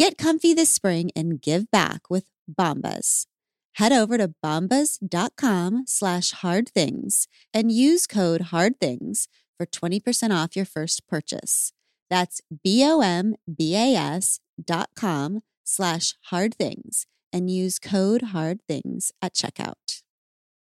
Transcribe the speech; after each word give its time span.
Get 0.00 0.16
comfy 0.16 0.54
this 0.54 0.72
spring 0.72 1.10
and 1.14 1.42
give 1.42 1.70
back 1.70 2.08
with 2.08 2.24
Bombas. 2.50 3.26
Head 3.74 3.92
over 3.92 4.16
to 4.16 4.32
bombas.com 4.42 5.84
slash 5.86 6.30
hard 6.30 6.70
things 6.70 7.28
and 7.52 7.70
use 7.70 8.06
code 8.06 8.40
hard 8.48 8.80
things 8.80 9.28
for 9.58 9.66
20% 9.66 10.30
off 10.34 10.56
your 10.56 10.64
first 10.64 11.06
purchase. 11.06 11.74
That's 12.08 12.40
B-O-M-B-A-S 12.64 14.40
dot 14.64 14.88
com 14.96 15.42
slash 15.64 16.14
hard 16.30 16.54
things 16.54 17.04
and 17.30 17.50
use 17.50 17.78
code 17.78 18.22
hard 18.22 18.60
things 18.66 19.12
at 19.20 19.34
checkout. 19.34 20.00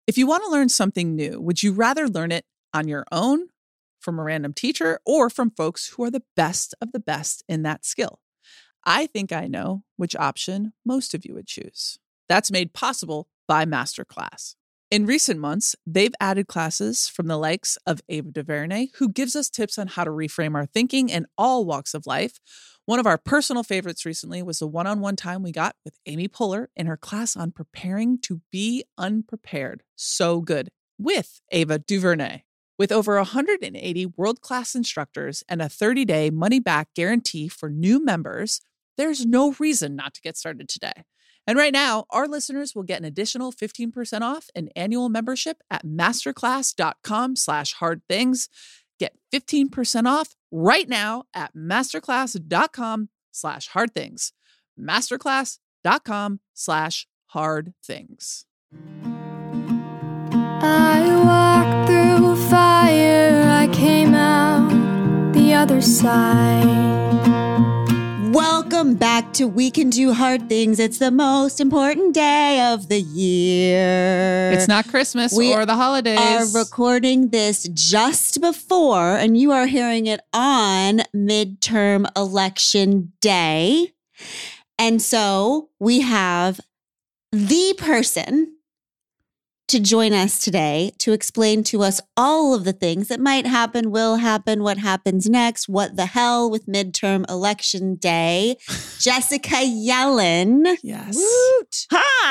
If 0.06 0.18
you 0.18 0.28
want 0.28 0.44
to 0.44 0.52
learn 0.52 0.68
something 0.68 1.16
new, 1.16 1.40
would 1.40 1.64
you 1.64 1.72
rather 1.72 2.10
learn 2.10 2.34
it 2.34 2.44
on 2.74 2.90
your 2.90 3.06
own, 3.10 3.48
from 4.02 4.20
a 4.20 4.24
random 4.24 4.52
teacher, 4.52 5.00
or 5.06 5.30
from 5.30 5.50
folks 5.50 5.94
who 5.96 6.04
are 6.04 6.12
the 6.12 6.24
best 6.36 6.76
of 6.82 6.92
the 6.92 7.00
best 7.00 7.42
in 7.48 7.64
that 7.64 7.86
skill? 7.86 8.20
I 8.86 9.08
think 9.08 9.32
I 9.32 9.48
know 9.48 9.84
which 9.98 10.16
option 10.16 10.74
most 10.86 11.14
of 11.14 11.26
you 11.26 11.34
would 11.34 11.48
choose. 11.48 12.00
That's 12.28 12.52
made 12.52 12.74
possible 12.74 13.28
by 13.48 13.66
Masterclass. 13.66 14.56
In 14.92 15.08
recent 15.08 15.40
months, 15.40 15.76
they've 15.88 16.14
added 16.20 16.48
classes 16.48 17.08
from 17.08 17.28
the 17.28 17.38
likes 17.38 17.78
of 17.88 18.02
Ava 18.10 18.32
DuVernay, 18.32 18.90
who 18.98 19.10
gives 19.10 19.36
us 19.36 19.50
tips 19.50 19.80
on 19.80 19.88
how 19.88 20.04
to 20.04 20.12
reframe 20.12 20.54
our 20.54 20.68
thinking 20.68 21.10
in 21.10 21.26
all 21.36 21.66
walks 21.66 21.96
of 21.96 22.06
life. 22.06 22.40
One 22.86 23.00
of 23.00 23.08
our 23.08 23.18
personal 23.18 23.64
favorites 23.64 24.06
recently 24.06 24.44
was 24.44 24.60
the 24.60 24.68
one 24.68 24.86
on 24.86 25.00
one 25.00 25.16
time 25.16 25.42
we 25.42 25.52
got 25.52 25.76
with 25.84 25.98
Amy 26.06 26.28
Poehler 26.28 26.68
in 26.76 26.86
her 26.86 26.98
class 26.98 27.36
on 27.36 27.52
preparing 27.52 28.20
to 28.20 28.42
be 28.52 28.84
unprepared. 28.98 29.84
So 29.96 30.42
good 30.42 30.70
with 31.00 31.42
Ava 31.52 31.80
DuVernay. 31.80 32.44
With 32.78 32.92
over 32.92 33.16
180 33.16 34.06
world 34.18 34.42
class 34.42 34.76
instructors 34.76 35.44
and 35.48 35.62
a 35.62 35.70
30 35.70 36.06
day 36.06 36.30
money 36.30 36.60
back 36.60 36.90
guarantee 36.94 37.48
for 37.48 37.70
new 37.70 38.04
members, 38.04 38.62
there's 38.98 39.26
no 39.26 39.54
reason 39.60 39.96
not 39.96 40.14
to 40.14 40.22
get 40.22 40.38
started 40.38 40.70
today. 40.70 41.04
And 41.46 41.58
right 41.58 41.74
now, 41.74 42.06
our 42.10 42.28
listeners 42.28 42.74
will 42.74 42.84
get 42.84 43.00
an 43.00 43.06
additional 43.06 43.52
15% 43.52 44.22
off 44.22 44.50
an 44.56 44.70
annual 44.76 45.10
membership 45.10 45.58
at 45.70 45.86
masterclass.com 45.86 47.36
slash 47.36 47.74
hard 47.74 48.02
things. 48.08 48.48
Get 49.00 49.16
15% 49.34 50.08
off 50.08 50.36
right 50.52 50.88
now 50.88 51.24
at 51.34 51.54
masterclass.com 51.56 53.10
slash 53.32 53.68
hard 53.68 53.94
things. 53.94 54.32
Masterclass.com 54.80 56.40
slash 56.54 57.08
hard 57.28 57.74
things. 57.84 58.46
I 60.66 61.02
walked 61.26 61.90
through 61.90 62.36
fire, 62.50 63.44
I 63.50 63.68
came 63.74 64.14
out 64.14 65.34
the 65.34 65.54
other 65.54 65.82
side. 65.82 67.13
Welcome 68.84 69.00
back 69.00 69.32
to 69.36 69.48
We 69.48 69.72
Can 69.72 69.90
Do 69.90 70.12
Hard 70.12 70.50
Things. 70.50 70.78
It's 70.78 70.98
the 70.98 71.10
most 71.10 71.62
important 71.62 72.14
day 72.14 72.70
of 72.74 72.90
the 72.90 73.00
year. 73.00 74.52
It's 74.52 74.68
not 74.68 74.90
Christmas 74.90 75.32
We 75.34 75.54
or 75.54 75.66
the 75.66 75.78
holidays. 75.78 76.20
We 76.20 76.26
are 76.26 76.64
recording 76.66 77.30
this 77.30 77.66
just 77.74 78.42
before, 78.42 79.16
and 79.16 79.38
you 79.38 79.54
are 79.54 79.68
hearing 79.68 80.08
it 80.08 80.20
on 80.34 81.04
midterm 81.16 82.08
election 82.18 83.14
day. 83.22 83.94
And 84.78 85.02
so 85.02 85.70
we 85.80 86.02
have 86.02 86.60
the 87.32 87.76
person 87.78 88.58
to 89.74 89.80
join 89.80 90.14
us 90.14 90.38
today 90.38 90.92
to 91.00 91.14
explain 91.14 91.64
to 91.64 91.82
us 91.82 92.00
all 92.16 92.54
of 92.54 92.64
the 92.64 92.74
things 92.74 93.08
that 93.08 93.20
might 93.20 93.48
happen, 93.48 93.90
will 93.90 94.18
happen, 94.18 94.62
what 94.62 94.78
happens 94.78 95.28
next, 95.28 95.68
what 95.68 95.96
the 95.96 96.06
hell 96.06 96.48
with 96.48 96.68
midterm 96.68 97.28
election 97.28 97.96
day. 97.96 98.56
Jessica 99.00 99.56
Yellin. 99.66 100.78
yes. 100.84 101.16
Woot! 101.16 101.88
Hi. 101.90 102.23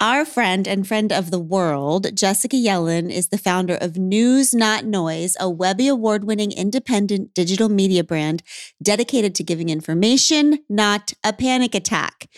Our 0.00 0.24
friend 0.24 0.68
and 0.68 0.86
friend 0.86 1.12
of 1.12 1.32
the 1.32 1.40
world, 1.40 2.14
Jessica 2.14 2.56
Yellin, 2.56 3.10
is 3.10 3.28
the 3.30 3.38
founder 3.38 3.74
of 3.74 3.96
News 3.96 4.54
Not 4.54 4.84
Noise, 4.84 5.36
a 5.40 5.50
Webby 5.50 5.88
Award 5.88 6.22
winning 6.22 6.52
independent 6.52 7.34
digital 7.34 7.68
media 7.68 8.04
brand 8.04 8.44
dedicated 8.80 9.34
to 9.34 9.42
giving 9.42 9.70
information, 9.70 10.60
not 10.68 11.14
a 11.24 11.32
panic 11.32 11.74
attack. 11.74 12.28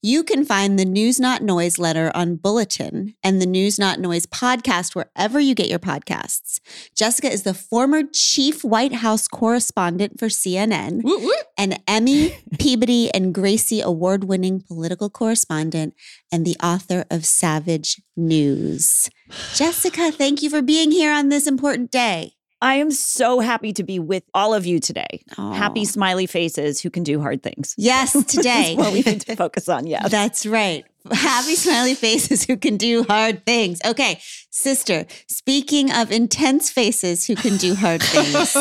You 0.00 0.22
can 0.22 0.44
find 0.44 0.78
the 0.78 0.84
News 0.84 1.18
Not 1.18 1.42
Noise 1.42 1.78
letter 1.78 2.12
on 2.14 2.36
Bulletin 2.36 3.14
and 3.24 3.40
the 3.40 3.46
News 3.46 3.78
Not 3.78 3.98
Noise 3.98 4.26
podcast 4.26 4.94
wherever 4.94 5.40
you 5.40 5.54
get 5.54 5.70
your 5.70 5.78
podcasts. 5.78 6.60
Jessica 6.94 7.32
is 7.32 7.44
the 7.44 7.54
former 7.54 8.02
chief 8.12 8.62
White 8.62 8.92
House 8.92 9.26
correspondent 9.26 10.20
for 10.20 10.26
CNN 10.26 11.02
Woot, 11.02 11.22
woot. 11.22 11.44
an 11.56 11.78
Emmy, 11.88 12.36
Peabody, 12.60 13.10
and 13.14 13.34
Gracie 13.34 13.80
award 13.80 14.24
winning 14.24 14.60
political 14.60 15.08
correspondent, 15.08 15.94
and 16.34 16.44
the 16.44 16.56
author 16.60 17.04
of 17.12 17.24
Savage 17.24 18.02
News. 18.16 19.08
Jessica, 19.54 20.10
thank 20.10 20.42
you 20.42 20.50
for 20.50 20.62
being 20.62 20.90
here 20.90 21.12
on 21.12 21.28
this 21.28 21.46
important 21.46 21.92
day. 21.92 22.32
I 22.60 22.74
am 22.76 22.90
so 22.90 23.38
happy 23.38 23.72
to 23.74 23.84
be 23.84 24.00
with 24.00 24.24
all 24.34 24.52
of 24.52 24.66
you 24.66 24.80
today. 24.80 25.22
Aw. 25.38 25.52
Happy 25.52 25.84
smiley 25.84 26.26
faces 26.26 26.80
who 26.80 26.90
can 26.90 27.04
do 27.04 27.20
hard 27.20 27.44
things. 27.44 27.76
Yes, 27.78 28.12
today. 28.26 28.74
What 28.74 28.92
we 28.92 29.02
need 29.02 29.20
to 29.20 29.36
focus 29.44 29.68
on. 29.68 29.86
Yes. 29.86 30.10
That's 30.10 30.44
right. 30.44 30.84
Happy 31.12 31.54
smiley 31.54 31.94
faces 31.94 32.42
who 32.44 32.56
can 32.56 32.78
do 32.78 33.04
hard 33.04 33.46
things. 33.46 33.78
Okay, 33.84 34.18
sister, 34.50 35.06
speaking 35.28 35.92
of 35.92 36.10
intense 36.10 36.68
faces 36.68 37.26
who 37.26 37.36
can 37.36 37.58
do 37.58 37.76
hard 37.76 38.02
things, 38.02 38.56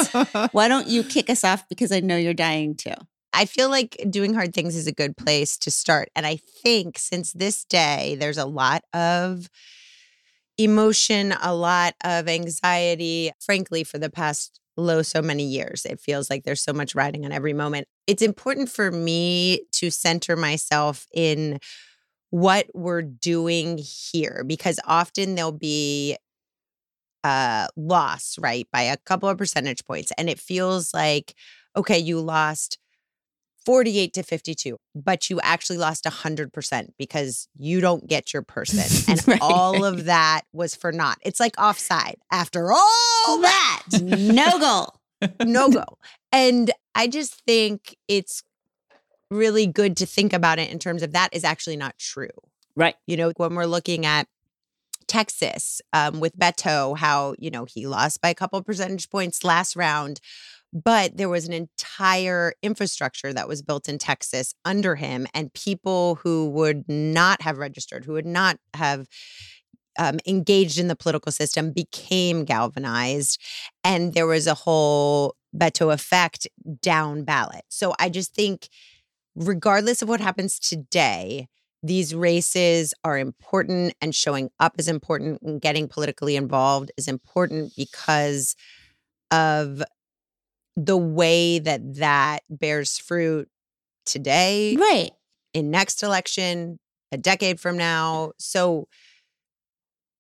why 0.52 0.68
don't 0.68 0.88
you 0.88 1.04
kick 1.04 1.28
us 1.28 1.44
off 1.44 1.68
because 1.70 1.92
I 1.92 2.02
know 2.02 2.18
you're 2.18 2.36
dying 2.36 2.76
too. 2.76 2.94
I 3.34 3.46
feel 3.46 3.70
like 3.70 3.98
doing 4.10 4.34
hard 4.34 4.54
things 4.54 4.76
is 4.76 4.88
a 4.88 4.92
good 4.92 5.18
place 5.18 5.58
to 5.60 5.72
start. 5.72 6.10
And 6.16 6.26
I 6.26 6.38
think 6.38 6.98
since 6.98 7.34
this 7.34 7.66
day, 7.66 8.16
there's 8.20 8.38
a 8.38 8.46
lot 8.46 8.84
of 8.94 9.50
emotion, 10.58 11.34
a 11.42 11.54
lot 11.54 11.96
of 12.04 12.28
anxiety, 12.28 13.32
frankly, 13.44 13.84
for 13.84 13.98
the 13.98 14.10
past 14.10 14.60
low 14.78 15.02
so 15.02 15.22
many 15.22 15.44
years. 15.44 15.86
It 15.86 16.00
feels 16.00 16.30
like 16.30 16.44
there's 16.44 16.62
so 16.62 16.74
much 16.74 16.96
riding 16.96 17.26
on 17.26 17.32
every 17.32 17.54
moment. 17.54 17.88
It's 18.08 18.22
important 18.22 18.70
for 18.70 18.92
me 18.92 19.62
to 19.74 19.90
center 19.90 20.36
myself 20.36 21.08
in 21.14 21.60
what 22.32 22.68
we're 22.74 23.04
doing 23.04 23.80
here 23.80 24.44
because 24.48 24.80
often 24.88 25.36
there'll 25.36 25.52
be 25.52 26.18
a 27.24 27.68
loss, 27.76 28.36
right, 28.40 28.68
by 28.72 28.82
a 28.82 28.98
couple 28.98 29.30
of 29.30 29.38
percentage 29.38 29.86
points. 29.86 30.12
And 30.18 30.30
it 30.30 30.40
feels 30.40 30.94
like, 30.94 31.36
okay, 31.76 31.98
you 31.98 32.20
lost 32.20 32.78
48 33.66 34.14
to 34.14 34.24
52, 34.24 34.78
but 34.96 35.30
you 35.30 35.40
actually 35.42 35.78
lost 35.78 36.04
100% 36.06 36.88
because 36.98 37.48
you 37.58 37.80
don't 37.82 38.08
get 38.08 38.34
your 38.34 38.42
person. 38.42 38.80
And 39.08 39.28
Right. 39.28 39.40
all 39.42 39.86
of 39.86 40.06
that 40.06 40.42
was 40.54 40.76
for 40.76 40.92
naught. 40.92 41.18
It's 41.22 41.40
like 41.40 41.54
offside 41.60 42.18
after 42.32 42.72
all 42.72 43.38
that. 43.42 43.84
No 44.02 44.60
goal. 44.60 45.00
No 45.46 45.70
go. 45.72 45.84
And 46.32 46.72
I 46.96 47.08
just 47.08 47.42
think 47.46 47.96
it's 48.08 48.44
really 49.32 49.66
good 49.68 49.96
to 49.98 50.06
think 50.06 50.34
about 50.34 50.60
it 50.60 50.70
in 50.72 50.80
terms 50.80 51.02
of 51.04 51.12
that 51.14 51.30
is 51.34 51.44
actually 51.44 51.78
not 51.78 51.98
true. 51.98 52.28
Right. 52.76 52.96
You 53.08 53.18
know, 53.18 53.32
when 53.38 53.56
we're 53.56 53.66
looking 53.66 54.06
at 54.06 54.28
Texas 55.08 55.82
um, 55.92 56.20
with 56.20 56.38
Beto, 56.38 56.98
how, 56.98 57.36
you 57.38 57.52
know, 57.52 57.66
he 57.66 57.88
lost 57.88 58.22
by 58.22 58.30
a 58.30 58.36
couple 58.36 58.62
percentage 58.64 59.10
points 59.10 59.44
last 59.44 59.76
round, 59.76 60.20
but 60.74 61.16
there 61.18 61.30
was 61.30 61.46
an 61.48 61.54
entire 61.54 62.54
infrastructure 62.64 63.32
that 63.32 63.48
was 63.48 63.62
built 63.62 63.88
in 63.88 64.00
Texas 64.00 64.56
under 64.66 64.96
him, 64.96 65.28
and 65.34 65.54
people 65.54 66.16
who 66.16 66.50
would 66.50 66.84
not 66.90 67.42
have 67.44 67.60
registered, 67.60 68.06
who 68.06 68.14
would 68.14 68.26
not 68.26 68.58
have 68.74 69.08
um, 70.00 70.20
engaged 70.26 70.80
in 70.80 70.88
the 70.88 70.96
political 70.96 71.32
system 71.32 71.72
became 71.72 72.46
galvanized. 72.46 73.40
And 73.84 74.14
there 74.14 74.26
was 74.26 74.48
a 74.48 74.56
whole 74.56 75.36
Beto 75.56 75.94
effect 75.94 76.48
down 76.82 77.24
ballot. 77.24 77.62
So 77.70 77.94
I 78.00 78.10
just 78.10 78.34
think, 78.34 78.70
regardless 79.36 80.02
of 80.02 80.10
what 80.10 80.20
happens 80.20 80.58
today, 80.58 81.48
these 81.84 82.16
races 82.16 82.94
are 83.04 83.20
important 83.20 83.94
and 84.02 84.16
showing 84.16 84.50
up 84.60 84.80
is 84.80 84.88
important 84.88 85.42
and 85.44 85.62
getting 85.62 85.88
politically 85.88 86.36
involved 86.38 86.92
is 86.98 87.08
important 87.08 87.74
because 87.76 88.56
of 89.32 89.84
the 90.76 90.98
way 90.98 91.60
that 91.60 91.96
that 91.96 92.40
bears 92.50 92.98
fruit 92.98 93.48
today 94.06 94.76
Right. 94.76 95.12
in 95.54 95.70
next 95.72 96.04
election, 96.04 96.80
a 97.12 97.18
decade 97.18 97.60
from 97.60 97.78
now. 97.78 98.32
So 98.40 98.88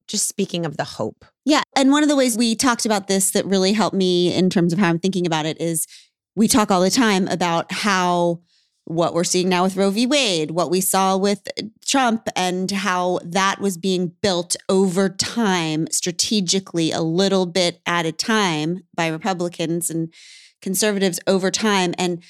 just 0.08 0.28
speaking 0.28 0.66
of 0.66 0.78
the 0.78 0.84
hope. 0.84 1.26
Yeah. 1.46 1.64
And 1.76 1.92
one 1.92 2.04
of 2.04 2.10
the 2.10 2.16
ways 2.16 2.38
we 2.38 2.56
talked 2.56 2.86
about 2.86 3.08
this 3.08 3.32
that 3.32 3.46
really 3.46 3.74
helped 3.74 3.96
me 3.96 4.34
in 4.34 4.50
terms 4.50 4.74
of 4.74 4.80
how 4.80 4.90
I'm 4.90 5.00
thinking 5.00 5.26
about 5.26 5.46
it 5.46 5.60
is 5.60 5.88
we 6.36 6.48
talk 6.48 6.70
all 6.72 6.82
the 6.82 6.90
time 6.90 7.28
about 7.28 7.72
how 7.72 8.42
what 8.86 9.14
we're 9.14 9.24
seeing 9.24 9.50
now 9.50 9.64
with 9.64 9.78
Roe 9.78 9.90
v. 9.90 10.06
Wade, 10.06 10.52
what 10.52 10.70
we 10.70 10.82
saw 10.82 11.16
with 11.16 11.48
Trump, 11.86 12.28
and 12.36 12.70
how 12.70 13.20
that 13.24 13.60
was 13.60 13.78
being 13.78 14.14
built 14.22 14.56
over 14.68 15.10
time, 15.10 15.88
strategically, 15.92 16.92
a 16.92 17.02
little 17.02 17.46
bit 17.46 17.82
at 17.86 18.06
a 18.06 18.12
time 18.12 18.84
by 18.96 19.08
Republicans 19.08 19.90
and 19.90 20.14
conservatives 20.62 21.20
over 21.28 21.50
time. 21.52 21.94
And 21.98 22.24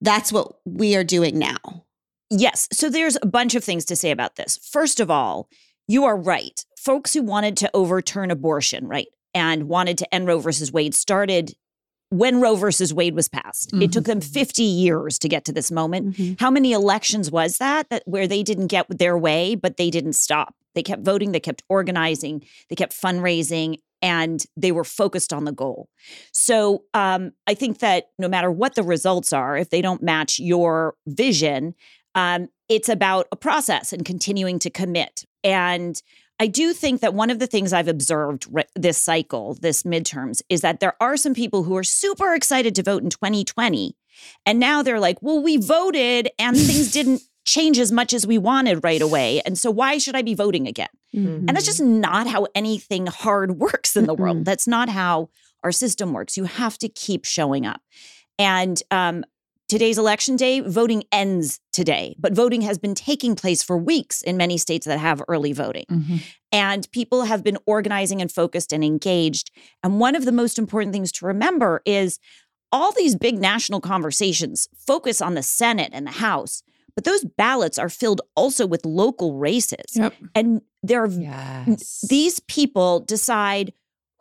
that's 0.00 0.32
what 0.32 0.52
we 0.64 0.96
are 0.96 1.04
doing 1.04 1.38
now. 1.38 1.86
Yes. 2.30 2.68
So 2.72 2.88
there's 2.88 3.18
a 3.22 3.26
bunch 3.26 3.54
of 3.54 3.64
things 3.64 3.84
to 3.86 3.96
say 3.96 4.10
about 4.10 4.36
this. 4.36 4.58
First 4.70 5.00
of 5.00 5.10
all, 5.10 5.48
you 5.88 6.04
are 6.04 6.16
right. 6.16 6.64
Folks 6.78 7.14
who 7.14 7.22
wanted 7.22 7.56
to 7.58 7.70
overturn 7.74 8.30
abortion, 8.30 8.86
right, 8.86 9.08
and 9.34 9.64
wanted 9.64 9.98
to 9.98 10.14
end 10.14 10.26
Roe 10.26 10.38
versus 10.38 10.72
Wade 10.72 10.94
started 10.94 11.54
when 12.10 12.40
Roe 12.40 12.56
versus 12.56 12.92
Wade 12.92 13.14
was 13.14 13.28
passed. 13.28 13.72
It 13.72 13.92
took 13.92 14.04
them 14.04 14.20
50 14.20 14.62
years 14.62 15.18
to 15.20 15.28
get 15.28 15.44
to 15.46 15.52
this 15.52 15.70
moment. 15.70 16.16
Mhm. 16.16 16.40
How 16.40 16.50
many 16.50 16.72
elections 16.72 17.30
was 17.30 17.58
that 17.58 17.88
that 17.90 18.02
where 18.04 18.26
they 18.26 18.42
didn't 18.42 18.66
get 18.66 18.86
their 18.90 19.16
way, 19.16 19.54
but 19.54 19.76
they 19.76 19.90
didn't 19.90 20.14
stop? 20.14 20.54
They 20.74 20.82
kept 20.82 21.02
voting, 21.04 21.32
they 21.32 21.40
kept 21.40 21.62
organizing, 21.68 22.44
they 22.68 22.76
kept 22.76 22.92
fundraising, 22.92 23.78
and 24.02 24.44
they 24.56 24.72
were 24.72 24.84
focused 24.84 25.32
on 25.32 25.44
the 25.44 25.52
goal. 25.52 25.88
So 26.32 26.84
um, 26.94 27.32
I 27.46 27.54
think 27.54 27.78
that 27.78 28.08
no 28.18 28.28
matter 28.28 28.50
what 28.50 28.74
the 28.74 28.82
results 28.82 29.32
are, 29.32 29.56
if 29.56 29.70
they 29.70 29.82
don't 29.82 30.02
match 30.02 30.38
your 30.38 30.94
vision, 31.06 31.74
um, 32.14 32.48
it's 32.68 32.88
about 32.88 33.26
a 33.30 33.36
process 33.36 33.92
and 33.92 34.04
continuing 34.04 34.58
to 34.60 34.70
commit. 34.70 35.24
And 35.44 36.00
I 36.40 36.46
do 36.46 36.72
think 36.72 37.02
that 37.02 37.12
one 37.12 37.28
of 37.28 37.38
the 37.38 37.46
things 37.46 37.72
I've 37.72 37.86
observed 37.86 38.46
re- 38.50 38.64
this 38.74 38.96
cycle, 38.96 39.54
this 39.60 39.82
midterms, 39.82 40.40
is 40.48 40.62
that 40.62 40.80
there 40.80 40.96
are 40.98 41.18
some 41.18 41.34
people 41.34 41.64
who 41.64 41.76
are 41.76 41.84
super 41.84 42.34
excited 42.34 42.74
to 42.76 42.82
vote 42.82 43.02
in 43.02 43.10
2020. 43.10 43.94
And 44.46 44.58
now 44.58 44.82
they're 44.82 44.98
like, 44.98 45.18
well, 45.20 45.42
we 45.42 45.58
voted 45.58 46.30
and 46.38 46.56
things 46.56 46.90
didn't 46.90 47.20
change 47.44 47.78
as 47.78 47.92
much 47.92 48.14
as 48.14 48.26
we 48.26 48.38
wanted 48.38 48.82
right 48.82 49.02
away. 49.02 49.42
And 49.44 49.58
so 49.58 49.70
why 49.70 49.98
should 49.98 50.16
I 50.16 50.22
be 50.22 50.34
voting 50.34 50.66
again? 50.66 50.88
Mm-hmm. 51.14 51.46
And 51.46 51.50
that's 51.50 51.66
just 51.66 51.82
not 51.82 52.26
how 52.26 52.46
anything 52.54 53.06
hard 53.06 53.58
works 53.58 53.94
in 53.94 54.06
the 54.06 54.14
world. 54.14 54.46
That's 54.46 54.66
not 54.66 54.88
how 54.88 55.28
our 55.62 55.72
system 55.72 56.14
works. 56.14 56.38
You 56.38 56.44
have 56.44 56.78
to 56.78 56.88
keep 56.88 57.26
showing 57.26 57.66
up. 57.66 57.82
And 58.38 58.82
um, 58.90 59.24
today's 59.70 59.96
election 59.98 60.36
day, 60.36 60.60
voting 60.60 61.04
ends 61.12 61.60
today, 61.72 62.14
but 62.18 62.34
voting 62.34 62.60
has 62.62 62.76
been 62.78 62.94
taking 62.94 63.34
place 63.34 63.62
for 63.62 63.78
weeks 63.78 64.20
in 64.20 64.36
many 64.36 64.58
states 64.58 64.86
that 64.86 64.98
have 64.98 65.22
early 65.28 65.52
voting. 65.52 65.84
Mhm. 65.90 66.20
And 66.52 66.90
people 66.90 67.22
have 67.22 67.42
been 67.42 67.56
organizing 67.66 68.20
and 68.20 68.30
focused 68.30 68.72
and 68.72 68.84
engaged. 68.84 69.50
And 69.82 70.00
one 70.00 70.14
of 70.16 70.24
the 70.24 70.32
most 70.32 70.58
important 70.58 70.92
things 70.92 71.12
to 71.12 71.26
remember 71.26 71.80
is 71.86 72.18
all 72.72 72.92
these 72.92 73.16
big 73.16 73.38
national 73.38 73.80
conversations 73.80 74.68
focus 74.76 75.22
on 75.22 75.34
the 75.34 75.42
Senate 75.42 75.90
and 75.92 76.06
the 76.06 76.12
House, 76.12 76.62
but 76.94 77.04
those 77.04 77.24
ballots 77.24 77.78
are 77.78 77.88
filled 77.88 78.20
also 78.34 78.66
with 78.66 78.84
local 78.84 79.38
races. 79.38 79.94
Yep. 79.94 80.14
And 80.34 80.60
there 80.82 81.02
are 81.04 81.08
Yes. 81.08 82.04
these 82.08 82.40
people 82.40 83.00
decide 83.00 83.72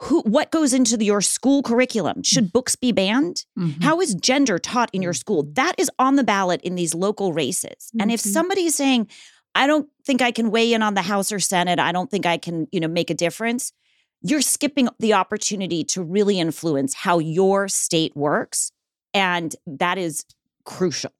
who 0.04 0.22
what 0.22 0.50
goes 0.52 0.74
into 0.74 0.96
the- 0.96 1.06
your 1.06 1.22
school 1.22 1.62
curriculum. 1.62 2.24
Should 2.24 2.54
books 2.54 2.76
be 2.76 2.92
banned? 2.92 3.46
Mhm. 3.58 3.84
How 3.84 4.00
is 4.00 4.16
gender 4.16 4.58
taught 4.58 4.90
in 4.94 5.02
your 5.02 5.14
school? 5.14 5.44
That 5.54 5.76
is 5.78 5.92
on 6.00 6.16
the 6.16 6.24
ballot 6.24 6.62
in 6.62 6.76
these 6.76 6.94
local 6.96 7.34
races. 7.34 7.92
And 8.00 8.12
if 8.12 8.22
Mhm. 8.22 8.32
somebody 8.34 8.66
is 8.66 8.76
saying, 8.76 9.08
I 9.56 9.68
don't 9.68 9.90
think 10.06 10.22
I 10.22 10.32
can 10.32 10.52
weigh 10.52 10.72
in 10.74 10.82
on 10.82 10.94
the 10.94 11.02
House 11.02 11.32
or 11.32 11.40
Senate, 11.40 11.80
I 11.80 11.92
don't 11.92 12.10
think 12.10 12.26
I 12.26 12.38
can, 12.38 12.68
you 12.72 12.80
know, 12.80 12.88
make 12.88 13.10
a 13.10 13.14
difference, 13.14 13.74
you're 14.22 14.42
skipping 14.42 14.88
the 15.00 15.14
opportunity 15.14 15.84
to 15.86 16.02
really 16.04 16.40
influence 16.40 16.94
how 16.94 17.20
your 17.20 17.68
state 17.68 18.16
works. 18.16 18.72
And 19.14 19.56
that 19.66 19.98
is 19.98 20.24
crucial. 20.66 21.12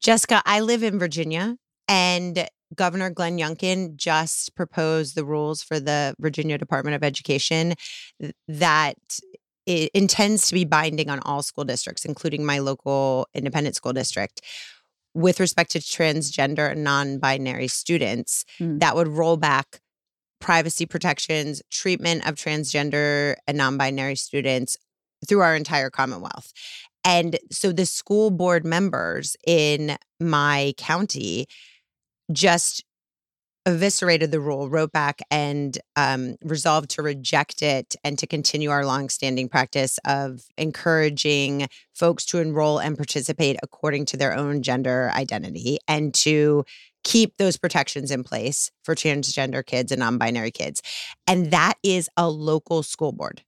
Jessica, 0.00 0.42
I 0.44 0.60
live 0.60 0.82
in 0.82 0.98
Virginia 0.98 1.58
and 1.86 2.48
Governor 2.74 3.10
Glenn 3.10 3.38
Youngkin 3.38 3.96
just 3.96 4.54
proposed 4.54 5.14
the 5.14 5.24
rules 5.24 5.62
for 5.62 5.78
the 5.80 6.14
Virginia 6.18 6.58
Department 6.58 6.94
of 6.96 7.04
Education 7.04 7.74
that 8.48 8.96
it 9.66 9.90
intends 9.94 10.48
to 10.48 10.54
be 10.54 10.64
binding 10.64 11.08
on 11.08 11.20
all 11.20 11.42
school 11.42 11.64
districts, 11.64 12.04
including 12.04 12.44
my 12.44 12.58
local 12.58 13.28
independent 13.34 13.76
school 13.76 13.92
district, 13.92 14.42
with 15.14 15.40
respect 15.40 15.70
to 15.72 15.78
transgender 15.78 16.70
and 16.70 16.84
non 16.84 17.18
binary 17.18 17.68
students. 17.68 18.44
Mm. 18.58 18.80
That 18.80 18.96
would 18.96 19.08
roll 19.08 19.36
back 19.36 19.80
privacy 20.40 20.84
protections, 20.84 21.62
treatment 21.70 22.26
of 22.28 22.34
transgender 22.34 23.36
and 23.46 23.56
non 23.56 23.78
binary 23.78 24.16
students 24.16 24.76
through 25.26 25.40
our 25.40 25.56
entire 25.56 25.90
Commonwealth. 25.90 26.52
And 27.04 27.38
so 27.50 27.72
the 27.72 27.86
school 27.86 28.30
board 28.30 28.64
members 28.64 29.36
in 29.46 29.96
my 30.20 30.74
county 30.76 31.46
just 32.32 32.84
eviscerated 33.66 34.30
the 34.30 34.40
rule, 34.40 34.68
wrote 34.68 34.92
back 34.92 35.20
and 35.30 35.78
um, 35.96 36.36
resolved 36.42 36.90
to 36.90 37.02
reject 37.02 37.62
it 37.62 37.96
and 38.04 38.18
to 38.18 38.26
continue 38.26 38.70
our 38.70 38.84
longstanding 38.84 39.48
practice 39.48 39.98
of 40.04 40.42
encouraging 40.58 41.66
folks 41.94 42.26
to 42.26 42.38
enroll 42.38 42.78
and 42.78 42.96
participate 42.96 43.56
according 43.62 44.04
to 44.04 44.16
their 44.16 44.36
own 44.36 44.62
gender 44.62 45.10
identity 45.14 45.78
and 45.88 46.12
to 46.12 46.64
keep 47.04 47.36
those 47.36 47.56
protections 47.56 48.10
in 48.10 48.22
place 48.22 48.70
for 48.82 48.94
transgender 48.94 49.64
kids 49.64 49.92
and 49.92 50.00
non-binary 50.00 50.50
kids. 50.50 50.82
And 51.26 51.50
that 51.50 51.74
is 51.82 52.08
a 52.16 52.28
local 52.28 52.82
school 52.82 53.12
board. 53.12 53.42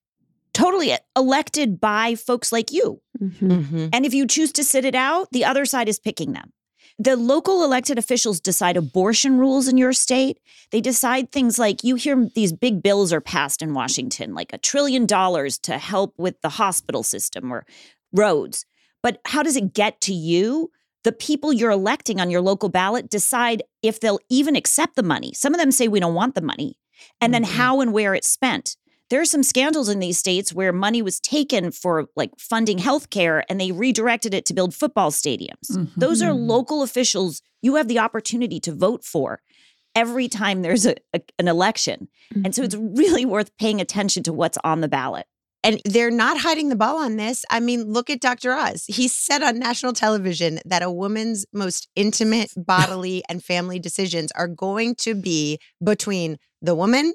Totally 0.55 0.97
elected 1.15 1.79
by 1.79 2.15
folks 2.15 2.53
like 2.53 2.73
you. 2.73 3.03
Mhm. 3.21 3.91
And 3.93 4.07
if 4.07 4.15
you 4.15 4.27
choose 4.27 4.53
to 4.53 4.65
sit 4.65 4.87
it 4.87 4.95
out, 4.95 5.29
the 5.31 5.45
other 5.45 5.67
side 5.67 5.89
is 5.89 5.99
picking 5.99 6.33
them. 6.33 6.53
The 6.99 7.17
local 7.17 7.63
elected 7.63 7.99
officials 7.99 8.41
decide 8.41 8.77
abortion 8.77 9.39
rules 9.39 9.69
in 9.69 9.77
your 9.77 9.93
state. 9.93 10.39
They 10.71 10.81
decide 10.81 11.31
things 11.31 11.59
like 11.59 11.85
you 11.85 11.97
hear 11.97 12.29
these 12.35 12.53
big 12.55 12.83
bills 12.83 13.13
are 13.13 13.21
passed 13.21 13.61
in 13.61 13.75
Washington, 13.75 14.35
like 14.35 14.53
a 14.53 14.59
trillion 14.59 15.05
dollars 15.05 15.59
to 15.61 15.77
help 15.77 16.15
with 16.17 16.41
the 16.41 16.49
hospital 16.49 17.03
system 17.03 17.53
or 17.53 17.67
roads. 18.13 18.65
But 19.03 19.21
how 19.27 19.43
does 19.43 19.57
it 19.57 19.75
get 19.75 20.01
to 20.03 20.15
you? 20.15 20.71
The 21.05 21.13
people 21.13 21.53
you're 21.53 21.71
electing 21.71 22.19
on 22.19 22.31
your 22.31 22.41
local 22.41 22.71
ballot 22.71 23.11
decide 23.11 23.63
if 23.83 24.01
they'll 24.01 24.19
even 24.31 24.57
accept 24.57 24.97
the 24.97 25.03
money. 25.03 25.33
Some 25.35 25.53
of 25.55 25.61
them 25.61 25.71
say 25.71 25.89
we 25.89 26.01
don't 26.01 26.15
want 26.15 26.35
the 26.35 26.41
money. 26.41 26.79
And 27.21 27.33
then 27.35 27.45
Mhm. 27.45 27.57
how 27.57 27.81
and 27.83 27.93
where 27.93 28.15
it's 28.15 28.29
spent 28.29 28.77
there 29.11 29.21
are 29.21 29.25
some 29.27 29.43
scandals 29.43 29.89
in 29.89 29.99
these 30.01 30.19
states 30.19 30.53
where 30.53 30.73
money 30.73 31.01
was 31.03 31.21
taken 31.21 31.71
for 31.71 32.07
like 32.17 32.31
funding 32.39 32.79
healthcare 32.79 33.43
and 33.49 33.61
they 33.61 33.71
redirected 33.73 34.35
it 34.35 34.45
to 34.47 34.55
build 34.55 34.75
football 34.75 35.11
stadiums. 35.11 35.71
Mhm. 35.71 35.91
Those 35.97 36.23
are 36.23 36.33
Mhm. 36.33 36.47
local 36.49 36.83
officials 36.83 37.41
you 37.63 37.77
have 37.77 37.89
the 37.89 37.99
opportunity 37.99 38.61
to 38.61 38.73
vote 38.73 39.05
for 39.05 39.41
every 39.95 40.29
time 40.29 40.63
there's 40.63 40.85
a, 40.87 40.95
a- 41.15 41.21
an 41.39 41.49
election. 41.49 42.09
And 42.45 42.55
so 42.55 42.63
it's 42.63 42.75
really 42.75 43.25
worth 43.25 43.57
paying 43.59 43.81
attention 43.81 44.23
to 44.25 44.33
what's 44.33 44.59
on 44.63 44.81
the 44.83 44.89
ballot. 44.89 45.27
And 45.65 45.81
they're 45.85 46.11
not 46.13 46.39
hiding 46.39 46.69
the 46.69 46.77
ball 46.77 46.99
on 46.99 47.17
this. 47.17 47.45
I 47.51 47.59
mean, 47.61 47.93
look 47.93 48.09
at 48.11 48.21
Dr. 48.21 48.53
Oz. 48.53 48.85
He 48.87 49.09
said 49.09 49.43
on 49.43 49.59
national 49.59 49.95
television 49.95 50.61
that 50.65 50.83
a 50.83 50.91
woman's 50.91 51.45
most 51.53 51.89
intimate 51.97 52.53
bodily 52.57 53.23
and 53.29 53.43
family 53.43 53.79
decisions 53.81 54.31
are 54.33 54.47
going 54.49 54.95
to 54.97 55.15
be 55.15 55.59
between 55.83 56.37
the 56.63 56.75
woman, 56.75 57.15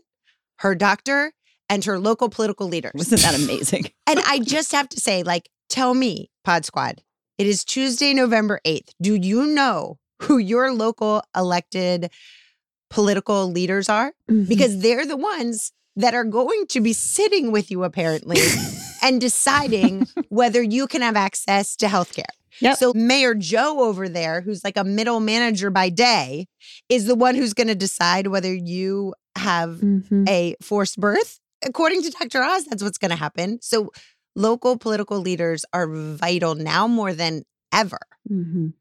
her 0.60 0.76
doctor, 0.76 1.34
and 1.72 1.84
her 1.86 1.98
local 1.98 2.30
political 2.30 2.68
leaders. 2.68 2.92
Wasn't 2.96 3.22
that 3.22 3.36
amazing? 3.36 3.86
And 4.08 4.20
I 4.28 4.40
just 4.40 4.72
have 4.74 4.90
to 4.90 5.00
say, 5.00 5.24
like, 5.24 5.50
tell 5.70 5.94
me, 5.94 6.30
Pod 6.44 6.66
Squad, 6.66 7.02
it 7.38 7.48
is 7.48 7.64
Tuesday, 7.64 8.14
November 8.14 8.60
8th. 8.66 8.90
Do 9.02 9.16
you 9.16 9.46
know 9.48 9.98
who 10.24 10.38
your 10.38 10.74
local 10.74 11.24
elected 11.36 12.12
political 12.90 13.50
leaders 13.52 13.90
are? 13.90 14.14
Mhm. 14.30 14.48
Because 14.48 14.80
they're 14.82 15.06
the 15.06 15.18
ones 15.18 15.72
that 15.96 16.14
are 16.14 16.24
going 16.26 16.66
to 16.68 16.82
be 16.82 16.94
sitting 16.94 17.52
with 17.52 17.72
you, 17.72 17.84
apparently, 17.84 18.38
and 19.02 19.20
deciding 19.22 20.08
whether 20.30 20.62
you 20.62 20.88
can 20.88 21.02
have 21.02 21.16
access 21.16 21.76
to 21.78 21.86
healthcare. 21.88 22.24
Yep. 22.60 22.78
So 22.78 22.94
Mayor 22.94 23.34
Joe 23.34 23.82
over 23.82 24.08
there, 24.10 24.42
who's 24.42 24.64
like 24.64 24.78
a 24.78 24.84
middle 24.84 25.20
manager 25.20 25.70
by 25.70 25.90
day, 25.90 26.48
is 26.90 27.06
the 27.06 27.16
one 27.16 27.36
who's 27.36 27.54
going 27.54 27.68
to 27.68 27.76
decide 27.76 28.28
whether 28.28 28.54
you 28.54 29.14
have 29.38 29.80
Mhm. 29.82 30.28
a 30.30 30.56
forced 30.62 31.00
birth. 31.00 31.40
According 31.66 32.04
to 32.04 32.10
Dr. 32.12 32.42
Oz, 32.44 32.66
that's 32.66 32.84
what's 32.84 32.98
going 32.98 33.12
to 33.12 33.18
happen. 33.18 33.60
So 33.62 33.92
local 34.36 34.78
political 34.78 35.20
leaders 35.20 35.66
are 35.74 35.88
vital 35.88 36.56
now 36.56 36.88
more 36.88 37.14
than 37.14 37.44
ever. 37.74 38.00
Mhm. 38.32 38.74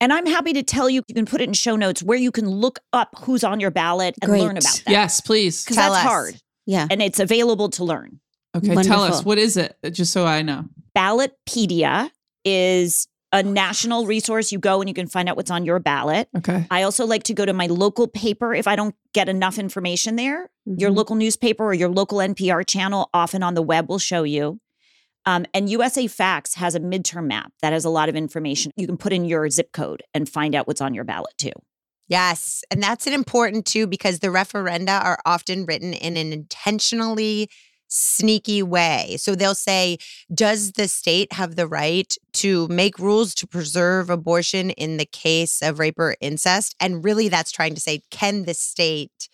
And 0.00 0.12
I'm 0.12 0.26
happy 0.26 0.52
to 0.54 0.62
tell 0.64 0.90
you, 0.90 1.02
you 1.06 1.14
can 1.14 1.26
put 1.26 1.40
it 1.40 1.44
in 1.48 1.52
show 1.54 1.76
notes 1.76 2.02
where 2.02 2.18
you 2.18 2.32
can 2.32 2.48
look 2.48 2.80
up 2.92 3.10
who's 3.20 3.44
on 3.44 3.60
your 3.60 3.70
ballot 3.70 4.16
and 4.20 4.32
learn 4.32 4.56
about 4.56 4.82
that. 4.84 4.90
Yes, 4.90 5.20
please. 5.20 5.62
Because 5.64 5.76
that's 5.76 5.94
us. 5.94 6.02
hard 6.02 6.40
Yeah. 6.66 6.88
and 6.90 7.00
it's 7.00 7.20
available 7.20 7.68
to 7.70 7.84
learn. 7.84 8.18
Okay, 8.56 8.74
tell 8.82 9.02
us 9.02 9.24
what 9.24 9.38
is 9.38 9.56
it, 9.56 9.76
just 9.92 10.12
so 10.12 10.26
I 10.26 10.42
know. 10.42 10.64
Ballotpedia 10.96 12.10
is 12.44 13.06
a 13.32 13.42
national 13.42 14.06
resource. 14.06 14.52
You 14.52 14.58
go 14.58 14.80
and 14.80 14.88
you 14.88 14.94
can 14.94 15.06
find 15.06 15.28
out 15.28 15.36
what's 15.36 15.50
on 15.50 15.64
your 15.64 15.78
ballot. 15.78 16.28
Okay. 16.36 16.66
I 16.70 16.82
also 16.82 17.06
like 17.06 17.22
to 17.24 17.34
go 17.34 17.46
to 17.46 17.52
my 17.52 17.66
local 17.66 18.06
paper 18.06 18.54
if 18.54 18.66
I 18.68 18.76
don't 18.76 18.94
get 19.14 19.28
enough 19.28 19.58
information 19.58 20.16
there. 20.16 20.50
Your 20.66 20.90
Mhm. 20.90 20.96
local 20.96 21.16
newspaper 21.16 21.64
or 21.64 21.74
your 21.74 21.88
local 21.88 22.20
NPR 22.20 22.62
channel, 22.62 23.08
often 23.14 23.42
on 23.42 23.54
the 23.54 23.62
web, 23.62 23.88
will 23.88 23.98
show 23.98 24.22
you. 24.22 24.60
Um, 25.24 25.46
and 25.54 25.70
USA 25.70 26.06
Facts 26.08 26.54
has 26.54 26.74
a 26.74 26.80
midterm 26.80 27.26
map 27.26 27.52
that 27.62 27.72
has 27.72 27.84
a 27.84 27.90
lot 27.90 28.08
of 28.08 28.16
information. 28.16 28.72
You 28.76 28.86
can 28.86 28.96
put 28.96 29.12
in 29.12 29.24
your 29.24 29.48
zip 29.50 29.72
code 29.72 30.02
and 30.12 30.28
find 30.28 30.54
out 30.54 30.66
what's 30.66 30.80
on 30.80 30.94
your 30.94 31.04
ballot 31.04 31.32
too. 31.38 31.52
Yes. 32.08 32.62
And 32.70 32.82
that's 32.82 33.06
an 33.06 33.12
important 33.14 33.64
too, 33.64 33.86
because 33.86 34.18
the 34.18 34.28
referenda 34.28 35.02
are 35.02 35.18
often 35.24 35.64
written 35.64 35.94
in 35.94 36.16
an 36.16 36.32
intentionally 36.32 37.48
sneaky 37.94 38.62
way. 38.62 39.16
So 39.18 39.34
they'll 39.34 39.54
say, 39.54 39.98
Does 40.34 40.72
the 40.72 40.88
state 40.88 41.32
have 41.34 41.56
the 41.56 41.66
right 41.66 42.12
to 42.34 42.66
make 42.68 42.98
rules 42.98 43.34
to 43.36 43.46
preserve 43.46 44.08
abortion 44.08 44.70
in 44.70 44.96
the 44.96 45.04
case 45.06 45.60
of 45.62 45.78
rape 45.78 45.98
or 45.98 46.16
incest? 46.20 46.74
And 46.80 47.04
really, 47.04 47.28
that's 47.28 47.52
trying 47.52 47.74
to 47.74 47.80
say, 47.80 48.00
Can 48.10 48.44
the 48.44 48.54
state 48.54 49.28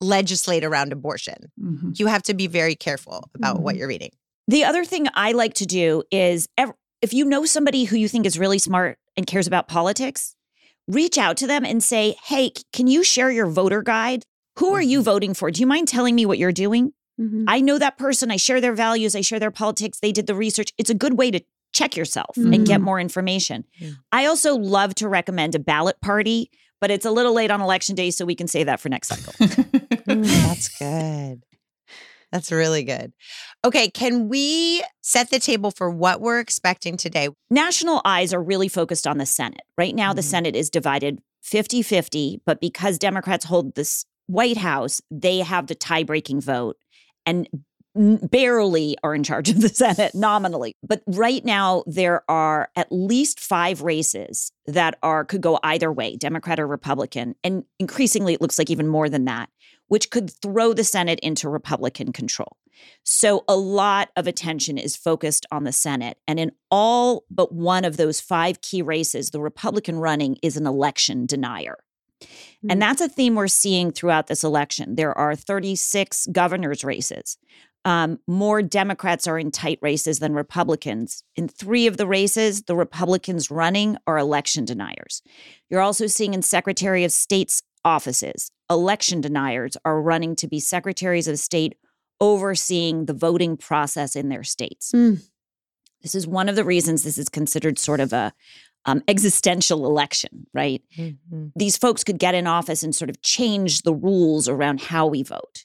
legislate 0.00 0.64
around 0.64 0.92
abortion? 0.92 1.50
Mhm. 1.60 1.98
You 1.98 2.06
have 2.06 2.22
to 2.24 2.34
be 2.34 2.46
very 2.46 2.74
careful 2.74 3.30
about 3.34 3.60
what 3.60 3.74
Mhm. 3.74 3.78
you're 3.78 3.88
reading. 3.88 4.10
The 4.48 4.64
other 4.64 4.84
thing 4.84 5.06
I 5.14 5.32
like 5.32 5.54
to 5.54 5.66
do 5.66 6.02
is 6.10 6.48
if 7.02 7.14
you 7.14 7.24
know 7.24 7.44
somebody 7.46 7.84
who 7.84 7.96
you 7.96 8.08
think 8.08 8.26
is 8.26 8.38
really 8.38 8.58
smart 8.58 8.98
and 9.16 9.26
cares 9.26 9.46
about 9.46 9.68
politics, 9.68 10.34
reach 10.88 11.16
out 11.18 11.36
to 11.38 11.46
them 11.46 11.64
and 11.64 11.82
say, 11.82 12.16
Hey, 12.24 12.52
can 12.72 12.86
you 12.86 13.02
share 13.04 13.30
your 13.30 13.46
voter 13.46 13.82
guide? 13.82 14.24
Who 14.58 14.74
are 14.74 14.82
you 14.82 15.02
voting 15.02 15.32
for? 15.34 15.50
Do 15.50 15.60
you 15.60 15.66
mind 15.66 15.88
telling 15.88 16.14
me 16.14 16.26
what 16.26 16.36
you're 16.38 16.52
doing? 16.52 16.92
Mhm. 17.20 17.44
I 17.46 17.60
know 17.60 17.78
that 17.78 17.98
person. 17.98 18.30
I 18.30 18.36
share 18.36 18.60
their 18.60 18.72
values. 18.74 19.14
I 19.14 19.20
share 19.20 19.38
their 19.38 19.50
politics. 19.50 19.98
They 20.00 20.12
did 20.12 20.26
the 20.26 20.34
research. 20.34 20.72
It's 20.78 20.90
a 20.90 20.94
good 20.94 21.18
way 21.18 21.30
to 21.30 21.40
check 21.72 21.96
yourself 21.96 22.36
and 22.36 22.66
get 22.66 22.80
Mhm. 22.80 22.84
more 22.84 22.98
information. 23.00 23.64
Mm. 23.80 23.96
I 24.10 24.26
also 24.26 24.56
love 24.56 24.94
to 24.96 25.08
recommend 25.08 25.54
a 25.54 25.58
ballot 25.60 26.00
party, 26.00 26.50
but 26.80 26.90
it's 26.90 27.04
a 27.06 27.10
little 27.12 27.32
late 27.32 27.50
on 27.50 27.60
election 27.60 27.94
day, 27.94 28.10
so 28.10 28.24
we 28.24 28.34
can 28.34 28.48
save 28.48 28.66
that 28.66 28.80
for 28.80 28.88
next 28.88 29.08
cycle. 29.08 29.32
Mm, 30.10 30.24
that's 30.48 30.68
good. 30.68 31.42
That's 32.32 32.50
really 32.50 32.82
good. 32.84 33.12
Okay, 33.64 33.88
can 33.90 34.28
we 34.28 34.82
set 35.02 35.30
the 35.30 35.38
table 35.38 35.70
for 35.70 35.90
what 35.90 36.20
we're 36.20 36.40
expecting 36.40 36.96
today? 36.96 37.28
National 37.50 38.00
eyes 38.04 38.32
are 38.32 38.42
really 38.42 38.66
focused 38.68 39.06
on 39.06 39.18
the 39.18 39.26
Senate. 39.26 39.62
Right 39.76 39.94
now, 39.94 40.12
the 40.12 40.22
Mhm. 40.22 40.30
Senate 40.30 40.56
is 40.56 40.70
divided 40.70 41.20
50 41.42 41.82
50, 41.82 42.40
but 42.46 42.60
because 42.60 42.98
Democrats 42.98 43.44
hold 43.44 43.74
this 43.74 44.04
White 44.26 44.56
House, 44.58 45.00
they 45.10 45.38
have 45.40 45.66
the 45.68 45.74
tie 45.76 46.02
breaking 46.04 46.40
vote 46.40 46.76
and 47.26 47.48
barely 47.94 48.96
are 49.02 49.14
in 49.14 49.24
charge 49.24 49.48
of 49.48 49.60
the 49.60 49.68
Senate 49.68 50.14
nominally. 50.14 50.76
But 50.82 51.02
right 51.06 51.44
now, 51.44 51.82
there 51.86 52.22
are 52.30 52.70
at 52.76 52.86
least 52.90 53.40
five 53.40 53.82
races 53.82 54.52
that 54.66 54.96
are 55.02 55.24
could 55.24 55.40
go 55.40 55.58
either 55.62 55.92
way, 55.92 56.16
Democrat 56.16 56.60
or 56.60 56.66
Republican. 56.66 57.34
And 57.42 57.64
increasingly, 57.78 58.34
it 58.34 58.40
looks 58.40 58.58
like 58.58 58.70
even 58.70 58.86
more 58.86 59.08
than 59.08 59.24
that, 59.24 59.50
which 59.88 60.10
could 60.10 60.30
throw 60.30 60.72
the 60.72 60.84
Senate 60.84 61.18
into 61.20 61.48
Republican 61.48 62.12
control. 62.12 62.56
So 63.02 63.44
a 63.48 63.56
lot 63.56 64.10
of 64.16 64.26
attention 64.26 64.78
is 64.78 64.96
focused 64.96 65.44
on 65.50 65.64
the 65.64 65.72
Senate. 65.72 66.16
And 66.28 66.38
in 66.38 66.52
all 66.70 67.24
but 67.30 67.52
one 67.52 67.84
of 67.84 67.96
those 67.96 68.20
five 68.20 68.60
key 68.62 68.82
races, 68.82 69.30
the 69.30 69.40
Republican 69.40 69.98
running 69.98 70.36
is 70.42 70.56
an 70.56 70.66
election 70.66 71.26
denier. 71.26 71.78
And 72.68 72.80
that's 72.80 73.00
a 73.00 73.08
theme 73.08 73.34
we're 73.34 73.48
seeing 73.48 73.90
throughout 73.90 74.26
this 74.26 74.44
election. 74.44 74.96
There 74.96 75.16
are 75.16 75.34
36 75.34 76.26
governor's 76.32 76.84
races. 76.84 77.38
Um, 77.86 78.18
more 78.26 78.60
Democrats 78.60 79.26
are 79.26 79.38
in 79.38 79.50
tight 79.50 79.78
races 79.80 80.18
than 80.18 80.34
Republicans. 80.34 81.24
In 81.36 81.48
three 81.48 81.86
of 81.86 81.96
the 81.96 82.06
races, 82.06 82.62
the 82.62 82.76
Republicans 82.76 83.50
running 83.50 83.96
are 84.06 84.18
election 84.18 84.66
deniers. 84.66 85.22
You're 85.70 85.80
also 85.80 86.06
seeing 86.06 86.34
in 86.34 86.42
Secretary 86.42 87.04
of 87.04 87.12
State's 87.12 87.62
offices, 87.84 88.50
election 88.68 89.20
deniers 89.20 89.76
are 89.84 90.00
running 90.00 90.36
to 90.36 90.48
be 90.48 90.60
secretaries 90.60 91.28
of 91.28 91.38
state 91.38 91.76
overseeing 92.20 93.06
the 93.06 93.14
voting 93.14 93.56
process 93.56 94.14
in 94.14 94.28
their 94.28 94.44
states. 94.44 94.92
Mm. 94.92 95.22
This 96.02 96.14
is 96.14 96.26
one 96.26 96.48
of 96.48 96.56
the 96.56 96.64
reasons 96.64 97.02
this 97.02 97.18
is 97.18 97.28
considered 97.28 97.78
sort 97.78 98.00
of 98.00 98.12
a 98.12 98.32
um, 98.86 99.02
existential 99.08 99.86
election, 99.86 100.46
right? 100.54 100.82
These 101.56 101.76
folks 101.76 102.04
could 102.04 102.18
get 102.18 102.34
in 102.34 102.46
office 102.46 102.82
and 102.82 102.94
sort 102.94 103.10
of 103.10 103.20
change 103.22 103.82
the 103.82 103.94
rules 103.94 104.48
around 104.48 104.80
how 104.80 105.06
we 105.06 105.22
vote. 105.22 105.64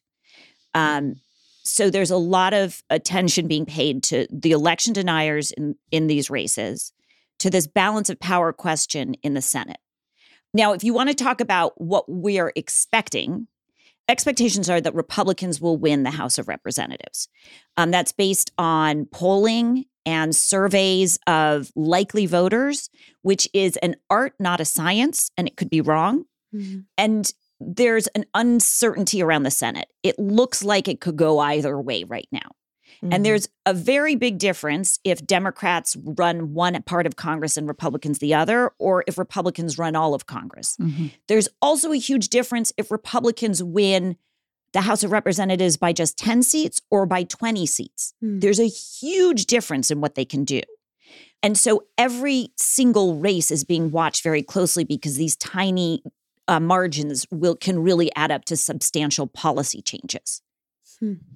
Um, 0.73 1.15
so 1.63 1.89
there's 1.89 2.11
a 2.11 2.17
lot 2.17 2.53
of 2.53 2.83
attention 2.89 3.47
being 3.47 3.65
paid 3.65 4.03
to 4.03 4.27
the 4.31 4.51
election 4.51 4.93
deniers 4.93 5.51
in, 5.51 5.75
in 5.91 6.07
these 6.07 6.29
races, 6.29 6.93
to 7.39 7.49
this 7.49 7.67
balance 7.67 8.09
of 8.09 8.19
power 8.19 8.53
question 8.53 9.15
in 9.23 9.33
the 9.33 9.41
Senate. 9.41 9.79
Now, 10.53 10.73
if 10.73 10.83
you 10.83 10.93
want 10.93 11.09
to 11.09 11.15
talk 11.15 11.41
about 11.41 11.79
what 11.81 12.09
we 12.09 12.39
are 12.39 12.53
expecting, 12.55 13.47
expectations 14.07 14.69
are 14.69 14.79
that 14.79 14.93
Republicans 14.93 15.59
will 15.59 15.77
win 15.77 16.03
the 16.03 16.11
House 16.11 16.37
of 16.37 16.47
Representatives. 16.47 17.27
Um, 17.77 17.91
that's 17.91 18.11
based 18.11 18.51
on 18.57 19.05
polling 19.07 19.85
and 20.05 20.35
surveys 20.35 21.17
of 21.27 21.71
likely 21.75 22.25
voters, 22.25 22.89
which 23.21 23.47
is 23.53 23.77
an 23.77 23.95
art, 24.09 24.33
not 24.39 24.59
a 24.59 24.65
science, 24.65 25.31
and 25.37 25.47
it 25.47 25.57
could 25.57 25.69
be 25.69 25.81
wrong. 25.81 26.25
Mhm. 26.53 26.85
And 26.97 27.33
there's 27.59 28.07
an 28.07 28.25
uncertainty 28.33 29.21
around 29.21 29.43
the 29.43 29.51
Senate. 29.51 29.87
It 30.03 30.19
looks 30.19 30.63
like 30.63 30.87
it 30.87 31.01
could 31.01 31.15
go 31.15 31.39
either 31.39 31.79
way 31.79 32.03
right 32.03 32.27
now. 32.31 32.51
Mm-hmm. 33.01 33.13
And 33.13 33.25
there's 33.25 33.47
a 33.65 33.73
very 33.73 34.15
big 34.15 34.37
difference 34.37 34.99
if 35.03 35.25
Democrats 35.25 35.97
run 36.03 36.53
one 36.53 36.81
part 36.83 37.05
of 37.05 37.15
Congress 37.15 37.57
and 37.57 37.67
Republicans 37.67 38.19
the 38.19 38.33
other, 38.33 38.71
or 38.79 39.03
if 39.07 39.17
Republicans 39.17 39.77
run 39.77 39.95
all 39.95 40.13
of 40.13 40.27
Congress. 40.27 40.75
Mhm. 40.79 41.11
There's 41.27 41.49
also 41.61 41.91
a 41.91 41.97
huge 41.97 42.29
difference 42.29 42.71
if 42.77 42.91
Republicans 42.91 43.63
win 43.63 44.17
the 44.75 44.81
House 44.81 45.05
of 45.05 45.11
Representatives 45.13 45.77
by 45.77 45.93
just 45.93 46.17
10 46.17 46.43
seats 46.43 46.81
or 46.91 47.05
by 47.05 47.23
20 47.23 47.65
seats. 47.65 48.13
Hmm. 48.19 48.39
There's 48.39 48.59
a 48.59 48.67
huge 48.67 49.45
difference 49.45 49.89
in 49.89 50.01
what 50.01 50.15
they 50.15 50.25
can 50.25 50.43
do. 50.43 50.59
And 51.41 51.57
so 51.57 51.85
every 51.97 52.49
single 52.57 53.15
race 53.15 53.51
is 53.51 53.63
being 53.63 53.89
watched 53.89 54.21
very 54.21 54.43
closely 54.43 54.83
because 54.83 55.15
these 55.15 55.37
tiny 55.37 56.03
uh, 56.49 56.59
margins 56.59 57.25
will 57.31 57.55
can 57.55 57.79
really 57.79 58.13
add 58.15 58.31
up 58.31 58.43
to 58.45 58.57
substantial 58.57 59.27
policy 59.27 59.81
changes. 59.81 60.41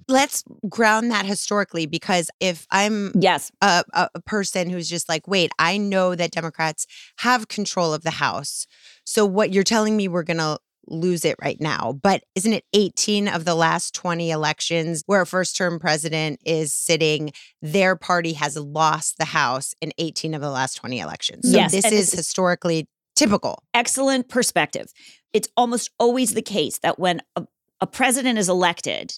Let's 0.06 0.44
ground 0.68 1.10
that 1.10 1.24
historically 1.24 1.86
because 1.86 2.30
if 2.40 2.66
I'm 2.70 3.12
Yes, 3.18 3.50
a, 3.62 3.84
a, 3.94 4.08
a 4.16 4.20
person 4.20 4.68
who's 4.68 4.88
just 4.88 5.08
like, 5.08 5.26
wait, 5.26 5.50
I 5.58 5.78
know 5.78 6.14
that 6.14 6.32
Democrats 6.32 6.86
have 7.18 7.48
control 7.48 7.94
of 7.94 8.02
the 8.02 8.10
House. 8.10 8.66
So 9.04 9.24
what 9.24 9.52
you're 9.52 9.64
telling 9.64 9.96
me 9.96 10.08
we're 10.08 10.24
going 10.24 10.38
to 10.38 10.58
lose 10.86 11.24
it 11.24 11.36
right 11.42 11.60
now. 11.60 11.98
But 12.02 12.22
isn't 12.34 12.52
it 12.52 12.64
18 12.72 13.28
of 13.28 13.44
the 13.44 13.54
last 13.54 13.94
20 13.94 14.30
elections 14.30 15.02
where 15.06 15.22
a 15.22 15.26
first 15.26 15.56
term 15.56 15.78
president 15.78 16.40
is 16.44 16.74
sitting, 16.74 17.32
their 17.62 17.96
party 17.96 18.32
has 18.34 18.56
lost 18.56 19.18
the 19.18 19.26
House 19.26 19.74
in 19.80 19.92
18 19.98 20.34
of 20.34 20.40
the 20.40 20.50
last 20.50 20.74
20 20.74 20.98
elections. 21.00 21.50
So 21.50 21.56
Yes, 21.56 21.72
this 21.72 21.84
is 21.86 21.92
is- 22.08 22.12
historically 22.12 22.88
typical. 23.16 23.62
excellent 23.74 24.28
perspective. 24.28 24.86
It's 25.32 25.48
almost 25.56 25.90
always 25.98 26.34
the 26.34 26.42
case 26.42 26.78
that 26.78 26.98
when 26.98 27.20
a, 27.36 27.44
a 27.80 27.86
president 27.86 28.38
is 28.38 28.48
elected, 28.48 29.12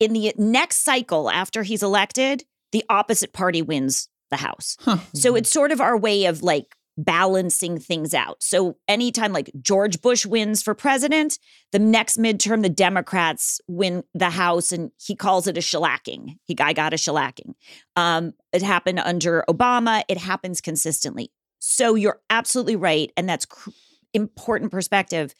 in 0.00 0.12
the 0.12 0.32
next 0.36 0.78
cycle 0.84 1.30
after 1.30 1.62
he's 1.62 1.82
elected, 1.82 2.42
the 2.72 2.82
opposite 2.88 3.32
party 3.32 3.62
wins 3.62 4.08
the 4.30 4.38
House. 4.38 4.76
Huh. 4.80 4.96
So 5.14 5.36
it's 5.36 5.50
sort 5.52 5.70
of 5.70 5.80
our 5.80 5.96
way 5.96 6.24
of 6.24 6.42
like 6.42 6.74
balancing 6.96 7.78
things 7.78 8.14
out. 8.14 8.42
So 8.42 8.76
anytime 8.86 9.32
like 9.32 9.50
George 9.60 10.00
Bush 10.02 10.26
wins 10.26 10.62
for 10.62 10.74
president, 10.74 11.38
the 11.72 11.78
next 11.78 12.18
midterm 12.18 12.62
the 12.62 12.68
Democrats 12.68 13.60
win 13.66 14.04
the 14.14 14.30
House 14.30 14.72
and 14.72 14.90
he 14.98 15.16
calls 15.16 15.46
it 15.46 15.56
a 15.56 15.60
shellacking. 15.60 16.36
He 16.44 16.56
I 16.60 16.72
got 16.72 16.92
a 16.92 16.96
shellacking. 16.96 17.54
Um, 17.96 18.34
it 18.52 18.62
happened 18.62 19.00
under 19.00 19.44
Obama. 19.48 20.02
It 20.08 20.18
happens 20.18 20.60
consistently. 20.60 21.30
So 21.58 21.94
you're 21.94 22.20
absolutely 22.28 22.76
right, 22.76 23.12
and 23.16 23.28
that's 23.28 23.46
cr- 23.46 23.70
important 24.12 24.70
perspective. 24.70 25.34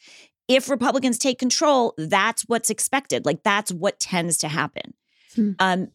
If 0.47 0.69
Republicans 0.69 1.17
take 1.17 1.37
control, 1.37 1.93
that's 1.97 2.43
what's 2.43 2.69
expected. 2.69 3.25
Like 3.25 3.43
that's 3.43 3.71
what 3.71 3.99
tends 3.99 4.37
to 4.39 4.47
happen. 4.47 4.93
Hmm. 5.35 5.51
Um, 5.59 5.87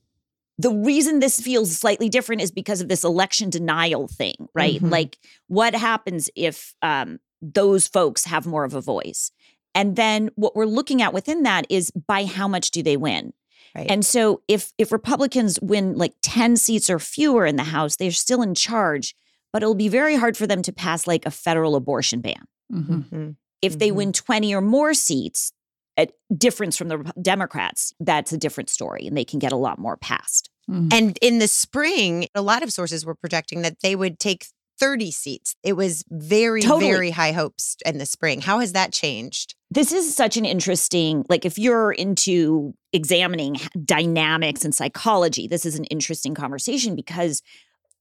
the 0.59 0.71
reason 0.73 1.21
this 1.21 1.41
feels 1.41 1.77
slightly 1.77 2.09
different 2.09 2.43
is 2.43 2.51
because 2.51 2.81
of 2.81 2.89
this 2.89 3.05
election 3.05 3.49
denial 3.51 4.09
thing, 4.09 4.49
right? 4.55 4.81
Mhm. 4.81 4.91
Like, 4.91 5.19
what 5.47 5.75
happens 5.75 6.29
if 6.35 6.75
um, 6.83 7.21
those 7.41 7.87
folks 7.87 8.25
have 8.25 8.47
more 8.47 8.65
of 8.65 8.75
a 8.75 8.81
voice? 8.81 9.31
And 9.75 9.95
then 9.95 10.31
what 10.35 10.57
we're 10.57 10.67
looking 10.67 11.01
at 11.03 11.13
within 11.15 11.45
that 11.45 11.67
is 11.71 11.91
by 11.93 12.25
how 12.25 12.49
much 12.49 12.71
do 12.73 12.83
they 12.83 12.97
win? 12.97 13.33
Right. 13.77 13.87
And 13.89 14.05
so 14.05 14.43
if 14.49 14.73
if 14.79 14.91
Republicans 14.91 15.59
win 15.61 15.97
like 15.97 16.15
10 16.23 16.57
seats 16.57 16.91
or 16.91 16.99
fewer 16.99 17.47
in 17.47 17.57
the 17.57 17.65
House, 17.65 17.97
they're 17.97 18.11
still 18.11 18.43
in 18.43 18.55
charge, 18.55 19.15
but 19.53 19.63
it'll 19.63 19.75
be 19.77 19.89
very 19.89 20.17
hard 20.17 20.37
for 20.37 20.47
them 20.47 20.63
to 20.63 20.73
pass 20.73 21.07
like 21.07 21.25
a 21.27 21.31
federal 21.31 21.77
abortion 21.77 22.21
ban. 22.21 22.45
Mhm. 22.73 23.09
Mhm. 23.11 23.37
If 23.63 23.79
they 23.79 23.91
Mhm. 23.91 23.95
win 23.95 24.13
20 24.13 24.55
or 24.55 24.61
more 24.63 24.95
seats, 24.95 25.53
a 25.99 26.09
difference 26.37 26.77
from 26.77 26.89
the 26.89 27.13
Democrats, 27.21 27.93
that's 28.01 28.33
a 28.33 28.39
different 28.39 28.71
story 28.71 29.07
and 29.07 29.17
they 29.17 29.25
can 29.25 29.39
get 29.39 29.53
a 29.53 29.57
lot 29.57 29.79
more 29.79 29.97
passed. 29.97 30.49
Mhm. 30.71 30.93
And 30.93 31.19
in 31.21 31.39
the 31.39 31.49
spring, 31.49 32.29
a 32.35 32.43
lot 32.43 32.63
of 32.63 32.73
sources 32.73 33.05
were 33.05 33.15
projecting 33.15 33.63
that 33.63 33.81
they 33.83 33.97
would 33.97 34.19
take 34.19 34.47
30 34.79 35.11
seats. 35.11 35.57
It 35.65 35.73
was 35.73 36.05
very, 36.09 36.63
Totally. 36.63 36.93
very 36.93 37.11
high 37.11 37.33
hopes 37.33 37.77
in 37.85 37.99
the 37.99 38.07
spring. 38.07 38.41
How 38.41 38.61
has 38.61 38.73
that 38.73 38.93
changed? 38.93 39.55
this 39.71 39.93
is 39.93 40.17
such 40.17 40.39
an 40.39 40.47
interesting 40.47 41.27
like 41.29 41.45
if 41.45 41.59
you're 41.59 41.93
into 41.93 42.73
examining 42.95 43.57
dynamics 43.85 44.65
and 44.65 44.75
psychology 44.75 45.47
this 45.47 45.67
is 45.67 45.79
an 45.79 45.85
interesting 45.85 46.35
conversation 46.35 46.97
because 46.97 47.43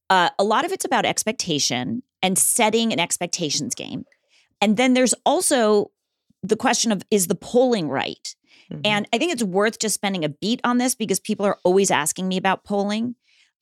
uh, 0.08 0.30
a 0.38 0.44
lot 0.44 0.64
of 0.64 0.72
it's 0.72 0.86
about 0.86 1.04
expectation 1.04 2.02
and 2.22 2.38
setting 2.38 2.90
an 2.90 2.98
expectations 2.98 3.74
game 3.74 4.06
and 4.62 4.78
then 4.78 4.94
there's 4.94 5.14
also 5.26 5.90
the 6.48 6.56
question 6.56 6.92
of 6.92 7.02
is 7.10 7.26
the 7.26 7.34
polling 7.34 7.88
right? 7.88 8.34
Mhm. 8.72 8.80
and 8.84 9.08
i 9.12 9.18
think 9.18 9.32
it's 9.32 9.42
worth 9.42 9.78
just 9.78 9.94
spending 9.94 10.24
a 10.24 10.28
beat 10.28 10.60
on 10.64 10.78
this 10.78 10.94
because 10.94 11.20
people 11.20 11.46
are 11.46 11.58
always 11.64 11.90
asking 11.90 12.28
me 12.28 12.36
about 12.36 12.64
polling 12.64 13.14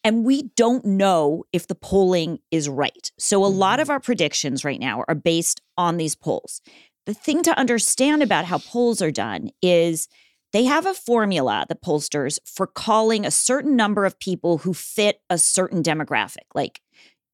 and 0.06 0.24
we 0.24 0.42
don't 0.54 0.84
know 0.84 1.42
if 1.52 1.66
the 1.66 1.74
polling 1.74 2.38
is 2.52 2.68
right. 2.68 3.10
So 3.18 3.44
a 3.44 3.46
lot 3.46 3.80
of 3.80 3.90
our 3.90 3.98
predictions 3.98 4.64
right 4.64 4.78
now 4.78 5.02
are 5.08 5.16
based 5.16 5.60
on 5.76 5.96
these 5.96 6.14
polls. 6.14 6.60
The 7.06 7.14
thing 7.14 7.42
to 7.42 7.58
understand 7.58 8.22
about 8.22 8.44
how 8.44 8.58
polls 8.58 9.02
are 9.02 9.10
done 9.10 9.50
is 9.60 10.06
they 10.52 10.62
have 10.64 10.86
a 10.86 10.94
formula, 10.94 11.66
the 11.68 11.74
pollsters, 11.74 12.38
for 12.44 12.68
calling 12.68 13.26
a 13.26 13.32
certain 13.32 13.74
number 13.74 14.04
of 14.04 14.16
people 14.20 14.58
who 14.58 14.72
fit 14.74 15.20
a 15.28 15.38
certain 15.38 15.82
demographic, 15.82 16.46
like 16.54 16.80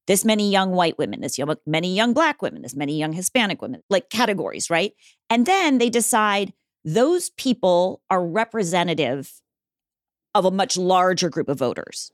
this 0.07 0.25
many 0.25 0.51
young 0.51 0.71
white 0.71 0.97
women, 0.97 1.21
this 1.21 1.37
young, 1.37 1.55
many 1.65 1.95
young 1.95 2.13
black 2.13 2.41
women, 2.41 2.61
this 2.61 2.75
many 2.75 2.97
young 2.97 3.13
Hispanic 3.13 3.61
women, 3.61 3.81
like 3.89 4.09
categories, 4.09 4.69
right? 4.69 4.93
And 5.29 5.45
then 5.45 5.77
they 5.77 5.89
decide 5.89 6.53
those 6.83 7.29
people 7.31 8.01
are 8.09 8.25
representative 8.25 9.31
of 10.35 10.45
a 10.45 10.51
much 10.51 10.77
larger 10.77 11.29
group 11.29 11.47
of 11.47 11.59
voters. 11.59 12.11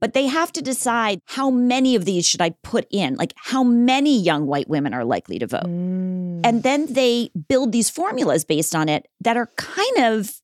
But 0.00 0.14
they 0.14 0.26
have 0.26 0.50
to 0.52 0.62
decide 0.62 1.20
how 1.26 1.50
many 1.50 1.94
of 1.94 2.06
these 2.06 2.26
should 2.26 2.40
I 2.40 2.50
put 2.62 2.86
in? 2.90 3.16
Like, 3.16 3.34
how 3.36 3.62
many 3.62 4.18
young 4.18 4.46
white 4.46 4.68
women 4.68 4.94
are 4.94 5.04
likely 5.04 5.38
to 5.38 5.46
vote? 5.46 5.64
Mm. 5.64 6.40
And 6.42 6.62
then 6.62 6.92
they 6.92 7.30
build 7.48 7.72
these 7.72 7.90
formulas 7.90 8.44
based 8.44 8.74
on 8.74 8.88
it 8.88 9.06
that 9.20 9.36
are 9.36 9.50
kind 9.56 9.98
of 9.98 10.40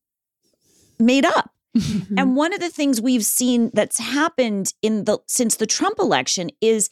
made 0.99 1.25
up. 1.25 1.51
Mhm. 1.77 2.15
And 2.19 2.37
one 2.37 2.53
of 2.53 2.61
the 2.61 2.71
things 2.71 3.01
we've 3.01 3.25
seen 3.25 3.71
that's 3.75 3.99
happened 3.99 4.73
in 4.83 5.05
the 5.05 5.19
since 5.27 5.57
the 5.57 5.67
Trump 5.67 5.99
election 5.99 6.51
is 6.61 6.91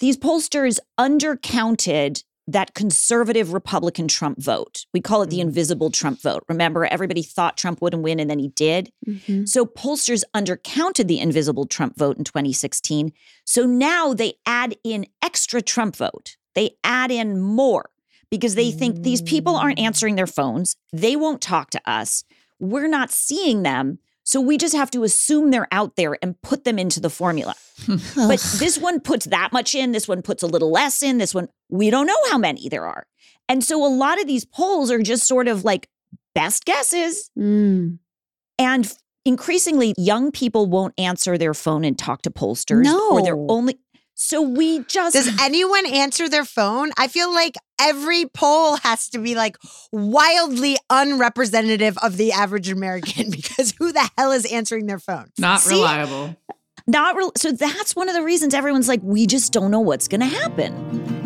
these 0.00 0.16
pollsters 0.16 0.78
undercounted 0.98 2.22
that 2.48 2.74
conservative 2.74 3.52
Republican 3.52 4.06
Trump 4.06 4.40
vote. 4.40 4.86
We 4.94 5.00
call 5.00 5.22
it 5.22 5.30
the 5.30 5.38
Mm. 5.38 5.48
invisible 5.48 5.90
Trump 5.90 6.20
vote. 6.22 6.44
Remember, 6.48 6.86
everybody 6.86 7.22
thought 7.22 7.56
Trump 7.56 7.82
wouldn't 7.82 8.04
win 8.04 8.20
and 8.20 8.30
then 8.30 8.38
he 8.38 8.48
did. 8.48 8.92
Mhm. 9.04 9.48
So 9.48 9.66
pollsters 9.66 10.22
undercounted 10.32 11.08
the 11.08 11.18
invisible 11.18 11.66
Trump 11.66 11.96
vote 11.98 12.18
in 12.18 12.22
2016. 12.24 13.12
So 13.44 13.66
now 13.66 14.14
they 14.14 14.34
add 14.46 14.76
in 14.84 15.06
extra 15.22 15.60
Trump 15.60 15.96
vote. 15.96 16.36
They 16.54 16.76
add 16.84 17.10
in 17.10 17.40
more 17.40 17.90
because 18.30 18.54
they 18.54 18.70
think 18.70 19.02
these 19.02 19.22
people 19.22 19.56
aren't 19.56 19.80
answering 19.80 20.14
their 20.14 20.26
phones. 20.28 20.76
They 20.92 21.16
won't 21.16 21.40
talk 21.40 21.70
to 21.70 21.80
us. 21.90 22.22
We're 22.60 22.86
not 22.88 23.10
seeing 23.10 23.62
them. 23.64 23.98
So 24.26 24.40
we 24.40 24.58
just 24.58 24.74
have 24.74 24.90
to 24.90 25.04
assume 25.04 25.52
they're 25.52 25.68
out 25.70 25.94
there 25.94 26.18
and 26.20 26.40
put 26.42 26.64
them 26.64 26.80
into 26.80 27.00
the 27.00 27.08
formula. 27.08 27.54
But 28.16 28.40
this 28.58 28.76
one 28.76 29.00
puts 29.00 29.26
that 29.26 29.52
much 29.52 29.74
in, 29.74 29.92
this 29.92 30.08
one 30.08 30.20
puts 30.20 30.42
a 30.42 30.48
little 30.48 30.72
less 30.72 31.02
in, 31.02 31.18
this 31.18 31.32
one, 31.32 31.48
we 31.68 31.90
don't 31.90 32.06
know 32.06 32.18
how 32.30 32.36
many 32.36 32.68
there 32.68 32.86
are. 32.86 33.06
And 33.48 33.62
so 33.62 33.84
a 33.86 33.92
lot 33.92 34.20
of 34.20 34.26
these 34.26 34.44
polls 34.44 34.90
are 34.90 35.00
just 35.00 35.28
sort 35.28 35.46
of 35.46 35.64
like 35.64 35.88
best 36.34 36.64
guesses. 36.64 37.30
Mm. 37.38 37.98
And 38.58 38.92
increasingly, 39.24 39.94
young 39.96 40.32
people 40.32 40.66
won't 40.66 40.94
answer 40.98 41.38
their 41.38 41.54
phone 41.54 41.84
and 41.84 41.96
talk 41.96 42.22
to 42.22 42.30
pollsters. 42.30 42.84
Or 43.12 43.22
they're 43.22 43.36
only. 43.36 43.78
So 44.18 44.40
we 44.40 44.80
just. 44.84 45.14
Does 45.14 45.28
anyone 45.40 45.84
answer 45.86 46.28
their 46.28 46.46
phone? 46.46 46.90
I 46.96 47.06
feel 47.06 47.32
like 47.32 47.54
every 47.78 48.24
poll 48.26 48.76
has 48.76 49.10
to 49.10 49.18
be 49.18 49.34
like 49.34 49.56
wildly 49.92 50.78
unrepresentative 50.88 51.98
of 51.98 52.16
the 52.16 52.32
average 52.32 52.70
American 52.70 53.30
because 53.30 53.74
who 53.78 53.92
the 53.92 54.10
hell 54.16 54.32
is 54.32 54.50
answering 54.50 54.86
their 54.86 54.98
phone? 54.98 55.26
Not 55.38 55.60
See? 55.60 55.74
reliable. 55.74 56.34
not 56.86 57.14
real. 57.14 57.30
So 57.36 57.52
that's 57.52 57.94
one 57.94 58.08
of 58.08 58.14
the 58.14 58.22
reasons 58.22 58.54
everyone's 58.54 58.88
like, 58.88 59.00
we 59.02 59.26
just 59.26 59.52
don't 59.52 59.70
know 59.70 59.80
what's 59.80 60.08
going 60.08 60.22
to 60.22 60.26
happen. 60.26 61.25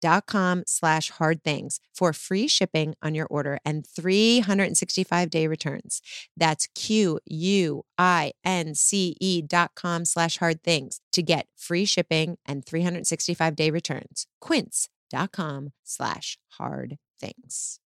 quince.com 0.00 0.64
slash 0.66 1.10
hard 1.10 1.42
things 1.42 1.80
for 1.94 2.12
free 2.12 2.48
shipping 2.48 2.94
on 3.02 3.14
your 3.14 3.26
order 3.26 3.58
and 3.64 3.86
365 3.86 5.30
day 5.30 5.46
returns. 5.46 6.00
That's 6.36 6.68
Q 6.74 7.20
U 7.26 7.84
I 7.96 8.32
N 8.44 8.74
C 8.74 9.16
E 9.20 9.42
dot 9.42 9.72
com 9.74 10.04
slash 10.04 10.38
hard 10.38 10.62
things 10.62 11.00
to 11.12 11.22
get 11.22 11.46
free 11.56 11.84
shipping 11.84 12.36
and 12.46 12.64
365 12.64 13.56
day 13.56 13.70
returns. 13.70 14.26
Quince.com 14.40 15.70
slash 15.84 16.38
hard 16.50 16.98
things. 17.20 17.80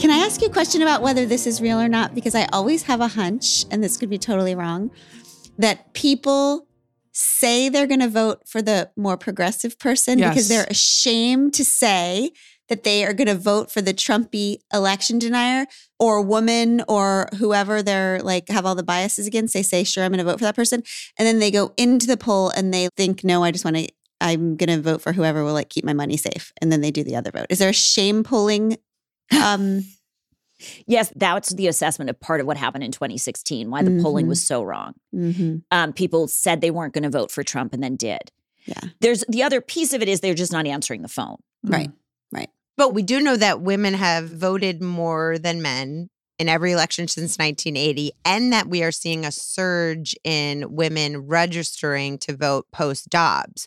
Can 0.00 0.10
I 0.10 0.24
ask 0.24 0.40
you 0.40 0.48
a 0.48 0.52
question 0.52 0.80
about 0.80 1.02
whether 1.02 1.26
this 1.26 1.46
is 1.46 1.60
real 1.60 1.78
or 1.78 1.88
not? 1.88 2.14
Because 2.14 2.34
I 2.34 2.46
always 2.54 2.84
have 2.84 3.02
a 3.02 3.08
hunch, 3.08 3.66
and 3.70 3.84
this 3.84 3.98
could 3.98 4.08
be 4.08 4.16
totally 4.16 4.54
wrong, 4.54 4.90
that 5.58 5.92
people 5.92 6.66
say 7.20 7.68
they're 7.68 7.86
going 7.86 8.00
to 8.00 8.08
vote 8.08 8.48
for 8.48 8.62
the 8.62 8.90
more 8.96 9.16
progressive 9.16 9.78
person 9.78 10.18
because 10.18 10.48
they're 10.48 10.66
ashamed 10.70 11.54
to 11.54 11.64
say 11.64 12.30
that 12.68 12.84
they 12.84 13.04
are 13.04 13.12
going 13.12 13.26
to 13.26 13.34
vote 13.34 13.70
for 13.70 13.82
the 13.82 13.92
Trumpy 13.92 14.58
election 14.72 15.18
denier 15.18 15.66
or 15.98 16.22
woman 16.22 16.82
or 16.88 17.28
whoever 17.38 17.82
they're 17.82 18.20
like 18.20 18.48
have 18.48 18.64
all 18.64 18.74
the 18.74 18.82
biases 18.82 19.26
against. 19.26 19.52
They 19.52 19.62
say, 19.62 19.84
sure, 19.84 20.04
I'm 20.04 20.12
going 20.12 20.18
to 20.18 20.24
vote 20.24 20.38
for 20.38 20.44
that 20.44 20.56
person. 20.56 20.82
And 21.18 21.26
then 21.26 21.40
they 21.40 21.50
go 21.50 21.74
into 21.76 22.06
the 22.06 22.16
poll 22.16 22.50
and 22.50 22.72
they 22.72 22.88
think, 22.96 23.24
no, 23.24 23.42
I 23.42 23.50
just 23.50 23.64
want 23.64 23.76
to, 23.76 23.88
I'm 24.20 24.56
going 24.56 24.68
to 24.68 24.80
vote 24.80 25.02
for 25.02 25.12
whoever 25.12 25.44
will 25.44 25.52
like 25.52 25.68
keep 25.68 25.84
my 25.84 25.92
money 25.92 26.16
safe. 26.16 26.52
And 26.62 26.70
then 26.70 26.80
they 26.80 26.90
do 26.90 27.02
the 27.02 27.16
other 27.16 27.32
vote. 27.32 27.46
Is 27.50 27.58
there 27.58 27.70
a 27.70 27.74
shame 27.74 28.22
polling? 28.22 28.78
Um, 29.42 29.84
Yes, 30.86 31.12
that's 31.16 31.50
the 31.50 31.66
assessment 31.68 32.10
of 32.10 32.20
part 32.20 32.40
of 32.40 32.46
what 32.46 32.56
happened 32.56 32.84
in 32.84 32.92
2016, 32.92 33.70
why 33.70 33.82
the 33.82 34.00
polling 34.02 34.26
Mhm. 34.26 34.28
was 34.30 34.42
so 34.46 34.62
wrong. 34.62 34.94
mhm. 35.14 35.62
Um, 35.70 35.92
people 35.92 36.28
said 36.28 36.60
they 36.60 36.70
weren't 36.70 36.92
going 36.94 37.04
to 37.04 37.10
vote 37.10 37.30
for 37.30 37.42
Trump 37.42 37.72
and 37.72 37.82
then 37.82 37.96
did. 37.96 38.30
Yeah. 38.66 38.80
There's 39.00 39.24
the 39.28 39.42
other 39.42 39.60
piece 39.60 39.92
of 39.92 40.02
it 40.02 40.08
is 40.08 40.20
they're 40.20 40.34
just 40.34 40.52
not 40.52 40.66
answering 40.66 41.02
the 41.02 41.08
phone. 41.08 41.36
Right. 41.62 41.90
Right. 42.30 42.50
But 42.76 42.94
we 42.94 43.02
do 43.02 43.20
know 43.20 43.36
that 43.36 43.60
women 43.62 43.94
have 43.94 44.28
voted 44.30 44.82
more 44.82 45.38
than 45.38 45.60
men 45.62 46.10
in 46.38 46.48
every 46.48 46.72
election 46.72 47.06
since 47.08 47.38
1980, 47.38 48.12
and 48.24 48.52
that 48.52 48.68
we 48.68 48.82
are 48.82 48.92
seeing 48.92 49.24
a 49.26 49.32
surge 49.32 50.14
in 50.24 50.74
women 50.74 51.18
registering 51.26 52.16
to 52.18 52.34
vote 52.36 52.66
post 52.72 53.08
Dobbs. 53.10 53.66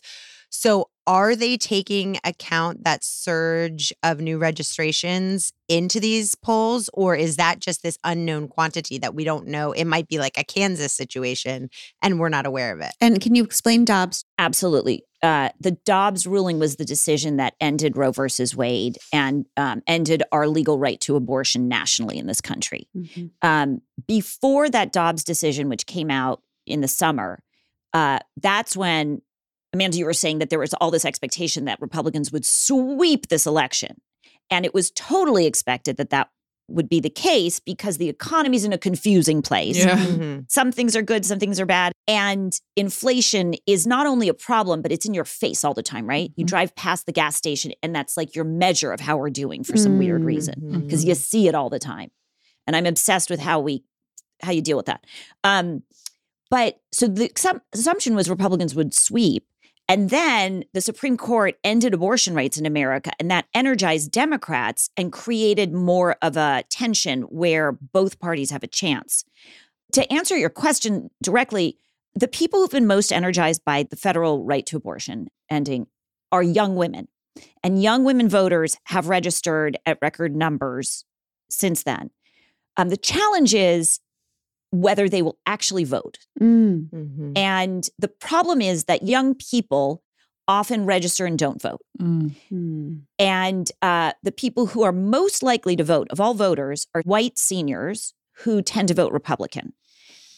So, 0.50 0.88
are 1.06 1.36
they 1.36 1.56
taking 1.56 2.18
account 2.24 2.84
that 2.84 3.04
surge 3.04 3.92
of 4.02 4.20
new 4.20 4.38
registrations 4.38 5.52
into 5.68 6.00
these 6.00 6.34
polls, 6.34 6.90
or 6.92 7.14
is 7.14 7.36
that 7.36 7.58
just 7.58 7.82
this 7.82 7.98
unknown 8.04 8.48
quantity 8.48 8.98
that 8.98 9.14
we 9.14 9.24
don't 9.24 9.46
know? 9.46 9.72
It 9.72 9.84
might 9.84 10.08
be 10.08 10.18
like 10.18 10.38
a 10.38 10.44
Kansas 10.44 10.92
situation, 10.92 11.68
and 12.02 12.18
we're 12.18 12.28
not 12.28 12.46
aware 12.46 12.72
of 12.72 12.80
it. 12.80 12.92
And 13.00 13.20
can 13.20 13.34
you 13.34 13.44
explain 13.44 13.84
Dobbs? 13.84 14.24
Absolutely. 14.38 15.04
Uh, 15.22 15.48
the 15.58 15.72
Dobbs 15.86 16.26
ruling 16.26 16.58
was 16.58 16.76
the 16.76 16.84
decision 16.84 17.36
that 17.38 17.54
ended 17.60 17.96
Roe 17.96 18.12
versus 18.12 18.54
Wade 18.54 18.98
and 19.12 19.46
um, 19.56 19.82
ended 19.86 20.22
our 20.32 20.46
legal 20.46 20.78
right 20.78 21.00
to 21.00 21.16
abortion 21.16 21.66
nationally 21.66 22.18
in 22.18 22.26
this 22.26 22.42
country. 22.42 22.88
Um, 23.40 23.80
before 24.06 24.68
that 24.68 24.92
Dobbs 24.92 25.24
decision, 25.24 25.68
which 25.68 25.86
came 25.86 26.10
out 26.10 26.42
in 26.66 26.82
the 26.82 26.88
summer, 26.88 27.42
uh, 27.94 28.18
that's 28.36 28.76
when 28.76 29.22
Amanda, 29.74 29.98
you 29.98 30.04
were 30.06 30.12
saying 30.12 30.38
that 30.38 30.48
there 30.50 30.58
was 30.58 30.72
all 30.74 30.90
this 30.90 31.04
expectation 31.04 31.64
that 31.66 31.80
Republicans 31.80 32.32
would 32.32 32.46
sweep 32.46 33.28
this 33.28 33.44
election. 33.46 34.00
And 34.50 34.64
it 34.64 34.72
was 34.72 34.90
totally 34.92 35.46
expected 35.46 35.96
that 35.96 36.10
that 36.10 36.28
would 36.68 36.88
be 36.88 36.98
the 37.00 37.10
case 37.10 37.60
because 37.60 37.98
the 37.98 38.08
economy's 38.08 38.64
in 38.64 38.72
a 38.72 38.78
confusing 38.78 39.42
place. 39.42 39.76
Yeah. 39.76 39.98
Mhm. 39.98 40.50
Some 40.50 40.72
things 40.72 40.96
are 40.96 41.02
good, 41.02 41.26
some 41.26 41.38
things 41.38 41.60
are 41.60 41.66
bad. 41.66 41.92
And 42.08 42.58
inflation 42.74 43.54
is 43.66 43.86
not 43.86 44.06
only 44.06 44.28
a 44.28 44.34
problem, 44.34 44.80
but 44.80 44.90
it's 44.90 45.04
in 45.04 45.12
your 45.12 45.26
face 45.26 45.62
all 45.62 45.74
the 45.74 45.82
time, 45.82 46.08
right? 46.08 46.32
You 46.36 46.44
Mhm. 46.44 46.48
drive 46.48 46.74
past 46.74 47.04
the 47.04 47.12
gas 47.12 47.36
station, 47.36 47.72
and 47.82 47.94
that's 47.94 48.16
like 48.16 48.34
your 48.34 48.46
measure 48.46 48.92
of 48.92 49.00
how 49.00 49.18
we're 49.18 49.28
doing 49.28 49.62
for 49.62 49.76
some 49.76 49.98
weird 49.98 50.22
Mm. 50.22 50.26
reason 50.26 50.80
because 50.84 51.04
you 51.04 51.14
see 51.14 51.48
it 51.48 51.54
all 51.54 51.68
the 51.68 51.78
time. 51.78 52.10
And 52.66 52.74
I'm 52.76 52.86
obsessed 52.86 53.28
with 53.28 53.40
how 53.40 53.60
we 53.60 53.84
how 54.42 54.50
you 54.52 54.60
deal 54.62 54.76
with 54.76 54.86
that. 54.86 55.04
Um, 55.44 55.84
but 56.50 56.80
so 56.92 57.06
the 57.06 57.28
assump- 57.30 57.60
assumption 57.72 58.14
was 58.14 58.28
Republicans 58.28 58.74
would 58.74 58.92
sweep. 58.92 59.46
And 59.88 60.08
then 60.08 60.64
the 60.72 60.80
Supreme 60.80 61.16
Court 61.16 61.56
ended 61.62 61.92
abortion 61.92 62.34
rights 62.34 62.56
in 62.56 62.64
America, 62.64 63.12
and 63.20 63.30
that 63.30 63.46
energized 63.52 64.10
Democrats 64.10 64.88
and 64.96 65.12
created 65.12 65.72
more 65.72 66.16
of 66.22 66.36
a 66.36 66.64
tension 66.70 67.22
where 67.22 67.72
both 67.72 68.18
parties 68.18 68.50
have 68.50 68.62
a 68.62 68.68
chance. 68.68 69.24
To 69.92 70.10
answer 70.12 70.36
your 70.36 70.50
question 70.50 71.10
directly, 71.22 71.78
the 72.14 72.28
people 72.28 72.60
who've 72.60 72.70
been 72.70 72.86
most 72.86 73.12
energized 73.12 73.62
by 73.64 73.82
the 73.82 73.96
federal 73.96 74.44
right 74.44 74.64
to 74.66 74.76
abortion 74.76 75.28
ending 75.50 75.86
are 76.32 76.42
young 76.42 76.76
women. 76.76 77.08
And 77.62 77.82
young 77.82 78.04
women 78.04 78.28
voters 78.28 78.76
have 78.84 79.08
registered 79.08 79.76
at 79.84 79.98
record 80.00 80.34
numbers 80.34 81.04
since 81.50 81.82
then. 81.82 82.10
Um, 82.76 82.88
the 82.88 82.96
challenge 82.96 83.54
is 83.54 84.00
whether 84.74 85.08
they 85.08 85.22
will 85.22 85.38
actually 85.46 85.84
vote. 85.84 86.18
Mm. 86.40 86.90
Mhm. 86.90 87.32
And 87.38 87.88
the 87.98 88.08
problem 88.08 88.60
is 88.60 88.84
that 88.84 89.02
young 89.04 89.34
people 89.34 90.02
often 90.46 90.84
register 90.84 91.24
and 91.24 91.38
don't 91.38 91.62
vote. 91.62 91.80
Mm. 92.00 92.34
Mm. 92.52 93.00
And 93.18 93.70
uh, 93.80 94.12
the 94.22 94.32
people 94.32 94.66
who 94.66 94.82
are 94.82 94.92
most 94.92 95.42
likely 95.42 95.76
to 95.76 95.84
vote 95.84 96.08
of 96.10 96.20
all 96.20 96.34
voters 96.34 96.86
are 96.94 97.02
white 97.04 97.38
seniors 97.38 98.12
who 98.38 98.60
tend 98.60 98.88
to 98.88 98.94
vote 98.94 99.12
Republican. 99.12 99.72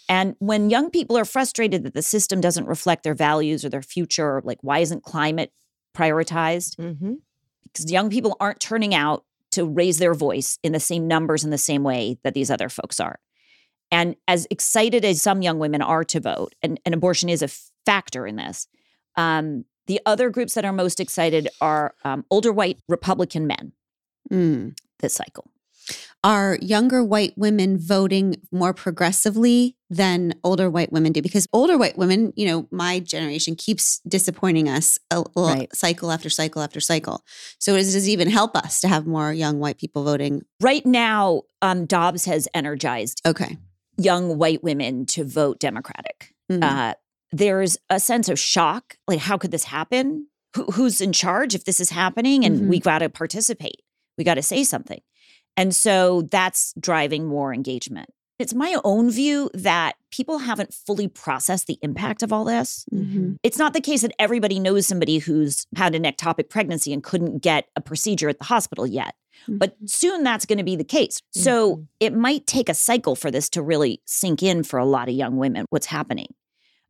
And 0.08 0.36
when 0.38 0.70
young 0.70 0.90
people 0.90 1.18
are 1.18 1.24
frustrated 1.24 1.82
that 1.82 1.94
the 1.94 2.02
system 2.02 2.40
doesn't 2.40 2.66
reflect 2.66 3.02
their 3.02 3.14
values 3.14 3.64
or 3.64 3.68
their 3.68 3.82
future, 3.82 4.40
like 4.44 4.58
why 4.60 4.78
isn't 4.78 5.02
climate 5.02 5.52
prioritized? 5.96 6.76
Mhm. 6.76 7.16
Because 7.64 7.90
young 7.90 8.10
people 8.10 8.36
aren't 8.38 8.60
turning 8.60 8.94
out 8.94 9.24
to 9.52 9.64
raise 9.64 9.98
their 9.98 10.14
voice 10.14 10.58
in 10.62 10.72
the 10.72 10.78
same 10.80 11.08
numbers 11.08 11.42
in 11.42 11.50
the 11.50 11.58
same 11.58 11.82
way 11.82 12.18
that 12.22 12.34
these 12.34 12.50
other 12.50 12.68
folks 12.68 13.00
are. 13.00 13.18
And 13.90 14.16
as 14.26 14.46
excited 14.50 15.04
as 15.04 15.22
some 15.22 15.42
young 15.42 15.58
women 15.58 15.80
are 15.82 16.04
to 16.04 16.20
vote, 16.20 16.54
and, 16.62 16.80
and 16.84 16.94
abortion 16.94 17.28
is 17.28 17.42
a 17.42 17.48
factor 17.84 18.26
in 18.26 18.36
this, 18.36 18.66
um, 19.16 19.64
the 19.86 20.00
other 20.04 20.30
groups 20.30 20.54
that 20.54 20.64
are 20.64 20.72
most 20.72 20.98
excited 20.98 21.48
are 21.60 21.94
um, 22.04 22.24
older 22.30 22.52
white 22.52 22.78
Republican 22.88 23.46
men 23.46 23.72
Mm. 24.32 24.76
this 24.98 25.14
cycle. 25.14 25.48
Are 26.24 26.58
younger 26.60 27.04
white 27.04 27.34
women 27.36 27.78
voting 27.78 28.34
more 28.50 28.74
progressively 28.74 29.76
than 29.88 30.34
older 30.42 30.68
white 30.68 30.90
women 30.90 31.12
do? 31.12 31.22
Because 31.22 31.46
older 31.52 31.78
white 31.78 31.96
women, 31.96 32.32
you 32.34 32.44
know, 32.46 32.66
my 32.72 32.98
generation 32.98 33.54
keeps 33.54 34.00
disappointing 34.00 34.68
us 34.68 34.98
a, 35.12 35.20
a 35.36 35.40
Right. 35.40 35.76
cycle 35.76 36.10
after 36.10 36.28
cycle 36.28 36.60
after 36.62 36.80
cycle. 36.80 37.24
So 37.60 37.76
does 37.76 37.94
it 37.94 38.10
even 38.10 38.28
help 38.28 38.56
us 38.56 38.80
to 38.80 38.88
have 38.88 39.06
more 39.06 39.32
young 39.32 39.60
white 39.60 39.78
people 39.78 40.02
voting? 40.02 40.42
Right 40.60 40.84
now, 40.84 41.42
um, 41.62 41.86
Dobbs 41.86 42.24
has 42.24 42.48
energized 42.52 43.22
Okay. 43.24 43.56
Young 43.98 44.38
white 44.38 44.62
women 44.62 45.06
to 45.06 45.24
vote 45.24 45.58
Democratic. 45.58 46.32
Mm. 46.50 46.62
Uh, 46.62 46.94
there's 47.32 47.76
a 47.90 47.98
sense 48.00 48.28
of 48.28 48.38
shock. 48.38 48.96
Like, 49.08 49.18
how 49.20 49.36
could 49.38 49.50
this 49.50 49.64
happen? 49.64 50.28
Who, 50.54 50.64
who's 50.64 51.00
in 51.00 51.12
charge 51.12 51.54
if 51.54 51.64
this 51.64 51.80
is 51.80 51.90
happening? 51.90 52.44
And 52.44 52.60
Mhm. 52.62 52.68
we 52.68 52.78
got 52.80 53.00
to 53.00 53.08
participate. 53.08 53.82
We 54.16 54.24
got 54.24 54.34
to 54.34 54.42
say 54.42 54.64
something. 54.64 55.00
And 55.56 55.74
so 55.74 56.22
that's 56.30 56.72
driving 56.78 57.26
more 57.26 57.52
engagement. 57.52 58.10
It's 58.38 58.52
my 58.54 58.78
own 58.84 59.10
view 59.10 59.48
that 59.54 59.94
people 60.10 60.38
haven't 60.38 60.74
fully 60.74 61.08
processed 61.08 61.66
the 61.66 61.78
impact 61.80 62.22
of 62.22 62.32
all 62.34 62.44
this. 62.44 62.84
Mhm. 62.92 63.36
It's 63.42 63.56
not 63.56 63.72
the 63.72 63.80
case 63.80 64.02
that 64.02 64.12
everybody 64.18 64.58
knows 64.60 64.86
somebody 64.86 65.18
who's 65.18 65.66
had 65.74 65.94
an 65.94 66.02
ectopic 66.04 66.50
pregnancy 66.50 66.92
and 66.92 67.02
couldn't 67.02 67.38
get 67.38 67.68
a 67.76 67.80
procedure 67.80 68.28
at 68.28 68.38
the 68.38 68.44
hospital 68.44 68.86
yet. 68.86 69.14
But 69.48 69.76
soon 69.86 70.22
that's 70.24 70.44
going 70.46 70.58
to 70.58 70.64
be 70.64 70.76
the 70.76 70.84
case. 70.84 71.20
So 71.32 71.76
Mhm. 71.76 71.86
it 72.00 72.14
might 72.14 72.46
take 72.46 72.68
a 72.68 72.74
cycle 72.74 73.14
for 73.14 73.30
this 73.30 73.48
to 73.50 73.62
really 73.62 74.00
sink 74.04 74.42
in 74.42 74.62
for 74.64 74.78
a 74.78 74.84
lot 74.84 75.08
of 75.08 75.14
young 75.14 75.36
women, 75.36 75.66
what's 75.70 75.86
happening. 75.86 76.28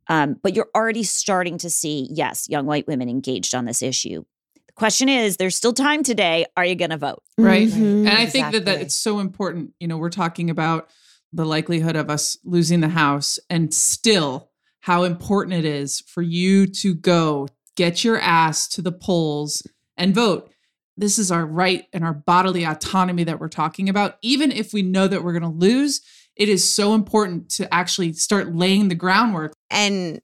Um, 0.09 0.37
but 0.43 0.55
you're 0.55 0.71
already 0.75 1.03
starting 1.03 1.59
to 1.59 1.69
see, 1.71 2.09
yes, 2.11 2.49
young 2.49 2.65
white 2.67 2.87
women 2.87 3.09
engaged 3.09 3.55
on 3.55 3.65
this 3.65 3.83
issue. 3.83 4.25
The 4.67 4.73
question 4.75 5.09
is, 5.09 5.37
there's 5.37 5.57
still 5.57 5.73
time 5.73 6.03
today. 6.03 6.47
Are 6.57 6.65
you 6.65 6.77
going 6.77 6.91
to 6.91 6.97
vote? 6.97 7.23
Right. 7.37 7.69
Mhm. 7.69 8.07
And 8.07 8.09
I 8.09 8.27
think 8.27 8.53
that, 8.53 8.65
that 8.67 8.81
it's 8.81 8.95
so 8.95 9.19
important. 9.19 9.73
You 9.81 9.89
know, 9.89 9.97
we're 9.97 10.11
talking 10.11 10.49
about 10.49 10.89
the 11.33 11.45
likelihood 11.45 11.97
of 11.97 12.09
us 12.09 12.39
losing 12.45 12.81
the 12.81 12.89
House 12.89 13.39
and 13.51 13.75
still 13.75 14.51
how 14.81 15.03
important 15.03 15.55
it 15.55 15.65
is 15.65 16.01
for 16.07 16.23
you 16.23 16.67
to 16.69 16.95
go 16.95 17.49
get 17.77 18.05
your 18.05 18.19
ass 18.21 18.69
to 18.69 18.81
the 18.81 18.93
polls 18.93 19.67
and 19.97 20.15
vote. 20.15 20.51
This 20.97 21.19
is 21.19 21.31
our 21.31 21.45
right 21.45 21.87
and 21.93 22.05
our 22.05 22.15
bodily 22.15 22.65
autonomy 22.65 23.25
that 23.25 23.39
we're 23.39 23.49
talking 23.49 23.89
about. 23.89 24.17
Even 24.23 24.51
if 24.51 24.73
we 24.73 24.83
know 24.83 25.07
that 25.09 25.23
we're 25.23 25.33
going 25.33 25.43
to 25.43 25.49
lose, 25.49 26.01
it 26.37 26.49
is 26.49 26.69
so 26.69 26.95
important 26.95 27.51
to 27.51 27.73
actually 27.73 28.13
start 28.13 28.55
laying 28.55 28.89
the 28.89 28.95
groundwork. 28.95 29.53
And 29.71 30.21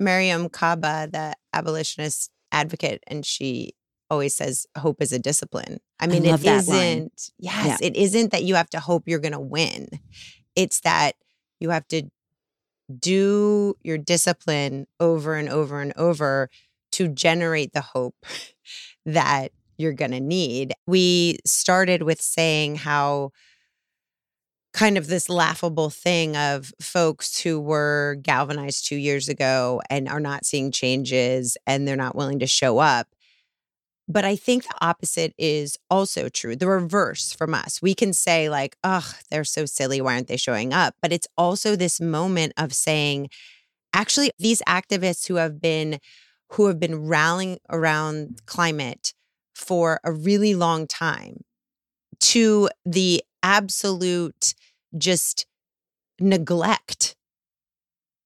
Mariame 0.00 0.52
Kaba, 0.52 1.08
the 1.10 1.34
abolitionist 1.52 2.30
advocate, 2.50 3.02
and 3.06 3.24
she 3.24 3.74
always 4.10 4.34
says 4.34 4.66
hope 4.76 5.00
is 5.00 5.12
a 5.12 5.18
discipline. 5.18 5.78
I 5.98 6.06
mean, 6.06 6.24
love 6.24 6.42
it 6.42 6.44
that 6.44 6.66
line. 6.66 6.78
isn't, 6.78 7.30
yes, 7.38 7.80
it 7.80 7.96
isn't 7.96 8.32
that 8.32 8.44
you 8.44 8.54
have 8.56 8.68
to 8.70 8.80
hope 8.80 9.04
you're 9.06 9.18
going 9.18 9.32
to 9.32 9.40
win. 9.40 9.88
It's 10.54 10.80
that 10.80 11.14
you 11.60 11.70
have 11.70 11.88
to 11.88 12.02
do 12.98 13.74
your 13.82 13.98
discipline 13.98 14.86
over 15.00 15.34
and 15.34 15.48
over 15.48 15.80
and 15.80 15.92
over 15.96 16.50
to 16.92 17.08
generate 17.08 17.72
the 17.72 17.80
hope 17.80 18.14
that 19.06 19.52
you're 19.82 19.92
going 19.92 20.12
to 20.12 20.20
need. 20.20 20.72
We 20.86 21.38
started 21.44 22.04
with 22.04 22.22
saying 22.22 22.76
how 22.76 23.32
kind 24.72 24.96
of 24.96 25.06
this 25.06 25.28
laughable 25.28 25.90
thing 25.90 26.36
of 26.36 26.72
folks 26.80 27.40
who 27.40 27.60
were 27.60 28.16
galvanized 28.22 28.86
two 28.86 28.96
years 28.96 29.28
ago 29.28 29.82
and 29.90 30.08
are 30.08 30.20
not 30.20 30.46
seeing 30.46 30.70
changes 30.70 31.56
and 31.66 31.86
they're 31.86 31.96
not 31.96 32.16
willing 32.16 32.38
to 32.38 32.46
show 32.46 32.78
up. 32.78 33.08
But 34.08 34.24
I 34.24 34.34
think 34.36 34.64
the 34.64 34.74
opposite 34.80 35.32
is 35.38 35.78
also 35.90 36.28
true. 36.28 36.56
The 36.56 36.66
reverse 36.66 37.32
from 37.32 37.54
us. 37.54 37.80
We 37.80 37.94
can 37.94 38.12
say, 38.12 38.48
like, 38.48 38.76
oh, 38.82 39.12
they're 39.30 39.44
so 39.44 39.64
silly. 39.64 40.00
Why 40.00 40.14
aren't 40.14 40.28
they 40.28 40.36
showing 40.36 40.72
up? 40.72 40.94
But 41.00 41.12
it's 41.12 41.28
also 41.36 41.76
this 41.76 42.00
moment 42.00 42.52
of 42.56 42.74
saying, 42.74 43.28
actually, 43.94 44.32
these 44.38 44.60
activists 44.66 45.28
who 45.28 45.36
have 45.36 45.60
been 45.60 45.98
who 46.52 46.66
have 46.66 46.78
been 46.78 47.06
rallying 47.06 47.58
around 47.70 48.40
climate 48.44 49.14
for 49.54 50.00
a 50.04 50.12
really 50.12 50.54
long 50.54 50.86
time 50.86 51.42
to 52.20 52.68
the 52.84 53.22
absolute 53.42 54.54
just 54.96 55.46
neglect 56.20 57.16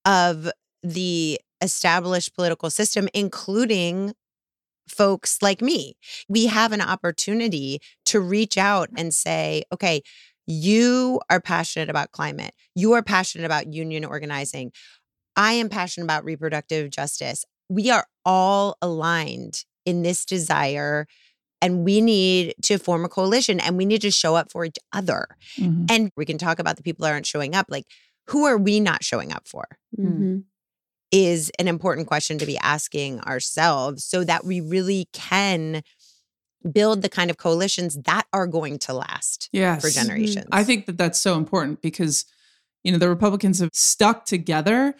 of 0.04 0.50
the 0.82 1.40
established 1.60 2.34
political 2.34 2.70
system, 2.70 3.08
including 3.14 4.14
folks 4.88 5.42
like 5.42 5.60
me. 5.60 5.96
We 6.28 6.46
have 6.46 6.72
an 6.72 6.80
opportunity 6.80 7.80
to 8.06 8.20
reach 8.20 8.56
out 8.56 8.88
and 8.96 9.12
say, 9.12 9.64
okay, 9.72 10.02
you 10.46 11.20
are 11.28 11.40
passionate 11.40 11.90
about 11.90 12.12
climate. 12.12 12.54
You 12.74 12.92
are 12.92 13.02
passionate 13.02 13.46
about 13.46 13.72
union 13.72 14.04
organizing. 14.04 14.70
I 15.34 15.54
am 15.54 15.68
passionate 15.68 16.04
about 16.04 16.24
reproductive 16.24 16.90
justice. 16.90 17.44
We 17.68 17.90
are 17.90 18.06
all 18.24 18.76
aligned 18.80 19.64
in 19.86 20.02
this 20.02 20.24
desire 20.26 21.06
and 21.62 21.84
we 21.84 22.02
need 22.02 22.54
to 22.62 22.76
form 22.76 23.04
a 23.04 23.08
coalition 23.08 23.58
and 23.60 23.78
we 23.78 23.86
need 23.86 24.02
to 24.02 24.10
show 24.10 24.34
up 24.34 24.52
for 24.52 24.66
each 24.66 24.76
other. 24.92 25.26
Mhm. 25.58 25.90
And 25.90 26.10
we 26.16 26.26
can 26.26 26.36
talk 26.36 26.58
about 26.58 26.76
the 26.76 26.82
people 26.82 27.04
that 27.04 27.12
aren't 27.12 27.24
showing 27.26 27.54
up. 27.54 27.66
Like, 27.70 27.84
who 28.26 28.44
are 28.44 28.58
we 28.58 28.78
not 28.78 29.02
showing 29.02 29.32
up 29.32 29.48
for? 29.48 29.64
Mhm. 29.98 30.44
Is 31.12 31.50
an 31.58 31.66
important 31.68 32.08
question 32.08 32.36
to 32.38 32.46
be 32.46 32.58
asking 32.58 33.20
ourselves 33.20 34.04
so 34.04 34.22
that 34.24 34.44
we 34.44 34.60
really 34.60 35.08
can 35.12 35.82
build 36.72 37.00
the 37.00 37.08
kind 37.08 37.30
of 37.30 37.38
coalitions 37.38 37.96
that 38.04 38.26
are 38.32 38.46
going 38.48 38.78
to 38.80 38.92
last 38.92 39.48
Yes. 39.52 39.80
for 39.80 39.88
generations. 39.88 40.46
I 40.50 40.64
think 40.64 40.86
that 40.86 40.98
that's 40.98 41.20
so 41.20 41.36
important 41.38 41.80
because, 41.80 42.24
you 42.82 42.90
know, 42.92 42.98
the 42.98 43.08
Republicans 43.08 43.60
have 43.60 43.70
stuck 43.72 44.26
together. 44.26 44.94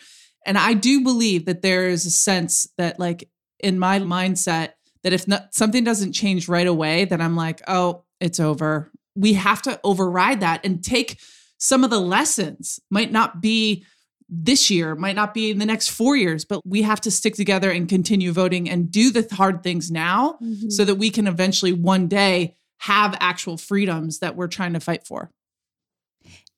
And 0.46 0.56
I 0.56 0.74
do 0.74 1.00
believe 1.02 1.44
that 1.46 1.62
there 1.62 1.88
is 1.88 2.06
a 2.06 2.10
sense 2.10 2.68
that, 2.78 3.00
like, 3.00 3.28
in 3.58 3.78
my 3.80 3.98
mindset, 3.98 4.74
that 5.06 5.12
if 5.12 5.28
not, 5.28 5.54
something 5.54 5.84
doesn't 5.84 6.14
change 6.14 6.48
right 6.48 6.66
away, 6.66 7.04
then 7.04 7.20
I'm 7.20 7.36
like, 7.36 7.62
oh, 7.68 8.02
it's 8.18 8.40
over. 8.40 8.90
We 9.14 9.34
have 9.34 9.62
to 9.62 9.78
override 9.84 10.40
that 10.40 10.66
and 10.66 10.82
take 10.82 11.20
some 11.58 11.84
of 11.84 11.90
the 11.90 12.00
lessons. 12.00 12.80
Might 12.90 13.12
not 13.12 13.40
be 13.40 13.84
this 14.28 14.68
year, 14.68 14.96
might 14.96 15.14
not 15.14 15.32
be 15.32 15.52
in 15.52 15.60
the 15.60 15.64
next 15.64 15.90
four 15.90 16.16
years, 16.16 16.44
but 16.44 16.60
we 16.66 16.82
have 16.82 17.00
to 17.02 17.12
stick 17.12 17.36
together 17.36 17.70
and 17.70 17.88
continue 17.88 18.32
voting 18.32 18.68
and 18.68 18.90
do 18.90 19.12
the 19.12 19.24
hard 19.36 19.62
things 19.62 19.92
now 19.92 20.38
Mm-hmm. 20.42 20.70
so 20.70 20.84
that 20.84 20.96
we 20.96 21.10
can 21.10 21.28
eventually 21.28 21.72
one 21.72 22.08
day 22.08 22.56
have 22.78 23.16
actual 23.20 23.56
freedoms 23.56 24.18
that 24.18 24.34
we're 24.34 24.48
trying 24.48 24.72
to 24.72 24.80
fight 24.80 25.06
for. 25.06 25.30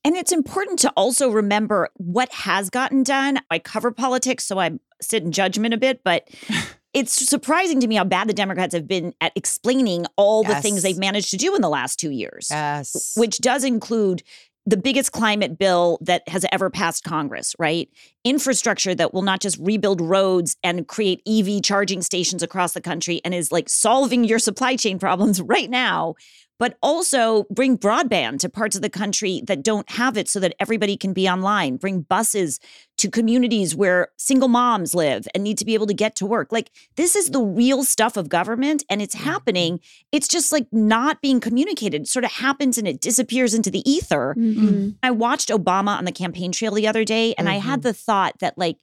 And 0.04 0.16
it's 0.16 0.32
important 0.32 0.78
to 0.78 0.90
also 0.96 1.28
remember 1.28 1.90
what 1.96 2.32
has 2.32 2.70
gotten 2.70 3.02
done. 3.02 3.40
I 3.50 3.58
cover 3.58 3.90
politics, 3.90 4.46
so 4.46 4.58
I 4.58 4.70
sit 5.02 5.22
in 5.22 5.32
judgment 5.32 5.74
a 5.74 5.76
bit, 5.76 6.00
but 6.02 6.26
it's 6.94 7.12
surprising 7.28 7.80
to 7.80 7.86
me 7.86 7.94
how 7.96 8.04
bad 8.04 8.28
the 8.28 8.34
Democrats 8.34 8.74
have 8.74 8.88
been 8.88 9.14
at 9.20 9.32
explaining 9.36 10.06
all 10.16 10.42
the 10.42 10.54
things 10.56 10.82
they've 10.82 10.98
managed 10.98 11.30
to 11.30 11.36
do 11.36 11.54
in 11.54 11.60
the 11.62 11.68
last 11.68 11.98
two 12.00 12.10
years, 12.10 12.48
Yes. 12.50 13.12
which 13.16 13.38
does 13.38 13.64
include 13.64 14.22
the 14.66 14.76
biggest 14.76 15.12
climate 15.12 15.58
bill 15.58 15.98
that 16.02 16.28
has 16.28 16.44
ever 16.52 16.68
passed 16.68 17.02
Congress, 17.02 17.54
right? 17.58 17.88
Infrastructure 18.24 18.94
that 18.94 19.14
will 19.14 19.22
not 19.22 19.40
just 19.40 19.56
rebuild 19.58 20.00
roads 20.00 20.56
and 20.62 20.86
create 20.86 21.22
EV 21.26 21.62
charging 21.62 22.02
stations 22.02 22.42
across 22.42 22.72
the 22.72 22.80
country 22.82 23.20
and 23.24 23.32
is 23.32 23.50
like 23.50 23.68
solving 23.70 24.24
your 24.24 24.38
supply 24.38 24.76
chain 24.76 24.98
problems 24.98 25.40
right 25.42 25.70
now, 25.70 26.14
but 26.58 26.76
also 26.82 27.44
bring 27.50 27.78
broadband 27.78 28.40
to 28.40 28.48
parts 28.48 28.76
of 28.76 28.82
the 28.82 28.90
country 28.90 29.42
that 29.46 29.62
don't 29.62 29.88
have 29.90 30.16
it 30.16 30.28
so 30.28 30.40
that 30.40 30.54
everybody 30.58 30.96
can 30.96 31.12
be 31.12 31.28
online, 31.28 31.76
bring 31.76 32.02
buses 32.02 32.58
to 32.96 33.08
communities 33.08 33.76
where 33.76 34.08
single 34.16 34.48
moms 34.48 34.94
live 34.94 35.28
and 35.34 35.44
need 35.44 35.56
to 35.56 35.64
be 35.64 35.74
able 35.74 35.86
to 35.86 35.94
get 35.94 36.16
to 36.16 36.26
work. 36.26 36.50
Like 36.50 36.70
this 36.96 37.14
is 37.14 37.30
the 37.30 37.40
real 37.40 37.84
stuff 37.84 38.16
of 38.16 38.28
government 38.28 38.84
and 38.90 39.00
it's 39.00 39.14
mm-hmm. 39.14 39.30
happening. 39.30 39.80
It's 40.10 40.26
just 40.26 40.50
like 40.50 40.66
not 40.72 41.22
being 41.22 41.38
communicated. 41.38 42.02
It 42.02 42.08
sort 42.08 42.24
of 42.24 42.32
happens 42.32 42.76
and 42.76 42.88
it 42.88 43.00
disappears 43.00 43.54
into 43.54 43.70
the 43.70 43.88
ether. 43.88 44.34
Mhm. 44.36 44.96
I 45.02 45.10
watched 45.10 45.48
Obama 45.48 45.96
on 45.96 46.04
the 46.04 46.12
campaign 46.12 46.52
trail 46.52 46.72
the 46.72 46.88
other 46.88 47.04
day, 47.04 47.34
and 47.38 47.48
I 47.48 47.54
had 47.54 47.80
mm-hmm. 47.80 47.88
the 47.88 47.92
thought 47.92 48.38
that, 48.40 48.58
like, 48.58 48.78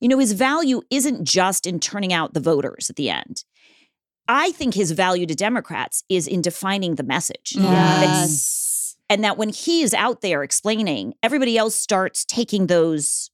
you 0.00 0.08
know, 0.08 0.18
his 0.18 0.32
value 0.32 0.82
isn't 0.90 1.24
just 1.24 1.66
in 1.66 1.80
turning 1.80 2.12
out 2.12 2.34
the 2.34 2.40
voters 2.40 2.90
at 2.90 2.96
the 2.96 3.10
end. 3.10 3.44
I 4.28 4.50
think 4.52 4.74
his 4.74 4.90
value 4.92 5.26
to 5.26 5.34
Democrats 5.34 6.02
is 6.08 6.26
in 6.26 6.42
defining 6.42 6.96
the 6.96 7.02
message. 7.04 7.54
Yes. 7.56 8.96
And 9.08 9.22
that 9.22 9.38
when 9.38 9.50
he 9.50 9.82
is 9.82 9.94
out 9.94 10.20
there 10.20 10.42
explaining, 10.42 11.14
everybody 11.22 11.56
else 11.56 11.76
starts 11.76 12.24
taking 12.24 12.66
those 12.66 13.30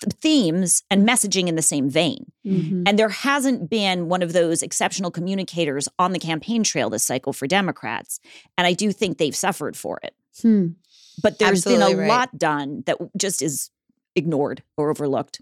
th- 0.00 0.12
themes 0.20 0.82
and 0.90 1.06
messaging 1.06 1.48
in 1.48 1.54
the 1.54 1.62
same 1.62 1.90
vein. 1.90 2.32
Mhm. 2.46 2.84
And 2.86 2.98
there 2.98 3.08
hasn't 3.10 3.68
been 3.68 4.08
one 4.08 4.22
of 4.22 4.32
those 4.32 4.62
exceptional 4.62 5.10
communicators 5.10 5.88
on 5.98 6.12
the 6.12 6.18
campaign 6.18 6.62
trail 6.62 6.88
this 6.90 7.04
cycle 7.04 7.32
for 7.32 7.46
Democrats. 7.46 8.20
And 8.56 8.66
I 8.66 8.72
do 8.72 8.90
think 8.92 9.18
they've 9.18 9.36
suffered 9.36 9.76
for 9.76 10.00
it 10.02 10.14
Hmm. 10.40 10.68
but 11.22 11.38
there's 11.38 11.62
been 11.64 11.82
a 11.82 11.94
right. 11.94 12.08
lot 12.08 12.38
done 12.38 12.82
that 12.86 12.96
just 13.18 13.42
is 13.42 13.68
ignored 14.16 14.62
or 14.78 14.88
overlooked. 14.90 15.40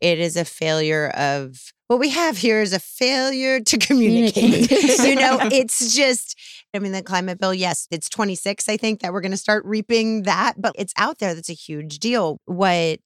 it 0.00 0.18
is 0.18 0.34
a 0.36 0.46
failure 0.46 1.08
of 1.08 1.72
what 1.90 1.98
we 1.98 2.10
have 2.10 2.36
here 2.36 2.62
is 2.62 2.72
a 2.72 2.78
failure 2.78 3.58
to 3.58 3.76
communicate. 3.76 4.70
You 5.00 5.16
know, 5.16 5.40
it's 5.50 5.96
just, 5.96 6.38
I 6.72 6.78
mean, 6.78 6.92
the 6.92 7.02
climate 7.02 7.40
bill, 7.40 7.52
yes, 7.52 7.88
it's 7.90 8.08
26, 8.08 8.68
I 8.68 8.76
think, 8.76 9.00
that 9.00 9.12
we're 9.12 9.20
going 9.20 9.32
to 9.32 9.36
start 9.36 9.64
reaping 9.64 10.22
that, 10.22 10.54
but 10.56 10.72
it's 10.78 10.92
out 10.96 11.18
there. 11.18 11.34
That's 11.34 11.48
a 11.48 11.54
huge 11.54 11.98
deal. 11.98 12.38
What 12.44 13.00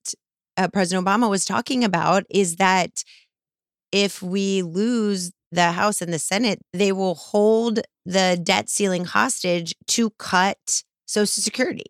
uh, 0.59 0.68
President 0.68 1.07
Obama 1.07 1.31
was 1.31 1.47
talking 1.47 1.83
about 1.83 2.25
is 2.29 2.57
that 2.57 3.05
if 3.90 4.23
we 4.23 4.61
lose 4.61 5.33
the 5.51 5.73
House 5.73 6.03
and 6.03 6.12
the 6.12 6.18
Senate, 6.18 6.61
they 6.75 6.92
will 6.92 7.14
hold 7.14 7.81
the 8.05 8.38
debt 8.42 8.68
ceiling 8.68 9.07
hostage 9.07 9.75
to 9.87 10.11
cut 10.18 10.83
Social 11.07 11.42
Security. 11.42 11.87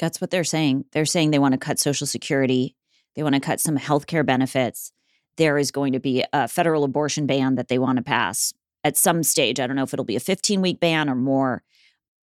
That's 0.00 0.20
what 0.20 0.32
they're 0.32 0.42
saying. 0.42 0.86
They're 0.90 1.06
saying 1.06 1.30
they 1.30 1.38
want 1.38 1.52
to 1.52 1.58
cut 1.58 1.78
Social 1.78 2.06
Security, 2.06 2.74
they 3.14 3.22
want 3.22 3.36
to 3.36 3.40
cut 3.40 3.60
some 3.60 3.78
healthcare 3.78 4.26
benefits. 4.26 4.90
There 5.36 5.58
is 5.58 5.70
going 5.70 5.92
to 5.92 6.00
be 6.00 6.24
a 6.32 6.48
federal 6.48 6.84
abortion 6.84 7.26
ban 7.26 7.56
that 7.56 7.68
they 7.68 7.78
want 7.78 7.96
to 7.98 8.02
pass 8.02 8.52
at 8.84 8.96
some 8.96 9.22
stage. 9.22 9.60
I 9.60 9.66
don't 9.66 9.76
know 9.76 9.82
if 9.82 9.92
it'll 9.92 10.04
be 10.04 10.16
a 10.16 10.20
15 10.20 10.60
week 10.60 10.80
ban 10.80 11.08
or 11.10 11.14
more. 11.14 11.62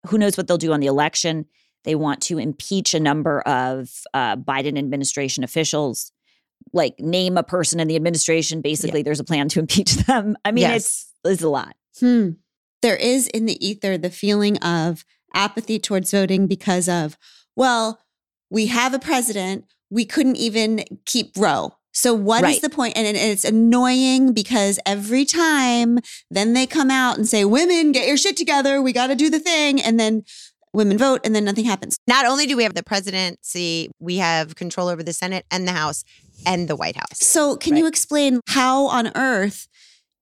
Who 0.07 0.17
knows 0.17 0.35
what 0.37 0.47
they'll 0.47 0.57
do 0.57 0.73
on 0.73 0.79
the 0.79 0.87
election? 0.87 1.45
They 1.83 1.95
want 1.95 2.21
to 2.23 2.37
impeach 2.37 2.93
a 2.93 2.99
number 2.99 3.41
of 3.41 3.89
uh, 4.13 4.35
Biden 4.37 4.77
administration 4.77 5.43
officials, 5.43 6.11
like 6.71 6.99
name 6.99 7.37
a 7.37 7.43
person 7.43 7.79
in 7.79 7.87
the 7.87 7.95
administration. 7.95 8.61
Basically, 8.61 9.01
there's 9.03 9.19
a 9.19 9.23
plan 9.25 9.49
to 9.49 9.59
impeach 9.59 9.93
them. 10.07 10.37
I 10.45 10.51
mean, 10.51 10.61
Yes. 10.63 10.75
it's 10.75 11.11
it's 11.25 11.41
a 11.43 11.49
lot. 11.49 11.75
Hmm. 11.99 12.29
There 12.81 12.95
is 12.97 13.27
in 13.27 13.45
the 13.45 13.65
ether 13.65 13.97
the 13.97 14.09
feeling 14.09 14.57
of 14.57 15.05
apathy 15.33 15.79
towards 15.79 16.11
voting 16.11 16.47
because 16.47 16.87
of, 16.89 17.17
well, 17.55 17.99
we 18.49 18.67
have 18.67 18.93
a 18.93 18.99
president. 18.99 19.65
We 19.89 20.05
couldn't 20.05 20.35
even 20.37 20.83
keep 21.05 21.31
Roe. 21.37 21.75
So 21.93 22.13
what 22.13 22.39
is 22.39 22.43
Right. 22.43 22.61
the 22.61 22.69
point? 22.69 22.97
And, 22.97 23.07
and 23.07 23.15
it's 23.15 23.45
annoying 23.45 24.33
because 24.33 24.79
every 24.85 25.25
time 25.25 25.99
then 26.29 26.53
they 26.53 26.65
come 26.65 26.91
out 26.91 27.17
and 27.17 27.27
say, 27.27 27.45
women, 27.45 27.91
get 27.91 28.07
your 28.07 28.17
shit 28.17 28.35
together. 28.35 28.81
We 28.81 28.91
got 28.93 29.07
to 29.07 29.15
do 29.15 29.29
the 29.29 29.39
thing. 29.39 29.79
And 29.81 29.99
then 29.99 30.23
women 30.73 30.97
vote 30.97 31.21
and 31.23 31.35
then 31.35 31.45
nothing 31.45 31.65
happens. 31.65 31.97
Not 32.07 32.25
only 32.25 32.47
do 32.47 32.57
we 32.57 32.63
have 32.63 32.73
the 32.73 32.83
presidency, 32.83 33.91
we 33.99 34.17
have 34.17 34.55
control 34.55 34.87
over 34.87 35.03
the 35.03 35.13
Senate 35.13 35.45
and 35.51 35.67
the 35.67 35.71
House 35.71 36.03
and 36.45 36.67
the 36.67 36.75
White 36.75 36.95
House. 36.95 37.19
So, 37.19 37.55
can 37.55 37.77
you 37.77 37.85
explain 37.87 38.41
how 38.47 38.87
on 38.87 39.11
earth 39.15 39.67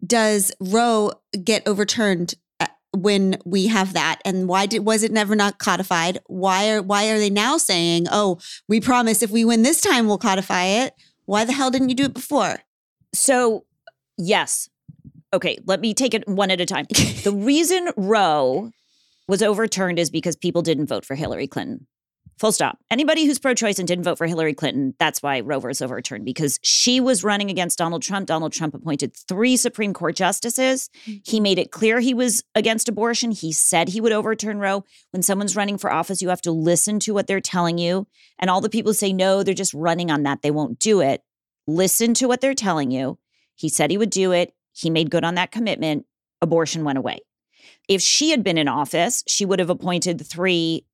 does 0.06 0.52
Roe 0.60 1.14
get 1.44 1.66
overturned 1.68 2.36
uh, 2.60 2.68
when 2.96 3.38
we 3.46 3.68
have 3.68 3.94
that, 3.94 4.20
and 4.26 4.48
why 4.48 4.66
did 4.66 4.86
was 4.86 5.04
it 5.04 5.12
never 5.12 5.36
not 5.36 5.58
codified? 5.58 6.20
Why 6.28 6.70
are 6.70 6.82
why 6.82 7.10
are 7.10 7.18
they 7.18 7.30
now 7.30 7.58
saying, 7.58 8.08
"Oh, 8.12 8.40
we 8.68 8.82
promise 8.82 9.24
if 9.24 9.32
we 9.32 9.46
win 9.46 9.64
this 9.64 9.80
time, 9.80 10.08
we'll 10.08 10.18
codify 10.18 10.66
it"? 10.66 10.94
Why 11.26 11.46
the 11.46 11.54
hell 11.54 11.72
didn't 11.72 11.90
you 11.90 11.96
do 11.96 12.06
it 12.06 12.14
before? 12.14 12.60
So, 13.14 13.66
yes. 14.18 14.70
Okay, 15.34 15.58
let 15.66 15.80
me 15.80 15.94
take 15.94 16.14
it 16.14 16.28
one 16.28 16.52
at 16.52 16.62
a 16.62 16.66
time. 16.66 16.86
the 17.24 17.34
reason 17.34 17.90
Roe 17.96 18.72
was 19.28 19.42
overturned 19.42 20.00
is 20.00 20.10
because 20.10 20.36
people 20.36 20.62
didn't 20.62 20.88
vote 20.88 21.06
for 21.06 21.16
Hillary 21.16 21.48
Clinton. 21.48 21.88
Full 22.38 22.52
stop. 22.52 22.80
Anybody 22.90 23.26
who's 23.26 23.38
pro 23.38 23.54
choice 23.54 23.78
and 23.78 23.88
didn't 23.88 24.04
vote 24.04 24.18
for 24.18 24.26
Hillary 24.26 24.56
Clinton, 24.56 24.96
that's 24.98 25.22
why 25.22 25.42
Roe 25.42 25.60
was 25.60 25.82
overturned 25.82 26.26
because 26.26 26.60
she 26.64 27.00
was 27.00 27.24
running 27.24 27.52
against 27.52 27.78
Donald 27.78 28.02
Trump. 28.02 28.28
Donald 28.28 28.52
Trump 28.52 28.74
appointed 28.74 29.16
three 29.16 29.56
Supreme 29.56 29.94
Court 29.94 30.16
justices. 30.16 30.90
Mm-hmm. 31.06 31.20
He 31.24 31.40
made 31.40 31.60
it 31.60 31.72
clear 31.72 32.00
he 32.00 32.16
was 32.16 32.44
against 32.56 32.90
abortion. 32.90 33.30
He 33.30 33.52
said 33.52 33.90
he 33.90 34.02
would 34.02 34.12
overturn 34.12 34.58
Roe. 34.58 34.84
When 35.12 35.22
someone's 35.22 35.56
running 35.56 35.78
for 35.78 35.92
office, 35.92 36.22
you 36.22 36.30
have 36.30 36.42
to 36.42 36.52
listen 36.52 37.00
to 37.02 37.14
what 37.14 37.28
they're 37.28 37.42
telling 37.42 37.78
you. 37.78 38.08
And 38.40 38.50
all 38.50 38.62
the 38.62 38.70
people 38.70 38.96
say, 38.96 39.14
no, 39.14 39.44
they're 39.44 39.54
just 39.54 39.74
running 39.76 40.10
on 40.10 40.24
that, 40.24 40.42
they 40.42 40.52
won't 40.52 40.80
do 40.80 41.00
it. 41.02 41.22
Listen 41.68 42.16
to 42.16 42.28
what 42.28 42.42
they're 42.42 42.56
telling 42.56 42.90
you. 42.90 43.20
He 43.56 43.70
said 43.70 43.92
he 43.92 43.98
would 44.00 44.10
do 44.10 44.32
it. 44.32 44.56
He 44.74 44.90
made 44.90 45.12
good 45.12 45.24
on 45.24 45.36
that 45.36 45.52
commitment. 45.52 46.06
Abortion 46.42 46.84
went 46.84 46.98
away. 46.98 47.20
If 47.88 48.02
she 48.02 48.32
had 48.32 48.44
been 48.44 48.58
in 48.58 48.68
office, 48.68 49.24
she 49.28 49.46
would 49.46 49.60
have 49.60 49.70
appointed 49.70 50.26
three 50.26 50.86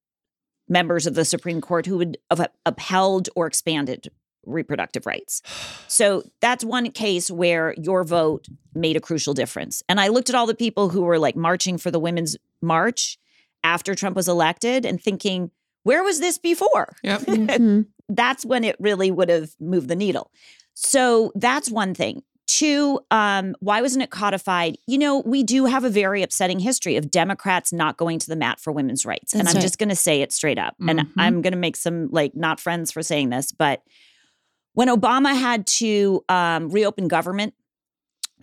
members 0.69 1.05
of 1.07 1.15
the 1.15 1.25
Supreme 1.25 1.61
Court 1.61 1.85
who 1.85 1.97
would 1.97 2.17
have 2.29 2.47
upheld 2.65 3.29
or 3.35 3.47
expanded 3.47 4.09
reproductive 4.45 5.05
rights. 5.05 5.41
So 5.87 6.23
that's 6.39 6.63
one 6.63 6.89
case 6.91 7.29
where 7.29 7.73
your 7.77 8.03
vote 8.05 8.47
made 8.73 8.95
a 8.95 9.01
crucial 9.01 9.33
difference. 9.33 9.83
And 9.89 9.99
I 9.99 10.07
looked 10.07 10.29
at 10.29 10.35
all 10.35 10.45
the 10.45 10.55
people 10.55 10.89
who 10.89 11.01
were 11.01 11.19
like 11.19 11.35
marching 11.35 11.77
for 11.77 11.91
the 11.91 11.99
women's 11.99 12.37
march 12.61 13.17
after 13.63 13.93
Trump 13.93 14.15
was 14.15 14.27
elected 14.29 14.85
and 14.85 15.01
thinking, 15.01 15.51
where 15.83 16.03
was 16.03 16.19
this 16.19 16.37
before? 16.37 16.95
Yep. 17.03 17.21
Mhm. 17.27 17.87
that's 18.09 18.45
when 18.45 18.63
it 18.63 18.77
really 18.79 19.11
would 19.11 19.27
have 19.29 19.51
moved 19.59 19.89
the 19.89 19.95
needle. 19.95 20.31
So 20.73 21.31
that's 21.35 21.69
one 21.69 21.93
thing. 21.93 22.23
Two, 22.47 23.01
um, 23.11 23.55
why 23.59 23.81
wasn't 23.81 24.03
it 24.03 24.09
codified? 24.09 24.77
You 24.87 24.97
know, 24.97 25.19
we 25.25 25.43
do 25.43 25.65
have 25.65 25.83
a 25.83 25.89
very 25.89 26.23
upsetting 26.23 26.59
history 26.59 26.95
of 26.95 27.11
Democrats 27.11 27.73
not 27.73 27.97
going 27.97 28.19
to 28.19 28.27
the 28.27 28.37
mat 28.37 28.59
for 28.59 28.71
women's 28.71 29.05
rights. 29.05 29.33
and 29.33 29.47
I'm 29.47 29.53
right. 29.53 29.61
just 29.61 29.77
going 29.77 29.89
to 29.89 29.95
say 29.95 30.21
it 30.21 30.31
straight 30.31 30.57
up. 30.57 30.75
And 30.87 30.99
Mhm. 31.01 31.09
I'm 31.17 31.41
going 31.41 31.51
to 31.51 31.57
make 31.59 31.75
some 31.75 32.07
like 32.09 32.35
not 32.35 32.59
friends 32.61 32.91
for 32.91 33.03
saying 33.03 33.29
this, 33.29 33.51
but 33.51 33.81
when 34.73 34.87
Obama 34.87 35.37
had 35.37 35.67
to 35.67 36.23
um, 36.29 36.69
reopen 36.69 37.07
government 37.07 37.53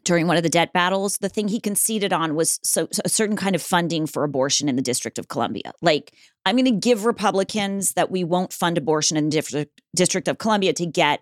during 0.04 0.26
one 0.26 0.36
of 0.36 0.42
the 0.42 0.50
debt 0.50 0.72
battles, 0.74 1.16
the 1.18 1.30
thing 1.30 1.48
he 1.48 1.58
conceded 1.58 2.12
on 2.12 2.34
was 2.34 2.60
so, 2.62 2.86
so 2.92 3.00
a 3.06 3.08
certain 3.08 3.36
kind 3.36 3.54
of 3.54 3.62
funding 3.62 4.06
for 4.06 4.22
abortion 4.22 4.68
in 4.68 4.76
the 4.76 4.82
District 4.82 5.18
of 5.18 5.28
Columbia. 5.28 5.72
Like, 5.80 6.12
I'm 6.44 6.56
going 6.56 6.66
to 6.66 6.72
give 6.72 7.06
Republicans 7.06 7.94
that 7.94 8.10
we 8.10 8.22
won't 8.22 8.52
fund 8.52 8.76
abortion 8.76 9.16
in 9.16 9.24
the 9.24 9.30
District, 9.30 9.80
District 9.96 10.28
of 10.28 10.36
Columbia 10.36 10.74
to 10.74 10.84
get 10.84 11.20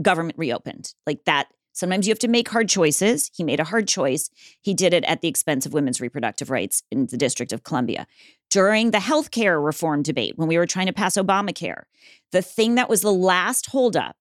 government 0.00 0.38
reopened. 0.38 0.94
Like 1.06 1.24
that. 1.26 1.48
Sometimes 1.72 2.06
you 2.06 2.10
have 2.10 2.18
to 2.20 2.28
make 2.28 2.48
hard 2.48 2.68
choices. 2.68 3.30
He 3.34 3.44
made 3.44 3.60
a 3.60 3.64
hard 3.64 3.88
choice. 3.88 4.30
He 4.60 4.74
did 4.74 4.92
it 4.92 5.04
at 5.04 5.20
the 5.20 5.28
expense 5.28 5.64
of 5.64 5.72
women's 5.72 6.00
reproductive 6.00 6.50
rights 6.50 6.82
in 6.90 7.06
the 7.06 7.16
District 7.16 7.52
of 7.52 7.64
Columbia. 7.64 8.06
During 8.50 8.90
the 8.90 8.98
healthcare 8.98 9.64
reform 9.64 10.02
debate, 10.02 10.34
when 10.36 10.48
we 10.48 10.58
were 10.58 10.66
trying 10.66 10.86
to 10.86 10.92
pass 10.92 11.16
Obamacare, 11.16 11.84
the 12.30 12.42
thing 12.42 12.74
that 12.74 12.88
was 12.88 13.00
the 13.00 13.12
last 13.12 13.66
holdup 13.66 14.16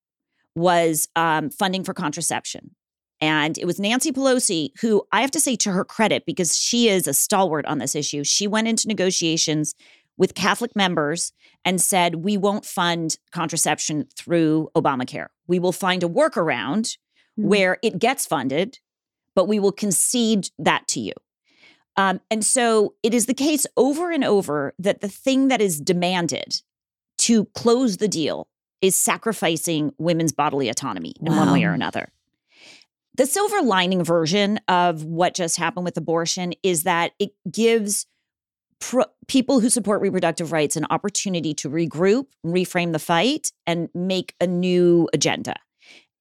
was 0.55 1.07
um, 1.15 1.49
funding 1.49 1.83
for 1.83 1.93
contraception. 1.93 2.71
And 3.19 3.57
it 3.57 3.65
was 3.65 3.79
Nancy 3.79 4.11
Pelosi, 4.11 4.69
who 4.79 5.03
I 5.11 5.21
have 5.21 5.31
to 5.31 5.39
say 5.39 5.55
to 5.57 5.71
her 5.71 5.85
credit, 5.85 6.25
because 6.25 6.57
she 6.57 6.89
is 6.89 7.07
a 7.07 7.13
stalwart 7.13 7.65
on 7.67 7.77
this 7.77 7.95
issue. 7.95 8.23
She 8.23 8.47
went 8.47 8.67
into 8.67 8.87
negotiations 8.87 9.75
with 10.17 10.35
Catholic 10.35 10.75
members 10.75 11.31
and 11.63 11.79
said, 11.79 12.15
we 12.15 12.37
won't 12.37 12.65
fund 12.65 13.17
contraception 13.31 14.07
through 14.15 14.69
Obamacare. 14.75 15.27
We 15.47 15.59
will 15.59 15.71
find 15.71 16.03
a 16.03 16.09
workaround 16.09 16.97
Hmm. 17.41 17.47
where 17.47 17.77
it 17.81 17.99
gets 17.99 18.25
funded, 18.25 18.79
but 19.35 19.47
we 19.47 19.59
will 19.59 19.71
concede 19.71 20.49
that 20.59 20.87
to 20.89 20.99
you. 20.99 21.13
Um, 21.97 22.21
and 22.29 22.45
so 22.45 22.95
it 23.03 23.13
is 23.13 23.25
the 23.25 23.33
case 23.33 23.65
over 23.75 24.11
and 24.11 24.23
over 24.23 24.73
that 24.79 25.01
the 25.01 25.09
thing 25.09 25.49
that 25.49 25.61
is 25.61 25.79
demanded 25.79 26.61
to 27.19 27.45
close 27.53 27.97
the 27.97 28.07
deal 28.07 28.47
is 28.81 28.95
sacrificing 28.95 29.93
women's 29.97 30.31
bodily 30.31 30.69
autonomy 30.69 31.13
in 31.21 31.35
one 31.35 31.51
way 31.51 31.63
or 31.63 31.73
another. 31.73 32.11
The 33.15 33.25
silver 33.25 33.61
lining 33.61 34.03
version 34.03 34.59
of 34.67 35.03
what 35.03 35.35
just 35.35 35.57
happened 35.57 35.83
with 35.83 35.97
abortion 35.97 36.53
is 36.63 36.83
that 36.83 37.11
it 37.19 37.31
gives 37.51 38.07
pro- 38.79 39.05
people 39.27 39.59
who 39.59 39.69
support 39.69 40.01
reproductive 40.01 40.51
rights 40.51 40.75
an 40.75 40.87
opportunity 40.89 41.53
to 41.55 41.69
regroup, 41.69 42.27
reframe 42.45 42.93
the 42.93 42.99
fight, 42.99 43.51
and 43.67 43.89
make 43.93 44.33
a 44.39 44.47
new 44.47 45.09
agenda. 45.13 45.55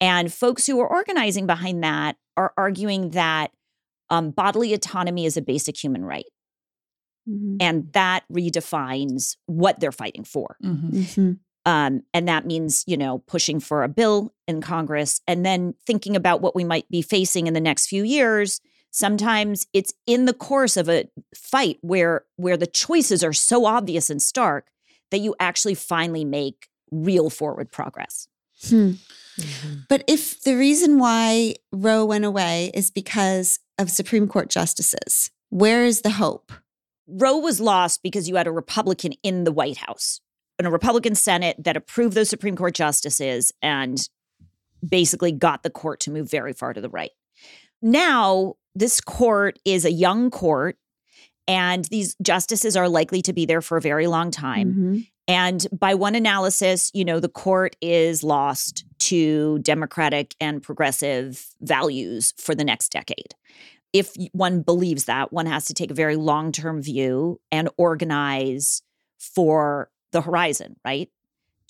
And 0.01 0.33
folks 0.33 0.67
who 0.67 0.81
are 0.81 0.89
organizing 0.89 1.47
behind 1.47 1.83
that 1.85 2.17
are 2.37 2.53
arguing 2.57 3.11
that 3.11 3.53
um, 4.09 4.31
bodily 4.31 4.73
autonomy 4.75 5.27
is 5.27 5.37
a 5.37 5.43
basic 5.43 5.83
human 5.83 6.05
right. 6.05 6.25
Mhm. 7.29 7.59
And 7.61 7.93
that 7.93 8.25
redefines 8.33 9.37
what 9.47 9.79
they're 9.79 9.93
fighting 9.93 10.25
for. 10.25 10.57
Mhm. 10.65 10.91
Mhm. 10.91 11.39
Um, 11.67 12.03
and 12.15 12.27
that 12.27 12.47
means, 12.47 12.83
you 12.87 12.97
know, 12.97 13.19
pushing 13.27 13.61
for 13.61 13.85
a 13.85 13.89
bill 13.89 14.33
in 14.49 14.63
Congress 14.63 15.21
and 15.29 15.45
then 15.45 15.75
thinking 15.87 16.17
about 16.17 16.41
what 16.41 16.57
we 16.57 16.65
might 16.65 16.89
be 16.89 17.03
facing 17.03 17.47
in 17.47 17.55
the 17.55 17.61
next 17.61 17.87
few 17.87 18.03
years. 18.03 18.61
Sometimes 18.91 19.67
it's 19.73 19.93
in 20.07 20.25
the 20.25 20.33
course 20.33 20.77
of 20.77 20.89
a 20.89 21.05
fight 21.35 21.79
where 21.83 22.25
where 22.37 22.57
the 22.57 22.67
choices 22.67 23.23
are 23.23 23.35
so 23.35 23.67
obvious 23.67 24.11
and 24.11 24.21
stark 24.21 24.69
that 25.11 25.19
you 25.19 25.37
actually 25.39 25.75
finally 25.75 26.25
make 26.25 26.69
real 26.91 27.31
forward 27.31 27.71
progress. 27.71 28.27
Hmm. 28.69 28.93
Mm-hmm. 29.43 29.75
But 29.89 30.05
if 30.07 30.43
the 30.43 30.57
reason 30.57 30.99
why 30.99 31.55
Roe 31.73 32.05
went 32.05 32.25
away 32.25 32.71
is 32.75 32.91
because 32.91 33.59
of 33.79 33.91
Supreme 33.91 34.29
Court 34.29 34.49
justices, 34.49 35.31
where 35.51 35.85
is 35.85 36.03
the 36.03 36.11
hope? 36.11 36.53
Roe 37.07 37.39
was 37.39 37.61
lost 37.61 38.03
because 38.03 38.29
you 38.29 38.37
had 38.37 38.47
a 38.47 38.53
Republican 38.53 39.13
in 39.23 39.45
the 39.45 39.53
White 39.53 39.79
House 39.79 40.21
and 40.59 40.67
a 40.67 40.71
Republican 40.71 41.15
Senate 41.15 41.57
that 41.59 41.77
approved 41.77 42.15
those 42.15 42.29
Supreme 42.29 42.57
Court 42.57 42.75
justices 42.75 43.53
and 43.63 43.99
basically 44.87 45.33
got 45.33 45.63
the 45.63 45.71
court 45.71 46.01
to 46.01 46.11
move 46.11 46.31
very 46.31 46.53
far 46.53 46.73
to 46.73 46.81
the 46.81 46.89
right. 46.89 47.11
Now, 47.83 48.55
this 48.75 49.01
court 49.01 49.59
is 49.65 49.85
a 49.85 49.93
young 49.93 50.31
court, 50.31 50.77
and 51.51 51.85
these 51.87 52.15
justices 52.23 52.77
are 52.77 52.89
likely 52.89 53.21
to 53.23 53.33
be 53.33 53.45
there 53.45 53.61
for 53.61 53.77
a 53.77 53.81
very 53.81 54.07
long 54.07 54.31
time. 54.31 54.73
Mhm. 54.73 55.07
And 55.27 55.67
by 55.73 55.95
one 55.95 56.15
analysis, 56.15 56.91
you 56.95 57.05
know, 57.05 57.19
the 57.21 57.29
court 57.29 57.75
is 57.81 58.23
lost 58.23 58.85
to 59.11 59.59
democratic 59.61 60.35
and 60.41 60.63
progressive 60.63 61.47
values 61.61 62.33
for 62.37 62.55
the 62.55 62.65
next 62.65 62.91
decade. 62.93 63.35
If 63.93 64.15
one 64.33 64.63
believes 64.63 65.05
that, 65.07 65.33
one 65.33 65.47
has 65.47 65.65
to 65.67 65.75
take 65.75 65.91
a 65.91 65.95
very 65.95 66.17
long 66.17 66.53
term 66.53 66.81
view 66.83 67.41
and 67.51 67.69
organize 67.77 68.83
for 69.19 69.91
the 70.13 70.21
horizon, 70.21 70.77
right? 70.85 71.09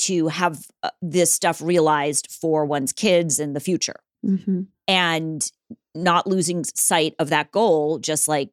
To 0.01 0.29
have 0.29 0.67
uh, 0.83 0.91
this 1.03 1.33
stuff 1.33 1.61
realized 1.63 2.29
for 2.31 2.65
one's 2.67 2.93
kids 2.93 3.39
and 3.41 3.57
the 3.57 3.61
future 3.61 4.01
Mhm. 4.25 4.67
and 4.87 5.51
not 5.95 6.27
losing 6.27 6.65
sight 6.75 7.15
of 7.19 7.31
that 7.31 7.51
goal, 7.51 7.99
just 7.99 8.29
like 8.29 8.51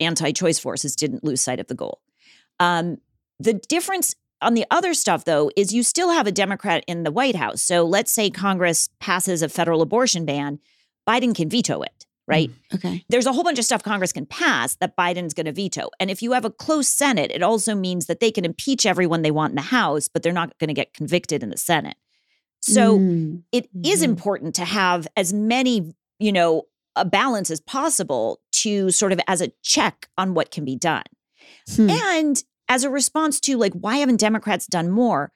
anti 0.00 0.32
choice 0.32 0.58
forces 0.58 0.94
didn't 0.96 1.24
lose 1.24 1.40
sight 1.40 1.60
of 1.60 1.66
the 1.66 1.74
goal. 1.74 2.00
Um, 2.60 2.98
the 3.38 3.54
difference 3.54 4.14
on 4.42 4.54
the 4.54 4.66
other 4.70 4.94
stuff, 4.94 5.24
though, 5.24 5.50
is 5.56 5.72
you 5.72 5.82
still 5.82 6.10
have 6.10 6.26
a 6.26 6.32
Democrat 6.32 6.84
in 6.86 7.02
the 7.04 7.10
White 7.10 7.36
House. 7.36 7.62
So 7.62 7.84
let's 7.84 8.12
say 8.12 8.30
Congress 8.30 8.88
passes 9.00 9.42
a 9.42 9.48
federal 9.48 9.82
abortion 9.82 10.24
ban, 10.26 10.58
Biden 11.08 11.34
can 11.34 11.48
veto 11.48 11.82
it, 11.82 12.06
right? 12.26 12.50
Okay. 12.74 13.04
There's 13.08 13.26
a 13.26 13.32
whole 13.32 13.44
bunch 13.44 13.58
of 13.58 13.64
stuff 13.64 13.82
Congress 13.82 14.12
can 14.12 14.26
pass 14.26 14.74
that 14.76 14.96
Biden's 14.96 15.32
going 15.34 15.46
to 15.46 15.52
veto. 15.52 15.88
And 16.00 16.10
if 16.10 16.20
you 16.22 16.32
have 16.32 16.44
a 16.44 16.50
close 16.50 16.88
Senate, 16.88 17.30
it 17.32 17.42
also 17.42 17.74
means 17.74 18.06
that 18.06 18.20
they 18.20 18.30
can 18.30 18.44
impeach 18.44 18.84
everyone 18.84 19.22
they 19.22 19.30
want 19.30 19.52
in 19.52 19.56
the 19.56 19.62
House, 19.62 20.08
but 20.08 20.22
they're 20.22 20.32
not 20.32 20.58
going 20.58 20.68
to 20.68 20.74
get 20.74 20.92
convicted 20.92 21.42
in 21.42 21.48
the 21.50 21.56
Senate. 21.56 21.96
So 22.60 22.98
Mm. 22.98 23.42
it 23.52 23.68
is 23.84 24.00
Mhm. 24.00 24.04
important 24.04 24.54
to 24.56 24.64
have 24.64 25.06
as 25.16 25.32
many, 25.32 25.94
you 26.18 26.32
know, 26.32 26.62
a 26.96 27.04
balance 27.04 27.50
as 27.50 27.60
possible 27.60 28.40
to 28.52 28.90
sort 28.90 29.12
of 29.12 29.20
as 29.28 29.40
a 29.40 29.52
check 29.62 30.08
on 30.18 30.34
what 30.34 30.50
can 30.50 30.64
be 30.64 30.76
done. 30.76 31.04
Hmm. 31.74 31.90
And 31.90 32.44
as 32.68 32.84
a 32.84 32.90
response 32.90 33.38
to 33.40 33.56
like, 33.56 33.72
why 33.74 33.96
haven't 33.98 34.18
Democrats 34.20 34.66
done 34.66 34.90
more? 34.90 35.32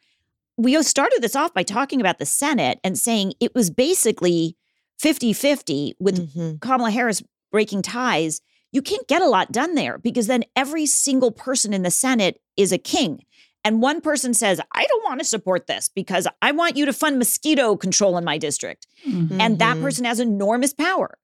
We 0.57 0.81
started 0.83 1.23
this 1.23 1.37
off 1.37 1.55
by 1.55 1.62
talking 1.62 2.01
about 2.01 2.18
the 2.18 2.27
Senate 2.27 2.81
and 2.85 2.99
saying 2.99 3.35
it 3.40 3.55
was 3.55 3.70
basically 3.70 4.57
50 4.99 5.33
50 5.33 5.94
with 6.01 6.35
Mhm. 6.35 6.61
Kamala 6.61 6.90
Harris 6.90 7.23
breaking 7.53 7.83
ties. 7.83 8.40
You 8.73 8.83
can't 8.83 9.07
get 9.09 9.23
a 9.23 9.27
lot 9.29 9.53
done 9.53 9.75
there 9.75 9.99
because 9.99 10.27
then 10.27 10.44
every 10.55 10.87
single 10.87 11.31
person 11.33 11.73
in 11.73 11.83
the 11.83 11.90
Senate 11.90 12.40
is 12.57 12.73
a 12.73 12.79
king. 12.79 13.25
And 13.64 13.83
one 13.83 14.01
person 14.01 14.33
says, 14.35 14.61
I 14.75 14.87
don't 14.87 15.05
want 15.05 15.20
to 15.20 15.25
support 15.27 15.66
this 15.66 15.88
because 15.94 16.27
I 16.40 16.53
want 16.53 16.77
you 16.77 16.87
to 16.87 16.92
fund 16.92 17.18
mosquito 17.18 17.77
control 17.77 18.16
in 18.16 18.25
my 18.25 18.38
district. 18.38 18.87
And 19.05 19.59
that 19.59 19.77
Mhm. 19.77 19.83
person 19.83 20.05
has 20.07 20.18
enormous 20.20 20.73
power. 20.73 21.18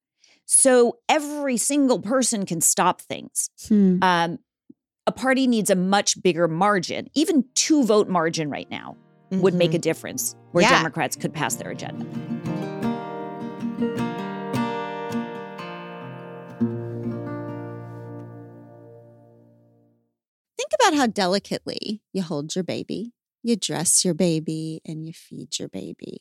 So 0.46 0.98
every 1.08 1.56
single 1.56 2.00
person 2.00 2.46
can 2.46 2.60
stop 2.60 3.00
things. 3.00 3.50
Hmm. 3.68 3.98
Um, 4.02 4.38
a 5.06 5.12
party 5.12 5.46
needs 5.46 5.70
a 5.70 5.76
much 5.76 6.20
bigger 6.22 6.48
margin. 6.48 7.08
Even 7.14 7.44
two 7.54 7.84
vote 7.84 8.08
margin 8.08 8.50
right 8.50 8.70
now 8.70 8.96
would 9.30 9.54
make 9.54 9.74
a 9.74 9.78
difference 9.78 10.34
where 10.52 10.62
Yeah. 10.62 10.70
Democrats 10.70 11.16
could 11.16 11.32
pass 11.34 11.56
their 11.56 11.70
agenda. 11.70 12.06
Think 20.56 20.70
about 20.80 20.94
how 20.96 21.06
delicately 21.06 22.02
you 22.12 22.22
hold 22.22 22.54
your 22.54 22.64
baby, 22.64 23.12
you 23.42 23.56
dress 23.56 24.04
your 24.04 24.14
baby, 24.14 24.80
and 24.84 25.06
you 25.06 25.12
feed 25.12 25.58
your 25.58 25.68
baby. 25.68 26.20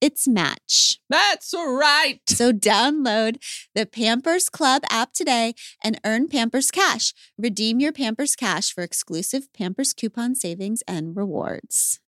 its 0.00 0.26
match. 0.26 0.98
That's 1.08 1.52
right. 1.54 2.20
So 2.26 2.52
download 2.52 3.36
the 3.74 3.86
Pampers 3.86 4.48
Club 4.48 4.82
app 4.90 5.12
today 5.12 5.54
and 5.82 6.00
earn 6.04 6.28
Pampers 6.28 6.70
Cash. 6.70 7.12
Redeem 7.38 7.80
your 7.80 7.92
Pampers 7.92 8.36
Cash 8.36 8.72
for 8.72 8.82
exclusive 8.82 9.52
Pampers 9.52 9.92
coupon 9.92 10.34
savings 10.34 10.82
and 10.88 11.16
rewards. 11.16 12.00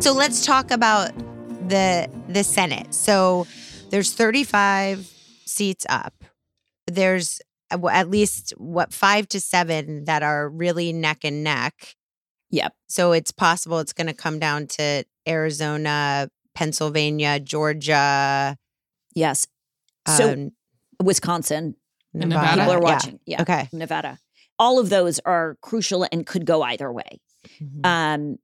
So 0.00 0.12
let's 0.12 0.44
talk 0.44 0.72
about 0.72 1.12
the 1.68 2.10
the 2.28 2.42
Senate. 2.42 2.92
So 2.92 3.46
there's 3.90 4.12
35 4.12 4.98
seats 5.44 5.86
up. 5.88 6.24
There's 6.86 7.40
uh, 7.70 7.88
at 7.88 8.10
least 8.10 8.52
what 8.56 8.92
5 8.92 9.28
to 9.28 9.40
7 9.40 10.04
that 10.04 10.22
are 10.22 10.48
really 10.48 10.92
neck 10.92 11.18
and 11.24 11.44
neck. 11.44 11.94
Yep. 12.52 12.74
So 12.88 13.12
it's 13.12 13.32
possible 13.32 13.80
it's 13.80 13.92
going 13.92 14.06
to 14.06 14.14
come 14.14 14.38
down 14.38 14.66
to 14.68 15.04
Arizona, 15.26 16.28
Pennsylvania, 16.54 17.40
Georgia, 17.40 18.56
Yes. 19.14 19.46
So 20.08 20.32
um, 20.32 20.50
Wisconsin, 21.02 21.76
Nevada? 22.14 22.56
people 22.62 22.72
are 22.72 22.80
watching. 22.80 23.20
Yeah. 23.26 23.42
Okay. 23.42 23.68
Nevada. 23.72 24.18
All 24.58 24.78
of 24.78 24.88
those 24.90 25.18
are 25.20 25.56
crucial 25.60 26.06
and 26.10 26.26
could 26.26 26.46
go 26.46 26.62
either 26.62 26.92
way. 26.92 27.20
Mhm. 27.62 27.86
Um, 27.86 28.36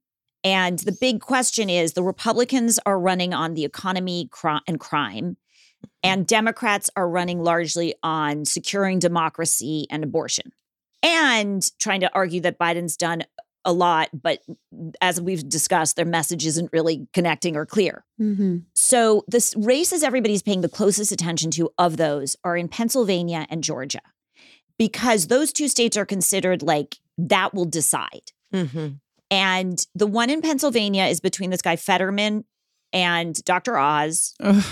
and 0.43 0.79
the 0.79 0.91
big 0.91 1.21
question 1.21 1.69
is 1.69 1.93
the 1.93 2.03
Republicans 2.03 2.79
are 2.85 2.99
running 2.99 3.33
on 3.33 3.53
the 3.55 3.65
economy 3.65 4.29
cri- 4.31 4.61
and 4.67 4.79
crime. 4.79 5.37
And 6.03 6.27
Democrats 6.27 6.89
are 6.95 7.09
running 7.09 7.41
largely 7.41 7.93
on 8.03 8.45
securing 8.45 8.99
democracy 8.99 9.85
and 9.89 10.03
abortion 10.03 10.51
and 11.03 11.65
trying 11.79 12.01
to 12.01 12.13
argue 12.13 12.41
that 12.41 12.57
Biden's 12.59 12.95
done 12.97 13.23
a 13.69 13.71
lot, 13.71 14.09
but 14.13 14.39
as 14.99 15.21
we've 15.21 15.47
discussed, 15.47 15.95
their 15.95 16.05
message 16.05 16.45
isn't 16.45 16.73
really 16.73 17.07
connecting 17.13 17.55
or 17.55 17.65
clear. 17.65 18.03
Mm-hmm. 18.19 18.57
So 18.73 19.23
the 19.27 19.53
races 19.57 20.01
everybody's 20.01 20.41
paying 20.41 20.61
the 20.61 20.69
closest 20.69 21.11
attention 21.11 21.51
to 21.51 21.69
of 21.77 21.97
those 21.97 22.35
are 22.43 22.57
in 22.57 22.67
Pennsylvania 22.67 23.45
and 23.49 23.63
Georgia, 23.63 24.01
because 24.77 25.27
those 25.27 25.53
two 25.53 25.67
states 25.67 25.95
are 25.95 26.05
considered 26.05 26.63
like 26.63 26.97
that 27.17 27.53
will 27.53 27.65
decide. 27.65 28.31
Mm-hmm. 28.51 28.87
And 29.29 29.85
the 29.93 30.07
one 30.07 30.31
in 30.31 30.41
Pennsylvania 30.41 31.05
is 31.05 31.19
between 31.19 31.51
this 31.51 31.61
guy 31.61 31.75
Fetterman 31.75 32.45
and 32.91 33.43
Dr. 33.45 33.77
Oz. 33.77 34.33
Ugh. 34.39 34.65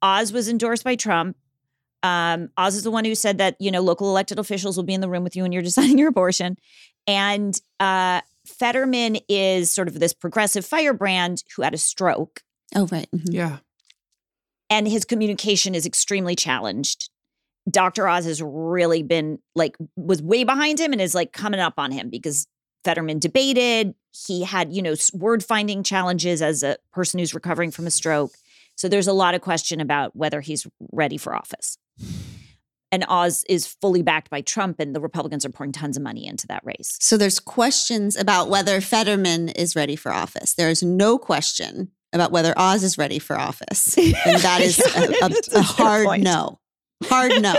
Oz 0.00 0.32
was 0.32 0.48
endorsed 0.48 0.84
by 0.84 0.94
Trump. 0.94 1.36
Um, 2.04 2.50
Oz 2.58 2.76
is 2.76 2.84
the 2.84 2.90
one 2.90 3.06
who 3.06 3.14
said 3.14 3.38
that 3.38 3.56
you 3.58 3.70
know 3.70 3.80
local 3.80 4.10
elected 4.10 4.38
officials 4.38 4.76
will 4.76 4.84
be 4.84 4.94
in 4.94 5.00
the 5.00 5.08
room 5.08 5.24
with 5.24 5.34
you 5.34 5.42
when 5.42 5.50
you're 5.50 5.62
deciding 5.70 5.98
your 5.98 6.08
abortion, 6.08 6.56
and 7.06 7.58
uh, 7.80 8.20
Fetterman 8.46 9.18
is 9.28 9.70
sort 9.72 9.88
of 9.88 9.98
this 10.00 10.12
progressive 10.12 10.64
firebrand 10.66 11.42
who 11.56 11.62
had 11.62 11.74
a 11.74 11.78
stroke, 11.78 12.42
Oh, 12.74 12.86
right. 12.86 13.08
mhm. 13.14 13.22
Yeah. 13.32 13.58
and 14.70 14.88
his 14.88 15.04
communication 15.04 15.74
is 15.74 15.86
extremely 15.86 16.34
challenged. 16.34 17.10
Dr. 17.70 18.06
Oz 18.08 18.24
has 18.26 18.42
really 18.42 19.02
been 19.02 19.38
like 19.54 19.76
was 19.96 20.20
way 20.20 20.44
behind 20.44 20.78
him 20.78 20.92
and 20.92 21.00
is 21.00 21.14
like 21.14 21.32
coming 21.32 21.60
up 21.60 21.74
on 21.78 21.90
him 21.92 22.10
because 22.10 22.46
Fetterman 22.84 23.18
debated. 23.18 23.94
He 24.26 24.42
had, 24.44 24.72
you 24.72 24.82
know, 24.82 24.94
word 25.14 25.42
finding 25.42 25.82
challenges 25.82 26.42
as 26.42 26.62
a 26.62 26.76
person 26.92 27.18
who's 27.18 27.34
recovering 27.34 27.70
from 27.70 27.86
a 27.86 27.90
stroke. 27.90 28.32
So 28.76 28.88
there's 28.88 29.06
a 29.08 29.12
lot 29.14 29.34
of 29.34 29.40
question 29.40 29.80
about 29.80 30.14
whether 30.14 30.40
he's 30.42 30.66
ready 30.92 31.16
for 31.16 31.34
office. 31.34 31.78
And 32.94 33.04
Oz 33.08 33.42
is 33.48 33.66
fully 33.66 34.02
backed 34.02 34.30
by 34.30 34.40
Trump, 34.40 34.78
and 34.78 34.94
the 34.94 35.00
Republicans 35.00 35.44
are 35.44 35.48
pouring 35.48 35.72
tons 35.72 35.96
of 35.96 36.02
money 36.04 36.28
into 36.28 36.46
that 36.46 36.62
race. 36.64 36.96
So 37.00 37.16
there's 37.16 37.40
questions 37.40 38.16
about 38.16 38.48
whether 38.48 38.80
Fetterman 38.80 39.48
is 39.48 39.74
ready 39.74 39.96
for 39.96 40.12
office. 40.12 40.54
There 40.54 40.70
is 40.70 40.80
no 40.80 41.18
question 41.18 41.90
about 42.12 42.30
whether 42.30 42.54
Oz 42.56 42.84
is 42.84 42.96
ready 42.96 43.18
for 43.18 43.36
office. 43.36 43.98
And 43.98 44.40
that 44.42 44.60
is 44.60 44.78
a, 44.78 45.56
a- 45.56 45.58
a 45.58 45.62
hard 45.62 46.06
point. 46.06 46.22
no. 46.22 46.60
Hard 47.06 47.42
no. 47.42 47.56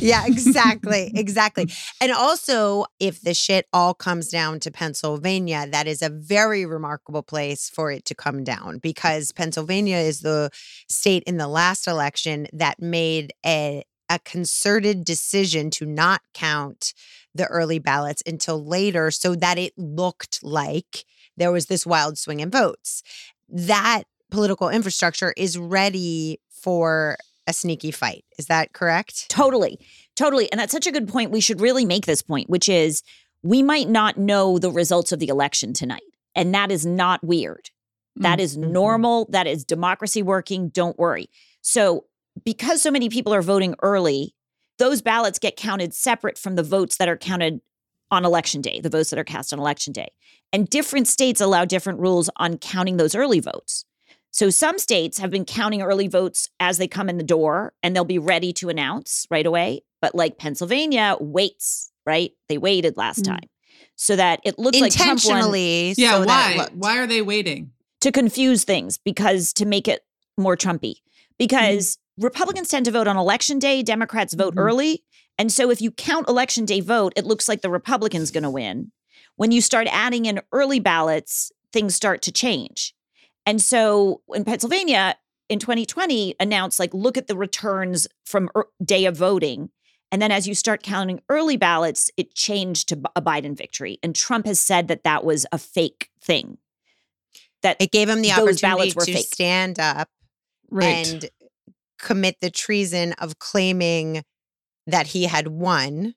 yeah, 0.00 0.24
exactly. 0.26 1.10
Exactly. 1.14 1.70
And 2.02 2.12
also, 2.12 2.84
if 3.00 3.22
the 3.22 3.32
shit 3.32 3.66
all 3.72 3.94
comes 3.94 4.28
down 4.28 4.60
to 4.60 4.70
Pennsylvania, 4.70 5.66
that 5.70 5.86
is 5.86 6.02
a 6.02 6.10
very 6.10 6.66
remarkable 6.66 7.22
place 7.22 7.70
for 7.70 7.90
it 7.90 8.04
to 8.04 8.14
come 8.14 8.44
down 8.44 8.80
because 8.80 9.32
Pennsylvania 9.32 9.96
is 9.96 10.20
the 10.20 10.50
state 10.90 11.22
in 11.26 11.38
the 11.38 11.48
last 11.48 11.88
election 11.88 12.48
that 12.52 12.82
made 12.82 13.32
a 13.46 13.82
a 14.08 14.18
concerted 14.18 15.04
decision 15.04 15.70
to 15.70 15.86
not 15.86 16.20
count 16.34 16.92
the 17.34 17.46
early 17.46 17.78
ballots 17.78 18.22
until 18.26 18.64
later 18.64 19.10
so 19.10 19.34
that 19.34 19.58
it 19.58 19.72
looked 19.76 20.42
like 20.42 21.04
there 21.36 21.50
was 21.52 21.66
this 21.66 21.86
wild 21.86 22.16
swing 22.18 22.40
in 22.40 22.50
votes. 22.50 23.02
That 23.48 24.04
political 24.30 24.68
infrastructure 24.68 25.34
is 25.36 25.58
ready 25.58 26.40
for 26.50 27.16
a 27.46 27.52
sneaky 27.52 27.90
fight. 27.90 28.24
Is 28.38 28.46
that 28.46 28.72
correct? 28.72 29.28
Totally. 29.28 29.78
Totally. 30.16 30.50
And 30.50 30.60
that's 30.60 30.72
such 30.72 30.86
a 30.86 30.92
good 30.92 31.08
point. 31.08 31.30
We 31.30 31.40
should 31.40 31.60
really 31.60 31.84
make 31.84 32.06
this 32.06 32.22
point, 32.22 32.48
which 32.48 32.68
is 32.68 33.02
we 33.42 33.62
might 33.62 33.88
not 33.88 34.16
know 34.16 34.58
the 34.58 34.70
results 34.70 35.12
of 35.12 35.18
the 35.18 35.28
election 35.28 35.72
tonight. 35.72 36.02
And 36.34 36.54
that 36.54 36.70
is 36.70 36.86
not 36.86 37.22
weird. 37.22 37.70
That 38.16 38.40
is 38.40 38.56
Mhm. 38.56 38.70
normal. 38.70 39.26
That 39.30 39.46
is 39.46 39.64
democracy 39.64 40.22
working. 40.22 40.68
Don't 40.68 40.98
worry. 40.98 41.28
So, 41.60 42.04
because 42.44 42.82
so 42.82 42.90
many 42.90 43.08
people 43.08 43.32
are 43.34 43.42
voting 43.42 43.74
early, 43.82 44.34
those 44.78 45.02
ballots 45.02 45.38
get 45.38 45.56
counted 45.56 45.94
separate 45.94 46.36
from 46.38 46.56
the 46.56 46.62
votes 46.62 46.96
that 46.96 47.08
are 47.08 47.16
counted 47.16 47.60
on 48.10 48.24
election 48.24 48.60
day, 48.60 48.80
the 48.80 48.90
votes 48.90 49.10
that 49.10 49.18
are 49.18 49.24
cast 49.24 49.52
on 49.52 49.58
election 49.58 49.92
day. 49.92 50.08
And 50.52 50.68
different 50.68 51.08
states 51.08 51.40
allow 51.40 51.64
different 51.64 52.00
rules 52.00 52.28
on 52.36 52.58
counting 52.58 52.96
those 52.96 53.14
early 53.14 53.40
votes. 53.40 53.84
So 54.30 54.50
some 54.50 54.78
states 54.78 55.18
have 55.18 55.30
been 55.30 55.44
counting 55.44 55.80
early 55.82 56.08
votes 56.08 56.48
as 56.58 56.78
they 56.78 56.88
come 56.88 57.08
in 57.08 57.18
the 57.18 57.24
door 57.24 57.72
and 57.82 57.94
they'll 57.94 58.04
be 58.04 58.18
ready 58.18 58.52
to 58.54 58.68
announce 58.68 59.26
right 59.30 59.46
away. 59.46 59.82
But 60.00 60.14
like 60.14 60.38
Pennsylvania 60.38 61.16
waits, 61.20 61.92
right? 62.04 62.32
They 62.48 62.58
waited 62.58 62.96
last 62.96 63.20
Mm. 63.20 63.26
time. 63.26 63.48
So 63.96 64.16
that 64.16 64.40
it 64.44 64.58
looks 64.58 64.78
like 64.80 64.92
Trump 64.92 65.24
won 65.24 65.36
intentionally. 65.36 65.94
Yeah. 65.96 66.18
so 66.20 66.24
why? 66.26 66.54
looked- 66.58 66.74
Why 66.74 66.98
are 66.98 67.06
they 67.06 67.22
waiting? 67.22 67.70
to 68.00 68.12
confuse 68.12 68.64
things 68.64 68.98
because 68.98 69.52
to 69.54 69.64
make 69.64 69.88
it 69.88 70.04
more 70.36 70.56
Trumpy. 70.58 70.96
Because 71.38 71.96
Republicans 72.18 72.68
tend 72.68 72.84
to 72.86 72.90
vote 72.92 73.06
on 73.08 73.16
election 73.16 73.58
day, 73.58 73.82
Democrats 73.82 74.34
vote 74.34 74.54
Mhm. 74.54 74.60
early. 74.60 75.04
And 75.38 75.52
so 75.52 75.70
if 75.70 75.80
you 75.82 75.90
count 75.90 76.28
election 76.28 76.64
day 76.64 76.80
vote, 76.80 77.12
it 77.16 77.24
looks 77.26 77.48
like 77.48 77.60
the 77.62 77.70
Republicans 77.70 78.30
going 78.30 78.44
to 78.44 78.50
win. 78.50 78.92
When 79.36 79.50
you 79.50 79.60
start 79.60 79.88
adding 79.90 80.26
in 80.26 80.40
early 80.52 80.78
ballots, 80.78 81.50
things 81.72 81.94
start 81.94 82.22
to 82.22 82.32
change. 82.32 82.94
And 83.46 83.60
so 83.60 84.22
in 84.32 84.44
Pennsylvania 84.44 85.16
in 85.48 85.58
2020 85.58 86.36
announced 86.38 86.78
like 86.78 86.94
look 86.94 87.18
at 87.18 87.26
the 87.26 87.36
returns 87.36 88.06
from 88.24 88.48
er- 88.56 88.68
day 88.82 89.04
of 89.06 89.16
voting. 89.16 89.70
And 90.12 90.22
then 90.22 90.30
as 90.30 90.46
you 90.46 90.54
start 90.54 90.84
counting 90.84 91.20
early 91.28 91.56
ballots, 91.56 92.10
it 92.16 92.34
changed 92.36 92.88
to 92.90 93.00
a 93.16 93.20
Biden 93.20 93.56
victory. 93.56 93.98
And 94.04 94.14
Trump 94.14 94.46
has 94.46 94.60
said 94.60 94.86
that 94.86 95.02
that 95.02 95.24
was 95.24 95.44
a 95.50 95.58
fake 95.58 96.10
thing. 96.22 96.58
That 97.62 97.76
It 97.80 97.90
gave 97.90 98.08
him 98.08 98.22
the 98.22 98.30
opportunity 98.30 98.92
to 98.92 99.00
fake. 99.04 99.26
stand 99.34 99.80
up 99.80 100.08
Right. 100.70 101.06
and 101.08 101.28
commit 102.04 102.36
the 102.40 102.50
treason 102.50 103.12
of 103.14 103.38
claiming 103.38 104.22
that 104.86 105.08
he 105.08 105.24
had 105.24 105.48
won 105.48 106.14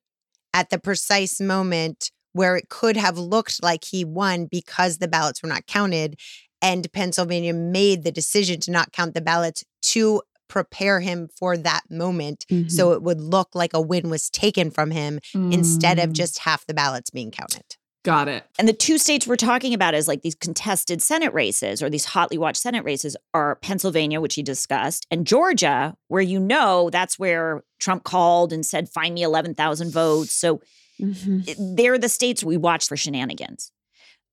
at 0.54 0.70
the 0.70 0.78
precise 0.78 1.40
moment 1.40 2.12
where 2.34 2.56
it 2.58 2.70
could 2.70 2.98
have 2.98 3.18
looked 3.18 3.64
like 3.64 3.86
he 3.86 4.04
won 4.06 4.46
because 4.46 4.98
the 4.98 5.08
ballots 5.08 5.42
were 5.42 5.50
not 5.50 5.66
counted. 5.66 6.20
And 6.62 6.92
Pennsylvania 6.92 7.54
made 7.54 8.04
the 8.04 8.12
decision 8.12 8.60
to 8.62 8.72
not 8.72 8.92
count 8.92 9.14
the 9.14 9.22
ballots 9.22 9.64
to 9.94 10.22
prepare 10.50 11.00
him 11.00 11.30
for 11.40 11.56
that 11.58 11.84
moment. 11.90 12.46
Mhm. 12.50 12.70
So 12.72 12.92
it 12.92 13.02
would 13.02 13.22
look 13.22 13.50
like 13.54 13.74
a 13.74 13.82
win 13.82 14.10
was 14.10 14.30
taken 14.30 14.72
from 14.72 14.92
him 14.92 15.20
instead 15.34 16.00
of 16.00 16.10
Mm, 16.10 16.14
just 16.14 16.40
half 16.40 16.66
the 16.66 16.74
ballots 16.74 17.10
being 17.10 17.32
counted. 17.32 17.77
Got 18.08 18.30
it. 18.30 18.46
And 18.58 18.70
the 18.70 18.74
two 18.74 18.98
states 18.98 19.28
we're 19.28 19.36
talking 19.36 19.74
about 19.74 19.94
as 19.94 20.08
like 20.08 20.22
these 20.22 20.34
contested 20.34 21.02
Senate 21.02 21.34
races 21.34 21.84
or 21.84 21.90
these 21.90 22.06
hotly 22.06 22.38
watched 22.38 22.62
Senate 22.62 22.86
races 22.86 23.18
are 23.34 23.58
Pennsylvania, 23.58 24.22
which 24.22 24.36
he 24.36 24.42
discussed, 24.44 25.06
and 25.12 25.28
Georgia, 25.28 25.94
where 26.08 26.22
you 26.22 26.40
know 26.40 26.90
that's 26.90 27.20
where 27.20 27.64
Trump 27.80 28.06
called 28.06 28.54
and 28.54 28.66
said, 28.66 28.88
find 28.88 29.14
me 29.14 29.24
11,000 29.24 29.92
votes. 29.92 30.32
So 30.34 30.62
Mhm. 31.02 31.76
they're 31.76 31.98
the 32.00 32.08
states 32.10 32.44
we 32.46 32.56
watch 32.56 32.88
for 32.88 32.96
shenanigans. 32.96 33.72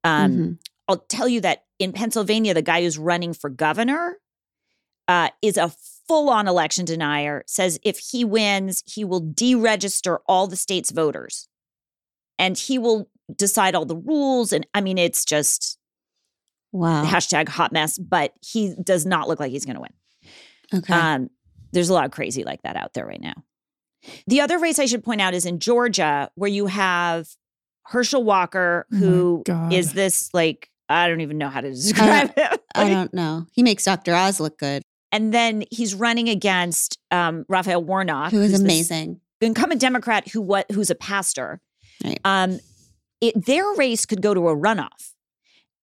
Um, 0.05 0.33
Mhm. 0.39 0.59
I'll 0.87 0.99
tell 1.09 1.27
you 1.27 1.41
that 1.41 1.65
in 1.81 1.93
Pennsylvania, 1.93 2.55
the 2.55 2.63
guy 2.63 2.83
who's 2.83 2.97
running 2.97 3.35
for 3.35 3.51
governor 3.51 4.19
uh, 5.09 5.31
is 5.43 5.57
a 5.57 5.75
full 6.09 6.31
on 6.31 6.47
election 6.49 6.85
denier, 6.85 7.43
says 7.47 7.79
if 7.83 7.99
he 7.99 8.25
wins, 8.25 8.83
he 8.87 9.05
will 9.05 9.21
deregister 9.21 10.19
all 10.27 10.47
the 10.47 10.57
state's 10.57 10.91
voters 10.93 11.49
and 12.39 12.57
he 12.57 12.79
will 12.79 13.11
decide 13.37 13.75
all 13.75 13.85
the 13.87 13.97
rules. 13.97 14.53
And 14.53 14.67
I 14.75 14.81
mean, 14.81 14.99
it's 14.99 15.25
just 15.25 15.79
Wow. 16.73 17.05
hashtag 17.05 17.49
hot 17.49 17.73
mess, 17.73 17.99
but 17.99 18.33
he 18.45 18.75
does 18.83 19.07
not 19.07 19.29
look 19.29 19.39
like 19.41 19.53
he's 19.53 19.65
going 19.65 19.77
to 19.77 19.81
win. 19.83 19.93
Okay. 20.75 20.93
Um, 20.93 21.31
there's 21.73 21.89
a 21.89 21.93
lot 21.95 22.05
of 22.05 22.11
crazy 22.11 22.43
like 22.45 22.63
that 22.63 22.77
out 22.77 22.95
there 22.95 23.07
right 23.07 23.21
now. 23.21 23.35
The 24.27 24.41
other 24.41 24.59
race 24.59 24.79
I 24.79 24.87
should 24.87 25.05
point 25.05 25.21
out 25.21 25.35
is 25.35 25.47
in 25.47 25.61
Georgia, 25.61 26.31
where 26.35 26.51
you 26.51 26.67
have 26.67 27.29
Herschel 27.85 28.23
Walker, 28.25 28.87
Oh 28.93 28.97
who 28.97 29.43
God. 29.47 29.73
is 29.73 29.93
this 29.93 30.31
like, 30.35 30.69
I 30.89 31.09
don't 31.09 31.21
even 31.21 31.39
know 31.39 31.49
how 31.49 31.61
to 31.61 31.71
describe 31.71 32.35
him. 32.39 32.49
I 32.75 32.89
don't 32.91 33.15
know. 33.15 33.47
He 33.53 33.63
makes 33.63 33.85
Dr. 33.85 34.15
Oz 34.15 34.41
look 34.41 34.59
good, 34.59 34.83
And 35.13 35.33
then 35.33 35.65
he's 35.71 35.95
running 35.95 36.29
against 36.29 36.99
um, 37.11 37.45
Raphael 37.49 37.83
Warnock, 37.83 38.33
who 38.33 38.41
is 38.41 38.51
who's 38.51 38.53
this 38.53 38.61
amazing. 38.61 39.21
incumbent 39.41 39.81
Democrat 39.81 40.29
who 40.29 40.41
what 40.43 40.71
who's 40.73 40.91
a 40.91 40.95
pastor. 40.97 41.61
Right. 42.05 42.19
Um, 42.25 42.59
it, 43.29 43.47
their 43.47 43.73
race 43.75 44.07
could 44.07 44.23
go 44.23 44.35
to 44.35 44.49
a 44.49 44.57
runoff, 44.57 45.13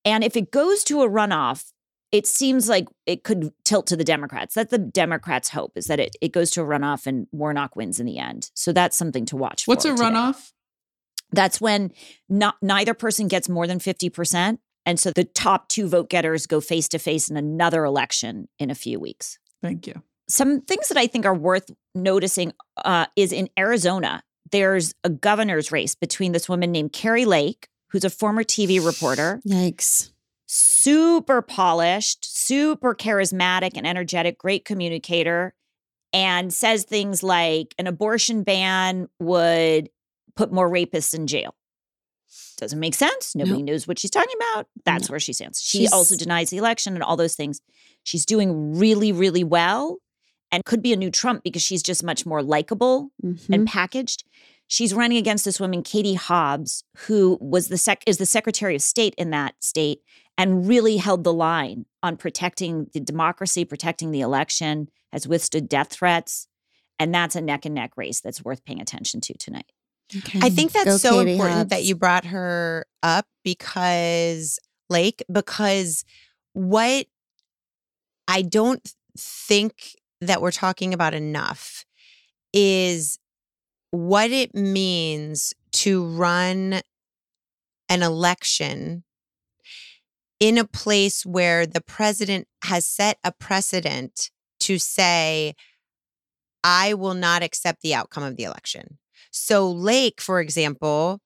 and 0.06 0.24
if 0.24 0.36
it 0.36 0.52
goes 0.52 0.84
to 0.86 1.02
a 1.04 1.10
runoff, 1.10 1.72
it 2.12 2.28
seems 2.28 2.68
like 2.68 2.88
it 3.06 3.24
could 3.24 3.52
tilt 3.64 3.88
to 3.88 3.96
the 3.96 4.04
Democrats. 4.04 4.54
That's 4.56 4.72
the 4.72 4.78
Democrats' 4.78 5.50
hope 5.50 5.74
is 5.78 5.86
that 5.88 6.00
it 6.00 6.16
it 6.22 6.32
goes 6.34 6.52
to 6.52 6.62
a 6.62 6.66
runoff 6.66 7.08
and 7.08 7.28
Warnock 7.32 7.76
wins 7.76 8.00
in 8.00 8.06
the 8.06 8.18
end. 8.18 8.52
So 8.54 8.74
that's 8.74 8.98
something 8.98 9.26
to 9.28 9.38
watch. 9.38 9.68
What's 9.68 9.86
a 9.86 9.92
today. 9.92 10.04
runoff? 10.04 10.52
That's 11.32 11.62
when 11.62 11.92
not 12.28 12.56
neither 12.62 12.94
person 12.94 13.28
gets 13.28 13.48
more 13.48 13.66
than 13.68 13.80
fifty 13.80 14.10
percent, 14.10 14.60
and 14.86 15.00
so 15.00 15.12
the 15.12 15.24
top 15.24 15.70
two 15.70 15.88
vote 15.88 16.10
getters 16.10 16.46
go 16.48 16.60
face 16.60 16.88
to 16.90 17.00
face 17.00 17.30
in 17.30 17.38
another 17.38 17.86
election 17.86 18.50
in 18.60 18.70
a 18.70 18.76
few 18.76 19.00
weeks 19.00 19.40
Thank 19.62 19.88
you. 19.88 20.02
some 20.28 20.62
things 20.62 20.90
that 20.90 20.98
I 20.98 21.08
think 21.08 21.26
are 21.26 21.34
worth 21.36 21.70
noticing 21.96 22.52
uh, 22.84 23.06
is 23.16 23.32
in 23.32 23.50
Arizona, 23.58 24.24
there's 24.52 24.94
a 25.04 25.10
governor's 25.10 25.72
race 25.72 25.96
between 25.96 26.32
this 26.32 26.48
woman 26.50 26.72
named 26.72 26.94
Kari 26.94 27.26
Lake, 27.26 27.68
who's 27.90 28.04
a 28.04 28.10
former 28.10 28.44
TV 28.44 28.84
reporter, 28.86 29.42
Yikes. 29.48 30.12
super 30.46 31.42
polished, 31.42 32.26
super 32.38 32.94
charismatic 32.94 33.72
and 33.76 33.88
energetic, 33.88 34.38
great 34.38 34.66
communicator, 34.66 35.54
and 36.14 36.54
says 36.54 36.84
things 36.84 37.24
like 37.24 37.74
an 37.78 37.88
abortion 37.88 38.44
ban 38.44 39.08
would 39.20 39.90
put 40.36 40.52
more 40.52 40.70
rapists 40.70 41.14
in 41.14 41.28
jail. 41.28 41.56
Doesn't 42.58 42.80
make 42.80 42.94
sense. 42.94 43.36
Nobody 43.36 43.64
knows 43.64 43.88
what 43.88 43.98
she's 43.98 44.12
talking 44.12 44.36
about. 44.54 44.68
That's 44.86 45.10
No. 45.10 45.14
where 45.14 45.20
she 45.20 45.34
stands. 45.34 45.62
She 45.62 45.80
She's- 45.80 45.92
also 45.94 46.16
denies 46.16 46.50
the 46.50 46.58
election 46.58 46.94
and 46.94 47.02
all 47.04 47.18
those 47.18 47.36
things. 47.36 47.60
She's 48.04 48.26
doing 48.26 48.78
really, 48.78 49.12
really 49.12 49.44
well 49.44 49.98
and 50.52 50.66
could 50.66 50.82
be 50.82 50.94
a 50.94 50.98
new 50.98 51.10
Trump 51.12 51.44
because 51.44 51.62
she's 51.62 51.84
just 51.84 52.04
much 52.04 52.26
more 52.26 52.42
likable 52.44 53.12
Mhm. 53.24 53.50
and 53.54 53.68
packaged. 53.68 54.24
She's 54.68 54.94
running 54.94 55.18
against 55.18 55.44
this 55.46 55.60
woman, 55.60 55.84
Katie 55.84 56.14
Hobbs, 56.14 56.84
who 57.08 57.38
was 57.42 57.68
the 57.68 57.78
sec- 57.78 58.04
is 58.08 58.18
the 58.18 58.26
Secretary 58.26 58.76
of 58.76 58.82
State 58.82 59.14
in 59.18 59.30
that 59.32 59.56
state 59.62 60.02
and 60.38 60.66
really 60.68 60.98
held 60.98 61.24
the 61.24 61.34
line 61.34 61.86
on 62.02 62.16
protecting 62.18 62.88
the 62.94 63.00
democracy, 63.02 63.66
protecting 63.66 64.12
the 64.12 64.22
election, 64.22 64.90
has 65.12 65.28
withstood 65.28 65.68
death 65.68 65.90
threats. 65.92 66.48
And 67.00 67.14
that's 67.14 67.36
a 67.36 67.42
neck 67.42 67.66
and 67.66 67.76
neck 67.76 67.98
race 67.98 68.22
that's 68.22 68.44
worth 68.44 68.64
paying 68.64 68.80
attention 68.80 69.20
to 69.22 69.34
tonight. 69.38 69.72
Okay. 70.16 70.40
I 70.42 70.50
think 70.50 70.72
that's 70.72 70.86
Go 70.86 70.98
so 70.98 71.20
Katie 71.20 71.34
important 71.34 71.70
that 71.70 71.84
you 71.84 71.96
brought 71.96 72.26
her 72.26 72.86
up 73.04 73.26
because, 73.44 74.60
Lake, 74.90 75.24
because 75.32 76.06
what 76.54 77.08
I 78.28 78.42
don't 78.42 78.94
think 79.18 79.96
that 80.22 80.42
we're 80.42 80.52
talking 80.52 80.94
about 80.94 81.14
enough 81.14 81.84
is 82.54 83.18
what 83.90 84.32
it 84.32 84.56
means 84.56 85.54
to 85.72 86.06
run 86.06 86.82
an 87.90 88.04
election 88.04 89.04
in 90.40 90.58
a 90.58 90.66
place 90.66 91.26
where 91.26 91.66
the 91.66 91.82
president 91.82 92.48
has 92.64 92.86
set 92.86 93.18
a 93.24 93.32
precedent 93.32 94.32
to 94.60 94.78
say, 94.80 95.54
I 96.64 96.94
will 96.94 97.14
not 97.14 97.44
accept 97.44 97.82
the 97.82 97.94
outcome 97.94 98.24
of 98.24 98.38
the 98.38 98.44
election. 98.44 98.98
So, 99.32 99.70
Lake, 99.70 100.22
for 100.22 100.40
example, 100.40 101.20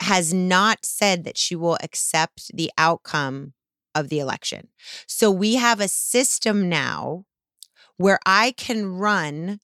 has 0.00 0.32
not 0.32 0.84
said 0.84 1.24
that 1.24 1.38
she 1.38 1.56
will 1.56 1.78
accept 1.82 2.54
the 2.54 2.70
outcome 2.78 3.54
of 3.94 4.08
the 4.08 4.18
election. 4.18 4.68
So, 5.06 5.30
we 5.30 5.54
have 5.54 5.80
a 5.80 5.88
system 5.88 6.68
now 6.68 7.24
where 7.98 8.18
I 8.26 8.52
can 8.56 8.86
run, 8.86 9.60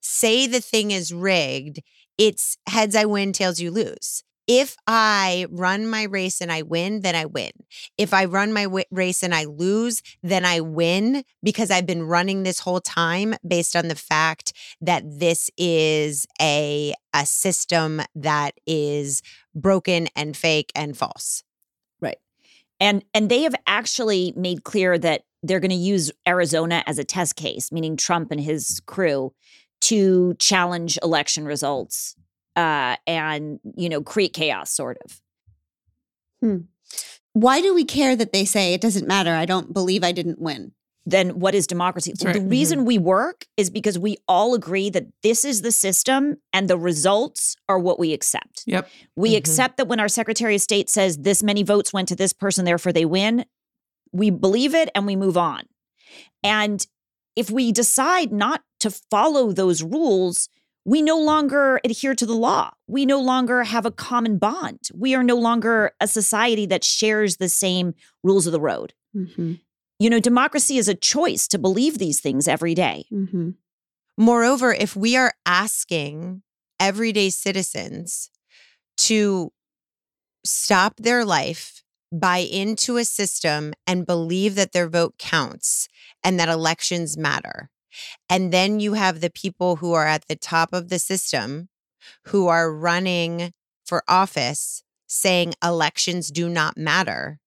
say 0.00 0.46
the 0.46 0.60
thing 0.60 0.90
is 0.90 1.12
rigged, 1.12 1.80
it's 2.18 2.56
heads 2.68 2.96
I 2.96 3.04
win, 3.04 3.32
tails 3.32 3.60
you 3.60 3.70
lose. 3.70 4.22
If 4.48 4.76
I 4.88 5.46
run 5.50 5.86
my 5.86 6.02
race 6.02 6.40
and 6.40 6.50
I 6.50 6.62
win, 6.62 7.02
then 7.02 7.14
I 7.14 7.26
win. 7.26 7.52
If 7.96 8.12
I 8.12 8.24
run 8.24 8.52
my 8.52 8.64
wi- 8.64 8.86
race 8.90 9.22
and 9.22 9.32
I 9.34 9.44
lose, 9.44 10.02
then 10.22 10.44
I 10.44 10.60
win 10.60 11.22
because 11.44 11.70
I've 11.70 11.86
been 11.86 12.02
running 12.02 12.42
this 12.42 12.58
whole 12.58 12.80
time 12.80 13.34
based 13.46 13.76
on 13.76 13.86
the 13.88 13.94
fact 13.94 14.52
that 14.80 15.04
this 15.06 15.48
is 15.56 16.26
a 16.40 16.94
a 17.14 17.24
system 17.26 18.02
that 18.16 18.54
is 18.66 19.22
broken 19.54 20.08
and 20.16 20.36
fake 20.36 20.72
and 20.74 20.96
false. 20.96 21.44
And 22.82 23.04
and 23.14 23.30
they 23.30 23.42
have 23.42 23.54
actually 23.68 24.34
made 24.36 24.64
clear 24.64 24.98
that 24.98 25.22
they're 25.44 25.60
going 25.60 25.70
to 25.70 25.76
use 25.76 26.10
Arizona 26.26 26.82
as 26.86 26.98
a 26.98 27.04
test 27.04 27.36
case, 27.36 27.70
meaning 27.70 27.96
Trump 27.96 28.32
and 28.32 28.40
his 28.40 28.82
crew, 28.86 29.32
to 29.82 30.34
challenge 30.34 30.98
election 31.00 31.44
results 31.44 32.16
uh, 32.56 32.96
and 33.06 33.60
you 33.76 33.88
know 33.88 34.02
create 34.02 34.32
chaos, 34.32 34.72
sort 34.72 34.98
of. 35.04 35.22
Why 37.34 37.60
do 37.60 37.72
we 37.72 37.84
care 37.84 38.16
that 38.16 38.32
they 38.32 38.44
say 38.44 38.74
it 38.74 38.80
doesn't 38.80 39.06
matter? 39.06 39.30
I 39.30 39.46
don't 39.46 39.72
believe 39.72 40.02
I 40.02 40.10
didn't 40.10 40.40
win. 40.40 40.72
Then 41.04 41.40
what 41.40 41.54
is 41.54 41.66
democracy? 41.66 42.12
Right. 42.22 42.34
The 42.34 42.40
Mhm. 42.40 42.50
reason 42.50 42.84
we 42.84 42.96
work 42.98 43.46
is 43.56 43.70
because 43.70 43.98
we 43.98 44.18
all 44.28 44.54
agree 44.54 44.88
that 44.90 45.06
this 45.22 45.44
is 45.44 45.62
the 45.62 45.72
system 45.72 46.36
and 46.52 46.68
the 46.70 46.78
results 46.78 47.56
are 47.68 47.78
what 47.78 47.98
we 47.98 48.12
accept. 48.12 48.62
Yep. 48.66 48.88
We 49.16 49.32
Mhm. 49.32 49.38
accept 49.38 49.76
that 49.78 49.88
when 49.88 49.98
our 50.00 50.08
Secretary 50.08 50.54
of 50.54 50.60
State 50.60 50.88
says 50.88 51.18
this 51.18 51.42
many 51.42 51.62
votes 51.64 51.92
went 51.92 52.08
to 52.08 52.16
this 52.16 52.32
person, 52.32 52.64
therefore 52.64 52.92
they 52.92 53.04
win, 53.04 53.44
we 54.12 54.30
believe 54.30 54.74
it 54.74 54.90
and 54.94 55.06
we 55.06 55.16
move 55.16 55.36
on. 55.36 55.62
And 56.44 56.86
if 57.34 57.50
we 57.50 57.72
decide 57.72 58.30
not 58.32 58.62
to 58.80 58.90
follow 58.90 59.52
those 59.52 59.82
rules, 59.82 60.48
we 60.84 61.00
no 61.02 61.18
longer 61.18 61.80
adhere 61.84 62.14
to 62.14 62.26
the 62.26 62.34
law. 62.34 62.70
We 62.86 63.06
no 63.06 63.20
longer 63.20 63.64
have 63.64 63.86
a 63.86 63.90
common 63.90 64.38
bond. 64.38 64.80
We 64.94 65.14
are 65.14 65.22
no 65.22 65.36
longer 65.36 65.92
a 66.00 66.06
society 66.08 66.66
that 66.66 66.84
shares 66.84 67.36
the 67.38 67.48
same 67.48 67.94
rules 68.22 68.46
of 68.46 68.52
the 68.52 68.60
road. 68.60 68.92
Mm-hmm. 69.16 69.54
You 70.02 70.10
know, 70.10 70.18
democracy 70.18 70.78
is 70.78 70.88
a 70.88 70.96
choice 70.96 71.46
to 71.46 71.60
believe 71.60 71.98
these 71.98 72.18
things 72.18 72.48
every 72.48 72.74
day. 72.74 73.04
Mm-hmm. 73.12 73.50
Moreover, 74.18 74.72
if 74.72 74.96
we 74.96 75.16
are 75.16 75.32
asking 75.46 76.42
everyday 76.80 77.30
citizens 77.30 78.28
to 78.96 79.52
stop 80.44 80.96
their 80.96 81.24
life, 81.24 81.84
buy 82.10 82.38
into 82.38 82.96
a 82.96 83.04
system, 83.04 83.74
and 83.86 84.04
believe 84.04 84.56
that 84.56 84.72
their 84.72 84.88
vote 84.88 85.14
counts 85.18 85.86
and 86.24 86.36
that 86.40 86.48
elections 86.48 87.16
matter, 87.16 87.70
and 88.28 88.52
then 88.52 88.80
you 88.80 88.94
have 88.94 89.20
the 89.20 89.30
people 89.30 89.76
who 89.76 89.92
are 89.92 90.08
at 90.08 90.26
the 90.26 90.34
top 90.34 90.72
of 90.72 90.88
the 90.88 90.98
system 90.98 91.68
who 92.24 92.48
are 92.48 92.74
running 92.74 93.52
for 93.86 94.02
office 94.08 94.82
saying 95.06 95.54
elections 95.62 96.26
do 96.32 96.48
not 96.48 96.76
matter, 96.76 97.38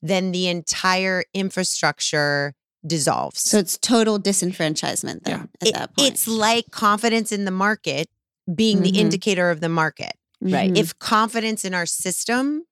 then 0.00 0.32
the 0.32 0.48
entire 0.48 1.24
infrastructure 1.34 2.54
dissolves. 2.86 3.40
So 3.42 3.58
it's 3.58 3.78
total 3.78 4.18
disenfranchisement 4.18 5.22
then 5.24 5.38
Yeah. 5.38 5.42
at 5.60 5.68
It- 5.68 5.74
that 5.74 5.96
point. 5.96 6.12
It's 6.12 6.26
like 6.26 6.70
confidence 6.70 7.30
in 7.32 7.44
the 7.44 7.50
market 7.50 8.08
being 8.52 8.78
Mhm. 8.78 8.82
the 8.82 8.98
indicator 9.00 9.50
of 9.50 9.60
the 9.60 9.68
market. 9.68 10.14
Right. 10.40 10.72
Mhm. 10.72 10.76
If 10.76 10.98
confidence 10.98 11.64
in 11.64 11.74
our 11.74 11.86
system 11.86 12.64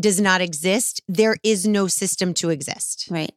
does 0.00 0.20
not 0.20 0.40
exist, 0.40 1.00
there 1.08 1.36
is 1.42 1.66
no 1.66 1.88
system 1.88 2.32
to 2.34 2.50
exist. 2.50 3.06
right. 3.10 3.32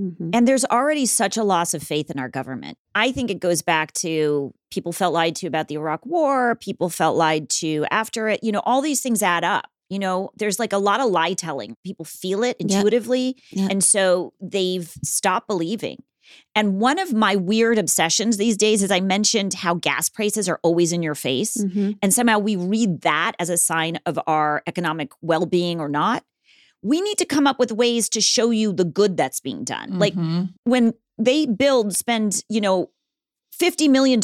Mhm. 0.00 0.30
And 0.34 0.46
there's 0.46 0.64
already 0.66 1.06
such 1.06 1.36
a 1.38 1.42
loss 1.44 1.72
of 1.72 1.82
faith 1.82 2.10
in 2.10 2.18
our 2.18 2.28
government. 2.28 2.76
I 2.94 3.12
think 3.12 3.30
it 3.30 3.40
goes 3.40 3.62
back 3.62 3.92
to 3.94 4.52
people 4.70 4.92
felt 4.92 5.14
lied 5.14 5.34
to 5.36 5.46
about 5.46 5.68
the 5.68 5.76
Iraq 5.76 6.04
war, 6.04 6.54
people 6.56 6.90
felt 6.90 7.16
lied 7.16 7.48
to 7.48 7.86
after 7.90 8.28
it. 8.28 8.40
You 8.42 8.52
know, 8.52 8.60
all 8.66 8.82
these 8.82 9.00
things 9.00 9.22
add 9.22 9.42
up. 9.44 9.70
You 9.88 9.98
know, 9.98 10.30
there's 10.36 10.58
like 10.58 10.72
a 10.72 10.78
lot 10.78 11.00
of 11.00 11.10
lie 11.10 11.34
telling. 11.34 11.76
People 11.84 12.04
feel 12.04 12.42
it 12.42 12.56
intuitively. 12.58 13.36
Yep. 13.50 13.70
And 13.70 13.84
so 13.84 14.32
they've 14.40 14.88
stopped 15.04 15.46
believing. 15.48 16.02
And 16.56 16.80
one 16.80 16.98
of 16.98 17.12
my 17.14 17.36
weird 17.36 17.78
obsessions 17.78 18.36
these 18.36 18.56
days 18.56 18.82
is 18.82 18.90
I 18.90 18.98
mentioned 19.00 19.54
how 19.54 19.74
gas 19.74 20.08
prices 20.08 20.48
are 20.48 20.58
always 20.64 20.92
in 20.92 21.02
your 21.02 21.14
face. 21.14 21.56
Mhm. 21.56 21.98
And 22.02 22.12
somehow 22.12 22.40
we 22.40 22.56
read 22.56 23.02
that 23.02 23.32
as 23.38 23.48
a 23.48 23.56
sign 23.56 24.00
of 24.06 24.18
our 24.26 24.62
economic 24.66 25.12
well 25.22 25.46
being 25.46 25.78
or 25.80 25.88
not. 25.88 26.24
We 26.82 27.00
need 27.00 27.18
to 27.18 27.24
come 27.26 27.46
up 27.46 27.58
with 27.60 27.70
ways 27.70 28.08
to 28.10 28.20
show 28.20 28.50
you 28.50 28.72
the 28.72 28.84
good 28.84 29.16
that's 29.16 29.40
being 29.40 29.62
done. 29.62 29.98
Like 30.00 30.14
Mhm. 30.14 30.52
when 30.64 30.94
they 31.16 31.46
build, 31.46 31.94
spend, 31.94 32.42
you 32.48 32.60
know, 32.60 32.90
$50 33.60 33.88
million 33.88 34.20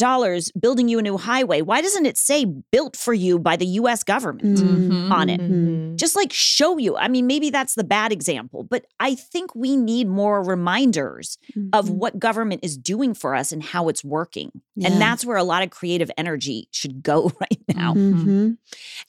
building 0.59 0.87
you 0.87 0.99
a 0.99 1.01
new 1.01 1.17
highway, 1.17 1.61
why 1.61 1.81
doesn't 1.81 2.05
it 2.05 2.17
say 2.17 2.45
built 2.45 2.95
for 2.95 3.13
you 3.13 3.39
by 3.39 3.55
the 3.55 3.65
US 3.81 4.03
government 4.03 4.57
Mhm. 4.59 5.11
on 5.11 5.29
it? 5.29 5.41
Mhm. 5.41 5.95
Just 5.95 6.15
like 6.15 6.31
show 6.31 6.77
you. 6.77 6.95
I 6.95 7.07
mean, 7.07 7.25
maybe 7.27 7.49
that's 7.49 7.75
the 7.75 7.83
bad 7.83 8.11
example, 8.11 8.63
but 8.63 8.85
I 8.99 9.15
think 9.15 9.55
we 9.55 9.75
need 9.75 10.07
more 10.07 10.43
reminders 10.43 11.37
of 11.71 11.87
Mhm. 11.89 11.95
what 11.95 12.19
government 12.19 12.61
is 12.63 12.77
doing 12.77 13.13
for 13.13 13.35
us 13.35 13.51
and 13.51 13.63
how 13.63 13.89
it's 13.89 14.03
working. 14.03 14.51
Yeah. 14.75 14.89
And 14.91 15.01
that's 15.01 15.25
where 15.25 15.37
a 15.37 15.43
lot 15.43 15.63
of 15.63 15.69
creative 15.69 16.11
energy 16.17 16.67
should 16.71 17.01
go 17.03 17.31
right 17.41 17.61
now. 17.75 17.93
Mhm. 17.93 18.57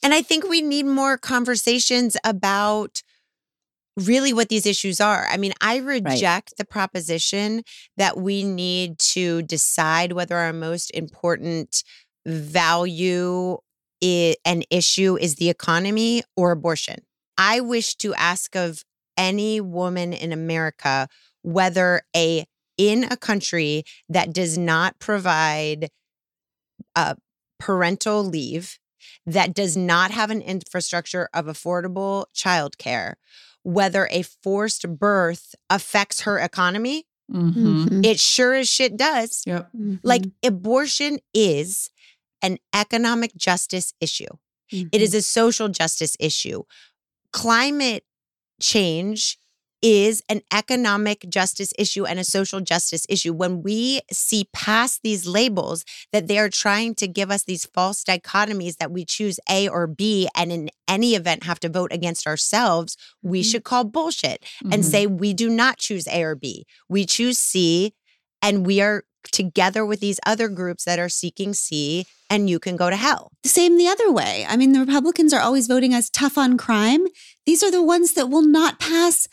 And 0.03 0.13
I 0.13 0.21
think 0.21 0.47
we 0.49 0.61
need 0.61 0.85
more 0.85 1.17
conversations 1.17 2.17
about 2.23 3.01
really 3.95 4.33
what 4.33 4.49
these 4.49 4.65
issues 4.65 4.99
are. 4.99 5.27
I 5.29 5.37
mean, 5.37 5.53
I 5.61 5.77
reject 5.77 6.57
the 6.57 6.65
proposition 6.65 7.63
that 7.97 8.17
we 8.17 8.43
need 8.43 8.99
to 8.99 9.41
decide 9.43 10.11
whether 10.13 10.37
our 10.37 10.53
most 10.53 10.91
important 10.91 11.83
value 12.25 13.57
i- 14.03 14.35
an 14.45 14.63
issue 14.69 15.17
is 15.17 15.35
the 15.35 15.49
economy 15.49 16.23
or 16.35 16.51
abortion. 16.51 16.99
I 17.37 17.59
wish 17.61 17.95
to 17.97 18.13
ask 18.15 18.55
of 18.55 18.83
any 19.17 19.61
woman 19.61 20.11
in 20.13 20.31
America 20.33 21.07
whether 21.43 22.01
a 22.15 22.45
in 22.77 23.05
a 23.05 23.15
country 23.15 23.83
that 24.09 24.33
does 24.33 24.57
not 24.57 24.99
provide 24.99 25.89
uh, 26.95 27.15
parental 27.59 28.23
leave, 28.23 28.79
that 29.25 29.53
does 29.53 29.77
not 29.77 30.11
have 30.11 30.29
an 30.29 30.41
infrastructure 30.41 31.29
of 31.33 31.45
affordable 31.45 32.25
childcare, 32.35 33.13
whether 33.65 34.07
a 34.11 34.21
forced 34.21 34.87
birth 34.99 35.55
affects 35.71 36.21
her 36.21 36.37
economy. 36.37 37.07
Mhm. 37.31 37.53
Mhm. 37.87 38.05
It 38.05 38.19
sure 38.19 38.53
as 38.53 38.69
shit 38.69 38.95
does. 38.95 39.41
Yep. 39.47 39.71
Like 40.03 40.21
Mhm. 40.21 40.31
abortion 40.43 41.19
is 41.33 41.89
an 42.43 42.59
economic 42.75 43.35
justice 43.35 43.93
issue. 43.99 44.29
It 44.71 44.91
Mhm. 44.91 45.01
is 45.01 45.13
a 45.15 45.23
social 45.23 45.67
justice 45.67 46.15
issue. 46.19 46.61
Climate 47.33 48.05
change 48.61 49.39
is 49.87 50.23
an 50.29 50.41
economic 50.51 51.23
justice 51.29 51.71
issue 51.77 52.07
and 52.07 52.17
a 52.17 52.23
social 52.23 52.59
justice 52.59 53.05
issue. 53.07 53.31
When 53.31 53.61
we 53.61 54.01
see 54.11 54.49
past 54.51 55.01
these 55.03 55.27
labels 55.27 55.85
that 56.11 56.27
they're 56.27 56.49
trying 56.49 56.95
to 56.95 57.07
give 57.07 57.29
us 57.29 57.43
these 57.43 57.67
false 57.67 58.03
dichotomies 58.03 58.77
that 58.77 58.89
we 58.89 59.05
choose 59.05 59.39
A 59.47 59.67
or 59.67 59.85
B, 59.85 60.27
and 60.35 60.51
in 60.51 60.71
any 60.87 61.13
event 61.13 61.43
have 61.43 61.59
to 61.59 61.69
vote 61.69 61.93
against 61.93 62.25
ourselves, 62.25 62.97
we 63.21 63.41
Mhm. 63.41 63.51
should 63.51 63.63
call 63.63 63.83
bullshit 63.83 64.43
and 64.71 64.83
Mhm. 64.83 64.89
say 64.89 65.05
we 65.05 65.33
do 65.33 65.49
not 65.51 65.77
choose 65.77 66.07
A 66.07 66.23
or 66.23 66.33
B. 66.33 66.65
We 66.89 67.05
choose 67.05 67.37
C, 67.37 67.93
and 68.41 68.65
we 68.65 68.81
are 68.81 69.03
together 69.31 69.85
with 69.85 69.99
these 69.99 70.19
other 70.25 70.47
groups 70.47 70.83
that 70.85 70.97
are 70.97 71.09
seeking 71.09 71.53
C, 71.53 72.07
and 72.27 72.49
you 72.49 72.57
can 72.59 72.75
go 72.75 72.89
to 72.89 72.95
hell. 72.95 73.31
The 73.43 73.49
same 73.49 73.77
the 73.77 73.87
other 73.87 74.11
way. 74.11 74.47
I 74.49 74.55
mean, 74.57 74.71
the 74.71 74.79
Republicans 74.79 75.31
are 75.31 75.41
always 75.41 75.67
voting 75.67 75.93
as 75.93 76.09
tough 76.09 76.39
on 76.39 76.57
crime. 76.57 77.05
These 77.45 77.61
are 77.61 77.71
the 77.71 77.83
ones 77.83 78.13
that 78.13 78.29
will 78.29 78.41
not 78.43 78.79
pass 78.79 79.27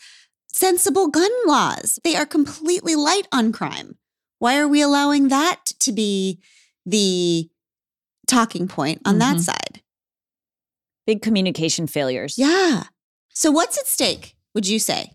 sensible 0.53 1.07
gun 1.07 1.31
laws. 1.45 1.99
They 2.03 2.15
are 2.15 2.25
completely 2.25 2.95
light 2.95 3.27
on 3.31 3.51
crime. 3.51 3.97
Why 4.39 4.57
are 4.57 4.67
we 4.67 4.81
allowing 4.81 5.29
that 5.29 5.61
to 5.79 5.91
be 5.91 6.39
the 6.85 7.49
talking 8.27 8.67
point 8.67 9.01
on 9.05 9.19
that 9.19 9.37
Mhm. 9.37 9.43
side? 9.43 9.81
Big 11.05 11.21
communication 11.21 11.87
failures. 11.87 12.37
Yeah. 12.37 12.83
So, 13.33 13.51
what's 13.51 13.77
at 13.77 13.87
stake, 13.87 14.35
would 14.53 14.67
you 14.67 14.79
say, 14.79 15.11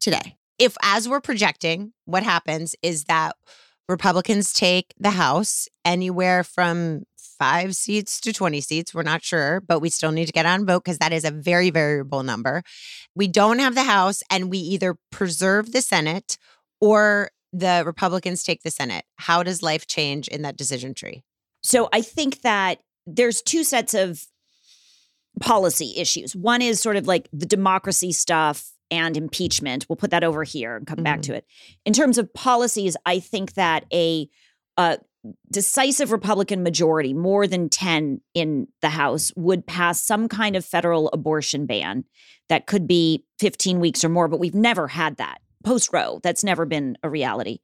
today? 0.00 0.36
if 0.56 0.76
as 0.82 1.08
we're 1.08 1.20
projecting, 1.20 1.92
what 2.04 2.22
happens 2.22 2.76
is 2.80 3.04
that 3.04 3.34
Republicans 3.88 4.52
take 4.52 4.94
the 4.98 5.10
House 5.10 5.68
anywhere 5.84 6.44
from 6.44 7.02
five 7.44 7.76
seats 7.76 8.20
to 8.22 8.32
20 8.32 8.60
seats. 8.62 8.94
We're 8.94 9.02
not 9.02 9.22
sure, 9.22 9.60
but 9.60 9.80
we 9.80 9.90
still 9.90 10.12
need 10.12 10.26
to 10.26 10.32
get 10.32 10.46
on 10.46 10.64
vote 10.64 10.84
because 10.84 10.98
that 10.98 11.12
is 11.12 11.24
a 11.24 11.30
very 11.30 11.68
variable 11.68 12.22
number. 12.22 12.62
We 13.14 13.28
don't 13.28 13.58
have 13.58 13.74
the 13.74 13.84
House, 13.84 14.22
and 14.30 14.48
we 14.50 14.56
either 14.58 14.96
preserve 15.12 15.72
the 15.72 15.82
Senate 15.82 16.38
or 16.80 17.30
the 17.52 17.82
Republicans 17.84 18.42
take 18.44 18.62
the 18.62 18.70
Senate. 18.70 19.04
How 19.16 19.42
does 19.42 19.62
life 19.62 19.86
change 19.86 20.26
in 20.28 20.40
that 20.42 20.56
decision 20.56 20.94
tree? 20.94 21.22
So 21.62 21.90
I 21.92 22.00
think 22.00 22.40
that 22.42 22.78
there's 23.06 23.42
two 23.42 23.62
sets 23.62 23.92
of 23.92 24.24
policy 25.40 25.92
issues. 25.96 26.34
One 26.34 26.62
is 26.62 26.80
sort 26.80 26.96
of 26.96 27.06
like 27.06 27.28
the 27.32 27.46
democracy 27.46 28.12
stuff 28.12 28.70
and 28.90 29.16
impeachment. 29.16 29.84
We'll 29.88 29.96
put 29.96 30.10
that 30.12 30.24
over 30.24 30.44
here 30.44 30.76
and 30.76 30.86
come 30.86 31.02
back 31.02 31.18
Mhm. 31.18 31.24
to 31.24 31.34
it. 31.34 31.46
In 31.84 31.92
terms 31.92 32.16
of 32.16 32.32
policies, 32.32 32.96
I 33.04 33.20
think 33.20 33.52
that 33.54 33.84
a 33.92 34.28
uh, 34.76 34.96
decisive 35.50 36.12
Republican 36.12 36.62
majority, 36.62 37.14
more 37.14 37.46
than 37.46 37.68
10 37.68 38.20
in 38.34 38.68
the 38.82 38.90
House, 38.90 39.32
would 39.36 39.66
pass 39.66 40.02
some 40.02 40.28
kind 40.28 40.56
of 40.56 40.64
federal 40.64 41.08
abortion 41.12 41.66
ban 41.66 42.04
that 42.48 42.66
could 42.66 42.86
be 42.86 43.24
15 43.38 43.80
weeks 43.80 44.04
or 44.04 44.08
more, 44.08 44.28
but 44.28 44.40
we've 44.40 44.54
never 44.54 44.88
had 44.88 45.16
that. 45.16 45.38
Post 45.64 45.90
Roe, 45.92 46.20
that's 46.22 46.44
never 46.44 46.66
been 46.66 46.96
a 47.02 47.08
reality. 47.08 47.58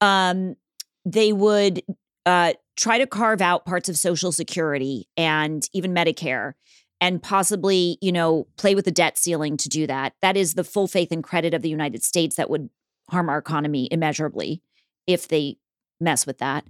Um, 0.00 0.56
they 1.04 1.32
would 1.32 1.82
uh, 2.24 2.54
try 2.76 2.98
to 2.98 3.06
carve 3.06 3.40
out 3.40 3.66
parts 3.66 3.88
of 3.88 3.98
Social 3.98 4.32
Security 4.32 5.06
and 5.16 5.68
even 5.72 5.94
Medicare 5.94 6.54
and 7.00 7.22
possibly, 7.22 7.98
you 8.00 8.12
know, 8.12 8.46
play 8.56 8.74
with 8.74 8.84
the 8.84 8.90
debt 8.90 9.18
ceiling 9.18 9.56
to 9.58 9.68
do 9.68 9.86
that. 9.86 10.14
That 10.22 10.36
is 10.36 10.54
the 10.54 10.64
full 10.64 10.86
faith 10.86 11.10
and 11.10 11.22
credit 11.22 11.52
of 11.52 11.62
the 11.62 11.68
United 11.68 12.02
States 12.02 12.36
that 12.36 12.48
would 12.48 12.70
harm 13.10 13.28
our 13.28 13.38
economy 13.38 13.88
immeasurably 13.90 14.62
if 15.06 15.28
they 15.28 15.58
mess 16.00 16.26
with 16.26 16.38
that. 16.38 16.64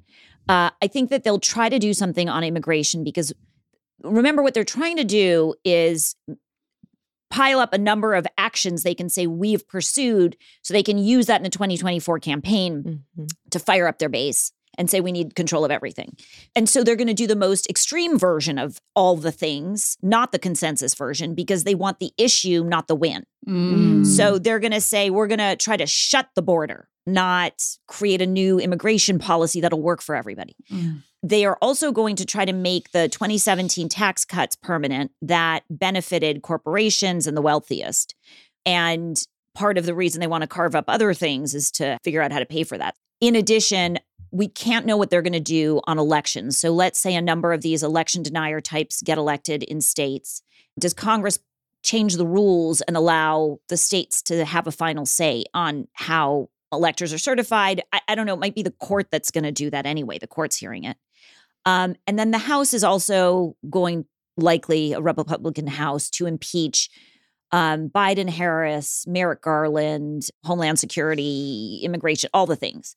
Uh, 0.48 0.70
I 0.82 0.86
think 0.86 1.10
that 1.10 1.24
they'll 1.24 1.38
try 1.38 1.68
to 1.68 1.78
do 1.78 1.94
something 1.94 2.28
on 2.28 2.44
immigration 2.44 3.04
because 3.04 3.32
remember 4.02 4.42
what 4.42 4.54
they're 4.54 4.64
trying 4.64 4.96
to 4.96 5.04
do 5.04 5.54
is 5.64 6.16
pile 7.30 7.60
up 7.60 7.72
a 7.72 7.78
number 7.78 8.14
of 8.14 8.26
actions 8.36 8.82
they 8.82 8.94
can 8.94 9.08
say 9.08 9.26
we've 9.26 9.66
pursued 9.66 10.36
so 10.60 10.74
they 10.74 10.82
can 10.82 10.98
use 10.98 11.26
that 11.26 11.38
in 11.38 11.42
the 11.42 11.48
2024 11.48 12.18
campaign 12.18 13.04
to 13.50 13.58
fire 13.58 13.88
up 13.88 13.98
their 13.98 14.10
base 14.10 14.52
and 14.78 14.88
say 14.88 15.00
we 15.00 15.12
need 15.12 15.34
control 15.34 15.64
of 15.64 15.70
everything. 15.70 16.16
And 16.56 16.68
so 16.68 16.82
they're 16.82 16.96
going 16.96 17.08
to 17.08 17.14
do 17.14 17.26
the 17.26 17.36
most 17.36 17.68
extreme 17.68 18.18
version 18.18 18.58
of 18.58 18.78
all 18.94 19.16
the 19.16 19.32
things, 19.32 19.96
not 20.02 20.32
the 20.32 20.38
consensus 20.38 20.94
version, 20.94 21.34
because 21.34 21.64
they 21.64 21.74
want 21.74 21.98
the 21.98 22.12
issue, 22.16 22.64
not 22.64 22.88
the 22.88 22.94
win. 22.94 23.24
Mm. 23.46 24.06
So 24.06 24.38
they're 24.38 24.58
going 24.58 24.72
to 24.72 24.80
say 24.80 25.10
we're 25.10 25.26
going 25.26 25.38
to 25.38 25.56
try 25.56 25.76
to 25.76 25.86
shut 25.86 26.28
the 26.34 26.42
border, 26.42 26.88
not 27.06 27.54
create 27.88 28.22
a 28.22 28.26
new 28.26 28.58
immigration 28.58 29.18
policy 29.18 29.60
that'll 29.60 29.82
work 29.82 30.00
for 30.02 30.14
everybody. 30.14 30.56
Mm. 30.70 31.02
They 31.22 31.44
are 31.44 31.56
also 31.62 31.92
going 31.92 32.16
to 32.16 32.26
try 32.26 32.44
to 32.44 32.52
make 32.52 32.90
the 32.90 33.08
2017 33.08 33.88
tax 33.88 34.24
cuts 34.24 34.56
permanent 34.56 35.12
that 35.22 35.62
benefited 35.70 36.42
corporations 36.42 37.26
and 37.26 37.36
the 37.36 37.42
wealthiest. 37.42 38.16
And 38.66 39.16
part 39.54 39.78
of 39.78 39.86
the 39.86 39.94
reason 39.94 40.20
they 40.20 40.26
want 40.26 40.42
to 40.42 40.48
carve 40.48 40.74
up 40.74 40.86
other 40.88 41.14
things 41.14 41.54
is 41.54 41.70
to 41.72 41.98
figure 42.02 42.22
out 42.22 42.32
how 42.32 42.38
to 42.38 42.46
pay 42.46 42.64
for 42.64 42.78
that. 42.78 42.96
In 43.20 43.36
addition, 43.36 43.98
we 44.32 44.48
can't 44.48 44.86
know 44.86 44.96
what 44.96 45.10
they're 45.10 45.22
going 45.22 45.32
to 45.34 45.40
do 45.40 45.80
on 45.84 45.98
elections. 45.98 46.58
So 46.58 46.70
let's 46.70 46.98
say 46.98 47.14
a 47.14 47.22
number 47.22 47.52
of 47.52 47.60
these 47.60 47.82
election 47.82 48.22
denier 48.22 48.60
types 48.60 49.02
get 49.02 49.18
elected 49.18 49.62
in 49.62 49.80
states. 49.80 50.42
Does 50.78 50.94
Congress 50.94 51.38
change 51.82 52.16
the 52.16 52.26
rules 52.26 52.80
and 52.80 52.96
allow 52.96 53.58
the 53.68 53.76
states 53.76 54.22
to 54.22 54.44
have 54.44 54.66
a 54.66 54.72
final 54.72 55.04
say 55.04 55.44
on 55.52 55.86
how 55.92 56.48
electors 56.72 57.12
are 57.12 57.18
certified? 57.18 57.82
I, 57.92 58.00
I 58.08 58.14
don't 58.14 58.24
know. 58.24 58.34
It 58.34 58.40
might 58.40 58.54
be 58.54 58.62
the 58.62 58.70
court 58.70 59.08
that's 59.10 59.30
going 59.30 59.44
to 59.44 59.52
do 59.52 59.68
that 59.70 59.84
anyway. 59.84 60.18
The 60.18 60.26
court's 60.26 60.56
hearing 60.56 60.84
it. 60.84 60.96
Um, 61.66 61.94
and 62.06 62.18
then 62.18 62.30
the 62.30 62.38
House 62.38 62.72
is 62.72 62.82
also 62.82 63.56
going, 63.68 64.06
likely 64.38 64.94
a 64.94 65.00
Republican 65.00 65.66
House, 65.66 66.08
to 66.10 66.26
impeach 66.26 66.88
um, 67.52 67.90
Biden, 67.90 68.30
Harris, 68.30 69.04
Merrick 69.06 69.42
Garland, 69.42 70.28
Homeland 70.42 70.78
Security, 70.78 71.80
immigration, 71.82 72.30
all 72.32 72.46
the 72.46 72.56
things. 72.56 72.96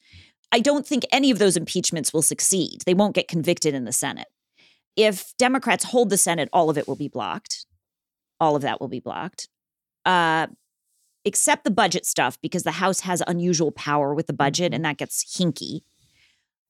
I 0.51 0.59
don't 0.59 0.87
think 0.87 1.03
any 1.11 1.31
of 1.31 1.39
those 1.39 1.57
impeachments 1.57 2.13
will 2.13 2.21
succeed. 2.21 2.83
They 2.85 2.93
won't 2.93 3.15
get 3.15 3.27
convicted 3.27 3.73
in 3.73 3.85
the 3.85 3.91
Senate. 3.91 4.27
If 4.95 5.35
Democrats 5.37 5.85
hold 5.85 6.09
the 6.09 6.17
Senate, 6.17 6.49
all 6.53 6.69
of 6.69 6.77
it 6.77 6.87
will 6.87 6.95
be 6.95 7.09
blocked. 7.09 7.65
All 8.39 8.55
of 8.55 8.61
that 8.61 8.79
will 8.79 8.87
be 8.87 8.99
blocked. 8.99 9.49
Uh, 10.05 10.47
except 11.25 11.63
the 11.63 11.71
budget 11.71 12.05
stuff, 12.05 12.39
because 12.41 12.63
the 12.63 12.71
House 12.71 13.01
has 13.01 13.21
unusual 13.27 13.71
power 13.71 14.13
with 14.13 14.27
the 14.27 14.33
budget 14.33 14.73
and 14.73 14.85
that 14.85 14.97
gets 14.97 15.23
hinky. 15.37 15.81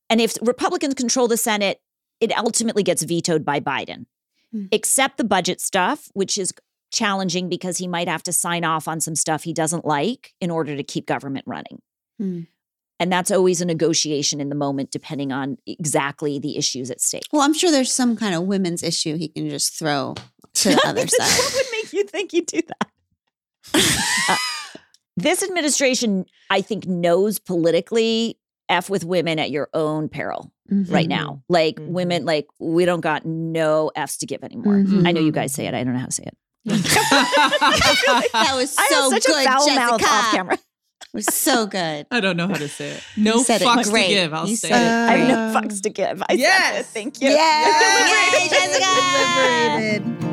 And 0.09 0.21
if 0.21 0.35
Republicans 0.41 0.93
control 0.93 1.27
the 1.27 1.37
Senate, 1.37 1.81
it 2.19 2.35
ultimately 2.37 2.83
gets 2.83 3.03
vetoed 3.03 3.43
by 3.43 3.59
Biden. 3.59 4.05
Hmm. 4.51 4.65
Except 4.71 5.17
the 5.17 5.23
budget 5.23 5.59
stuff, 5.59 6.09
which 6.13 6.37
is 6.37 6.53
challenging 6.91 7.49
because 7.49 7.77
he 7.77 7.87
might 7.87 8.07
have 8.07 8.23
to 8.23 8.31
sign 8.31 8.63
off 8.63 8.87
on 8.87 9.01
some 9.01 9.15
stuff 9.15 9.43
he 9.43 9.53
doesn't 9.53 9.85
like 9.85 10.33
in 10.39 10.49
order 10.49 10.75
to 10.75 10.83
keep 10.83 11.05
government 11.05 11.45
running. 11.45 11.81
Hmm. 12.17 12.41
And 12.99 13.11
that's 13.11 13.29
always 13.29 13.59
a 13.59 13.65
negotiation 13.65 14.39
in 14.39 14.47
the 14.49 14.55
moment, 14.55 14.89
depending 14.91 15.31
on 15.33 15.57
exactly 15.67 16.39
the 16.39 16.57
issues 16.57 16.89
at 16.89 17.01
stake. 17.01 17.23
Well, 17.33 17.41
I'm 17.41 17.53
sure 17.53 17.69
there's 17.71 17.91
some 17.91 18.15
kind 18.15 18.33
of 18.33 18.43
women's 18.43 18.83
issue 18.83 19.17
he 19.17 19.27
can 19.27 19.49
just 19.49 19.73
throw 19.77 20.15
to 20.55 20.69
the 20.69 20.81
other 20.87 21.05
side. 21.07 21.27
what 21.39 21.53
would 21.55 21.65
make 21.71 21.91
you 21.93 22.03
think 22.05 22.31
he'd 22.31 22.45
do 22.45 22.61
that? 22.67 22.89
Uh, 24.29 24.37
this 25.17 25.43
administration, 25.43 26.25
I 26.49 26.61
think, 26.61 26.87
knows 26.87 27.39
politically 27.39 28.37
F 28.69 28.89
with 28.89 29.03
women 29.03 29.39
at 29.39 29.51
your 29.51 29.69
own 29.73 30.07
peril 30.09 30.51
right 30.69 31.05
Mhm. 31.05 31.09
now. 31.09 31.43
Like 31.49 31.75
Mhm. 31.79 31.87
women, 31.89 32.25
like 32.25 32.47
we 32.59 32.85
don't 32.85 33.01
got 33.01 33.25
no 33.25 33.91
F's 33.95 34.17
to 34.17 34.25
give 34.25 34.43
anymore. 34.43 34.75
Mhm. 34.75 35.07
I 35.07 35.11
know 35.11 35.21
you 35.21 35.31
guys 35.31 35.53
say 35.53 35.67
it. 35.67 35.73
I 35.73 35.83
don't 35.83 35.93
know 35.93 35.99
how 35.99 36.05
to 36.07 36.11
say 36.11 36.23
it. 36.23 36.37
That 36.65 38.53
was 38.55 38.75
I 38.77 38.87
so 38.89 39.01
have 39.01 39.09
such 39.11 39.25
good, 39.25 39.45
a 39.45 39.49
foul 39.49 39.65
Jessica. 39.67 39.75
mouth 39.85 40.03
off 40.03 40.31
camera. 40.31 40.57
It 41.15 41.23
was 41.23 41.33
so 41.33 41.65
good. 41.65 42.07
I 42.11 42.19
don't 42.19 42.35
know 42.35 42.49
how 42.49 42.55
to 42.55 42.67
say 42.67 42.89
it. 42.89 43.01
No 43.15 43.41
said 43.41 43.61
it 43.61 43.65
fucks 43.65 43.89
great. 43.89 44.07
to 44.07 44.13
give. 44.15 44.33
I'll 44.33 44.49
You 44.49 44.57
say 44.57 44.67
said 44.67 44.81
it. 44.81 45.13
I 45.13 45.15
have 45.15 45.27
no 45.29 45.61
fucks 45.61 45.81
to 45.83 45.89
give. 45.89 46.21
I 46.23 46.33
said 46.33 46.39
yes. 46.39 46.79
it. 46.81 46.85
Thank 46.87 47.21
you. 47.21 47.29
Yes. 47.29 48.33
Yay, 48.33 48.49
Jessica! 48.49 50.25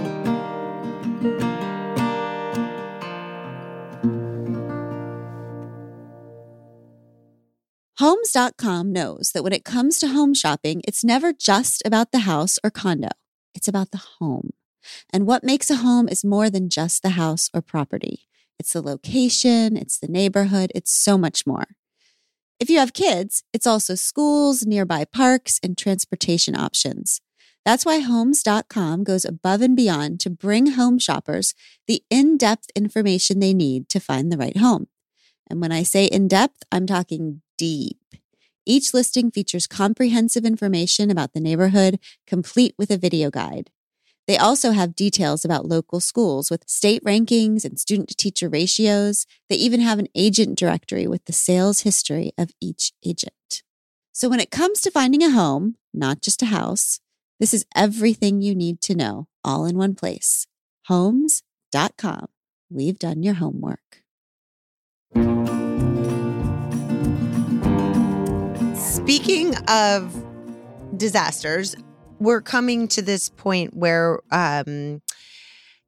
Homes.com 8.00 8.92
knows 8.92 9.30
that 9.32 9.44
when 9.44 9.52
it 9.52 9.64
comes 9.64 10.00
to 10.00 10.08
home 10.08 10.34
shopping, 10.34 10.82
it's 10.88 11.04
never 11.04 11.32
just 11.32 11.80
about 11.86 12.10
the 12.10 12.20
house 12.20 12.58
or 12.64 12.70
condo. 12.72 13.10
It's 13.54 13.68
about 13.68 13.92
the 13.92 14.02
home. 14.18 14.50
And 15.12 15.28
what 15.28 15.44
makes 15.44 15.70
a 15.70 15.76
home 15.76 16.08
is 16.08 16.24
more 16.24 16.50
than 16.50 16.68
just 16.68 17.04
the 17.04 17.10
house 17.10 17.48
or 17.54 17.62
property. 17.62 18.26
It's 18.62 18.74
the 18.74 18.80
location, 18.80 19.76
it's 19.76 19.98
the 19.98 20.06
neighborhood, 20.06 20.70
it's 20.72 20.92
so 20.92 21.18
much 21.18 21.44
more. 21.48 21.64
If 22.60 22.70
you 22.70 22.78
have 22.78 22.92
kids, 22.92 23.42
it's 23.52 23.66
also 23.66 23.96
schools, 23.96 24.64
nearby 24.64 25.04
parks, 25.04 25.58
and 25.64 25.76
transportation 25.76 26.54
options. 26.56 27.20
That's 27.64 27.84
why 27.84 27.98
Homes.com 27.98 29.02
goes 29.02 29.24
above 29.24 29.62
and 29.62 29.74
beyond 29.74 30.20
to 30.20 30.30
bring 30.30 30.68
home 30.68 31.00
shoppers 31.00 31.54
the 31.88 32.04
in 32.08 32.36
depth 32.36 32.70
information 32.76 33.40
they 33.40 33.52
need 33.52 33.88
to 33.88 33.98
find 33.98 34.30
the 34.30 34.38
right 34.38 34.56
home. 34.56 34.86
And 35.50 35.60
when 35.60 35.72
I 35.72 35.82
say 35.82 36.04
in 36.04 36.28
depth, 36.28 36.62
I'm 36.70 36.86
talking 36.86 37.42
deep. 37.58 37.98
Each 38.64 38.94
listing 38.94 39.32
features 39.32 39.66
comprehensive 39.66 40.44
information 40.44 41.10
about 41.10 41.32
the 41.32 41.40
neighborhood, 41.40 41.98
complete 42.28 42.76
with 42.78 42.92
a 42.92 42.96
video 42.96 43.28
guide. 43.28 43.72
They 44.32 44.38
also 44.38 44.70
have 44.70 44.96
details 44.96 45.44
about 45.44 45.68
local 45.68 46.00
schools 46.00 46.50
with 46.50 46.66
state 46.66 47.04
rankings 47.04 47.66
and 47.66 47.78
student 47.78 48.08
to 48.08 48.16
teacher 48.16 48.48
ratios. 48.48 49.26
They 49.50 49.56
even 49.56 49.80
have 49.80 49.98
an 49.98 50.08
agent 50.14 50.58
directory 50.58 51.06
with 51.06 51.26
the 51.26 51.34
sales 51.34 51.82
history 51.82 52.32
of 52.38 52.50
each 52.58 52.94
agent. 53.04 53.62
So 54.10 54.30
when 54.30 54.40
it 54.40 54.50
comes 54.50 54.80
to 54.80 54.90
finding 54.90 55.22
a 55.22 55.28
home, 55.28 55.76
not 55.92 56.22
just 56.22 56.40
a 56.40 56.46
house, 56.46 56.98
this 57.40 57.52
is 57.52 57.66
everything 57.76 58.40
you 58.40 58.54
need 58.54 58.80
to 58.80 58.94
know 58.94 59.28
all 59.44 59.66
in 59.66 59.76
one 59.76 59.94
place. 59.94 60.46
Homes.com. 60.86 62.28
We've 62.70 62.98
done 62.98 63.22
your 63.22 63.34
homework. 63.34 64.00
Speaking 68.78 69.54
of 69.68 70.24
disasters, 70.96 71.76
we're 72.22 72.40
coming 72.40 72.86
to 72.88 73.02
this 73.02 73.28
point 73.28 73.74
where 73.76 74.20
um, 74.30 75.02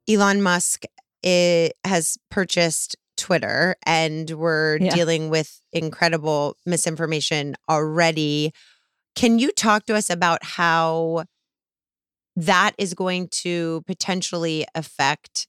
Elon 0.09 0.41
Musk 0.41 0.83
i- 1.25 1.71
has 1.85 2.17
purchased 2.29 2.95
Twitter 3.17 3.75
and 3.85 4.29
we're 4.31 4.77
Yeah. 4.81 4.93
dealing 4.93 5.29
with 5.29 5.61
incredible 5.71 6.57
misinformation 6.65 7.55
already. 7.69 8.51
Can 9.15 9.39
you 9.39 9.51
talk 9.51 9.85
to 9.85 9.95
us 9.95 10.09
about 10.09 10.43
how 10.43 11.23
that 12.35 12.73
is 12.77 12.93
going 12.93 13.29
to 13.29 13.81
potentially 13.87 14.65
affect 14.75 15.47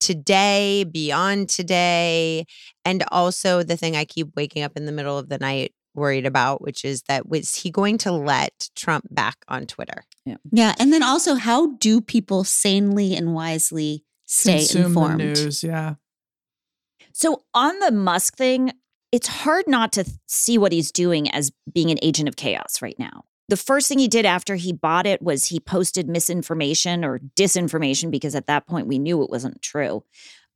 today, 0.00 0.84
beyond 0.84 1.48
today, 1.50 2.46
and 2.84 3.04
also 3.12 3.62
the 3.62 3.76
thing 3.76 3.94
I 3.96 4.04
keep 4.06 4.34
waking 4.34 4.62
up 4.62 4.72
in 4.76 4.86
the 4.86 4.92
middle 4.92 5.18
of 5.18 5.28
the 5.28 5.38
night 5.38 5.74
worried 5.94 6.26
about, 6.26 6.62
which 6.62 6.84
is 6.84 7.02
that 7.02 7.28
was 7.28 7.56
he 7.56 7.70
going 7.70 7.98
to 7.98 8.12
let 8.12 8.70
Trump 8.74 9.06
back 9.10 9.36
on 9.48 9.66
Twitter? 9.66 10.04
Yeah. 10.24 10.36
Yeah. 10.50 10.74
And 10.78 10.92
then 10.92 11.02
also, 11.02 11.34
how 11.34 11.74
do 11.76 12.00
people 12.00 12.44
sanely 12.44 13.14
and 13.14 13.34
wisely 13.34 14.04
stay 14.26 14.58
Consume 14.58 14.86
informed? 14.86 15.20
the 15.20 15.24
news. 15.24 15.62
Yeah. 15.62 15.94
So 17.12 17.42
on 17.54 17.78
the 17.80 17.90
Musk 17.90 18.36
thing, 18.36 18.72
it's 19.10 19.28
hard 19.28 19.66
not 19.68 19.92
to 19.92 20.04
th- 20.04 20.16
see 20.26 20.56
what 20.56 20.72
he's 20.72 20.90
doing 20.90 21.30
as 21.30 21.52
being 21.72 21.90
an 21.90 21.98
agent 22.02 22.28
of 22.28 22.36
chaos 22.36 22.80
right 22.80 22.98
now. 22.98 23.24
The 23.48 23.56
first 23.58 23.88
thing 23.88 23.98
he 23.98 24.08
did 24.08 24.24
after 24.24 24.54
he 24.54 24.72
bought 24.72 25.06
it 25.06 25.20
was 25.20 25.46
he 25.46 25.60
posted 25.60 26.08
misinformation 26.08 27.04
or 27.04 27.20
disinformation 27.36 28.10
because 28.10 28.34
at 28.34 28.46
that 28.46 28.66
point 28.66 28.86
we 28.86 28.98
knew 28.98 29.22
it 29.22 29.28
wasn't 29.28 29.60
true. 29.60 30.04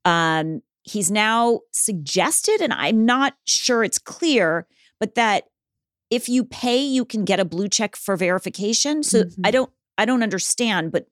Um, 0.06 0.62
he's 0.82 1.10
now 1.10 1.60
suggested, 1.72 2.62
and 2.62 2.72
I'm 2.72 3.04
not 3.04 3.34
sure 3.44 3.84
it's 3.84 3.98
clear, 3.98 4.66
but 5.00 5.14
that 5.14 5.44
if 6.10 6.28
you 6.28 6.44
pay, 6.44 6.78
you 6.82 7.04
can 7.04 7.24
get 7.24 7.40
a 7.40 7.44
blue 7.44 7.68
check 7.68 7.96
for 7.96 8.16
verification. 8.16 9.02
So 9.02 9.24
Mhm. 9.24 9.40
I 9.44 9.50
don't, 9.50 9.70
I 9.98 10.04
don't 10.04 10.22
understand. 10.22 10.92
But 10.92 11.06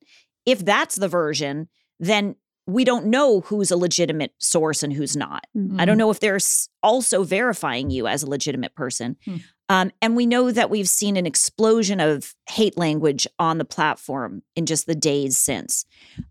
if 0.47 0.65
that's 0.65 0.97
the 0.97 1.09
version, 1.09 1.69
then 1.99 2.37
we 2.67 2.85
don't 2.85 3.07
know 3.07 3.41
who's 3.41 3.71
a 3.71 3.77
legitimate 3.77 4.33
source 4.39 4.83
and 4.83 4.93
who's 4.93 5.17
not. 5.17 5.47
Mhm. 5.57 5.81
I 5.81 5.85
don't 5.85 5.99
know 5.99 6.11
if 6.11 6.21
they're 6.21 6.39
also 6.83 7.23
verifying 7.25 7.91
you 7.91 8.07
as 8.07 8.23
a 8.23 8.31
legitimate 8.31 8.75
person. 8.75 9.17
Hmm. 9.25 9.37
Um, 9.69 9.91
and 10.01 10.15
we 10.15 10.27
know 10.27 10.51
that 10.51 10.71
we've 10.71 10.89
seen 10.89 11.17
an 11.17 11.27
explosion 11.27 11.99
of 12.01 12.35
hate 12.49 12.77
language 12.79 13.27
on 13.39 13.59
the 13.59 13.65
platform 13.65 14.43
in 14.57 14.67
just 14.67 14.87
the 14.87 14.95
days 14.95 15.37
since. 15.39 15.87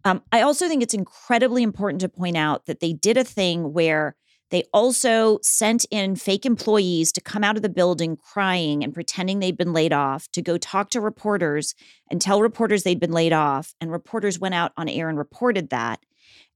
Um, 0.05 0.21
I 0.31 0.41
also 0.41 0.67
think 0.67 0.81
it's 0.83 0.93
incredibly 0.93 1.63
important 1.63 2.01
to 2.01 2.09
point 2.09 2.37
out 2.37 2.65
that 2.67 2.79
they 2.79 2.93
did 2.93 3.17
a 3.17 3.23
thing 3.23 3.73
where 3.73 4.15
they 4.53 4.63
also 4.71 5.39
sent 5.41 5.83
in 5.89 6.15
fake 6.15 6.45
employees 6.45 7.11
to 7.13 7.19
come 7.19 7.43
out 7.43 7.55
of 7.55 7.63
the 7.63 7.69
building 7.69 8.15
crying 8.15 8.83
and 8.83 8.93
pretending 8.93 9.39
they'd 9.39 9.57
been 9.57 9.73
laid 9.73 9.91
off 9.91 10.29
to 10.31 10.43
go 10.43 10.59
talk 10.59 10.91
to 10.91 11.01
reporters 11.01 11.73
and 12.11 12.21
tell 12.21 12.39
reporters 12.39 12.83
they'd 12.83 12.99
been 12.99 13.11
laid 13.11 13.33
off. 13.33 13.73
And 13.81 13.91
reporters 13.91 14.37
went 14.37 14.53
out 14.53 14.71
on 14.77 14.87
air 14.87 15.09
and 15.09 15.17
reported 15.17 15.71
that. 15.71 16.01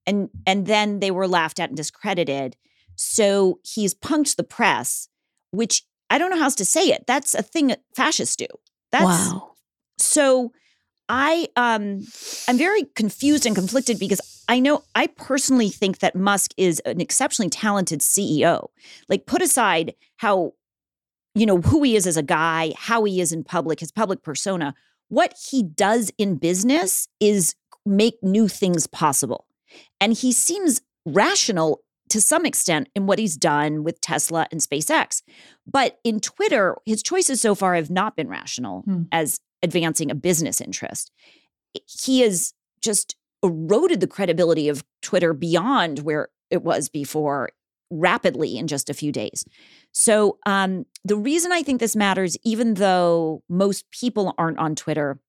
And, 0.06 0.30
and 0.45 0.68
then 0.68 1.00
they 1.00 1.10
were 1.10 1.28
laughed 1.28 1.60
at 1.60 1.72
and 1.72 1.76
discredited. 1.76 2.56
So 2.98 3.62
he's 3.64 3.95
punked 3.95 4.36
the 4.36 4.43
press, 4.43 5.10
which 5.50 5.82
I 6.12 6.20
don't 6.20 6.30
know 6.30 6.38
how 6.38 6.43
else 6.43 6.56
to 6.58 6.66
say 6.66 6.89
it. 6.89 7.06
That's 7.08 7.34
a 7.34 7.41
thing 7.41 7.66
that 7.68 7.82
fascists 7.95 8.36
do. 8.36 8.45
That's 8.91 9.32
wow. 9.32 9.54
so 9.98 10.52
I 11.10 11.47
um 11.55 12.05
I'm 12.47 12.58
very 12.58 12.84
confused 12.95 13.45
and 13.45 13.55
conflicted 13.55 13.99
because 13.99 14.22
I 14.49 14.60
know 14.60 14.84
I 14.95 15.08
personally 15.08 15.70
think 15.70 15.99
that 15.99 16.16
Musk 16.16 16.51
is 16.58 16.80
an 16.82 17.01
exceptionally 17.01 17.49
talented 17.49 18.01
CEO. 18.01 18.68
Like 19.10 19.26
put 19.26 19.41
aside 19.41 19.95
how 20.18 20.53
you 21.36 21.45
know 21.45 21.62
who 21.62 21.84
he 21.84 21.95
is 21.95 22.08
as 22.08 22.18
a 22.18 22.24
guy, 22.24 22.74
how 22.78 23.03
he 23.03 23.22
is 23.22 23.32
in 23.32 23.43
public, 23.43 23.80
his 23.80 23.91
public 23.91 24.24
persona, 24.24 24.74
what 25.10 25.34
he 25.49 25.64
does 25.64 26.12
in 26.18 26.36
business 26.36 27.08
is 27.20 27.55
make 27.86 28.16
new 28.22 28.47
things 28.47 28.88
possible. 28.88 29.45
And 30.01 30.14
he 30.14 30.32
seems 30.32 30.82
rational 31.05 31.82
to 32.10 32.22
some 32.22 32.45
extent 32.45 32.89
in 32.95 33.05
what 33.05 33.20
he's 33.20 33.36
done 33.36 33.84
with 33.84 33.99
Tesla 34.01 34.47
and 34.51 34.62
SpaceX. 34.62 35.22
But 35.66 35.99
in 36.05 36.20
Twitter, 36.22 36.78
his 36.86 37.03
choices 37.03 37.41
so 37.41 37.53
far 37.53 37.76
have 37.76 37.89
not 37.89 38.16
been 38.16 38.30
rational 38.30 38.82
Hmm. 38.82 39.03
as 39.12 39.39
advancing 39.64 40.12
a 40.12 40.16
business 40.16 40.62
interest. 40.62 41.12
He 41.86 42.22
has 42.22 42.53
just 42.82 43.16
eroded 43.43 43.99
the 43.99 44.08
credibility 44.08 44.70
of 44.70 44.84
Twitter 45.01 45.34
beyond 45.34 45.99
where 45.99 46.30
it 46.49 46.64
was 46.64 46.89
before 46.89 47.49
rapidly 47.89 48.58
in 48.58 48.68
just 48.68 48.89
a 48.89 48.93
few 48.93 49.12
days. 49.12 49.45
So, 49.91 50.38
um, 50.45 50.86
the 51.05 51.16
reason 51.16 51.51
I 51.51 51.64
think 51.64 51.80
this 51.80 51.95
matters, 51.95 52.38
even 52.43 52.76
though 52.76 53.43
most 53.49 53.89
people 53.91 54.34
aren't 54.38 54.60
on 54.60 54.76
Twitter, 54.76 55.20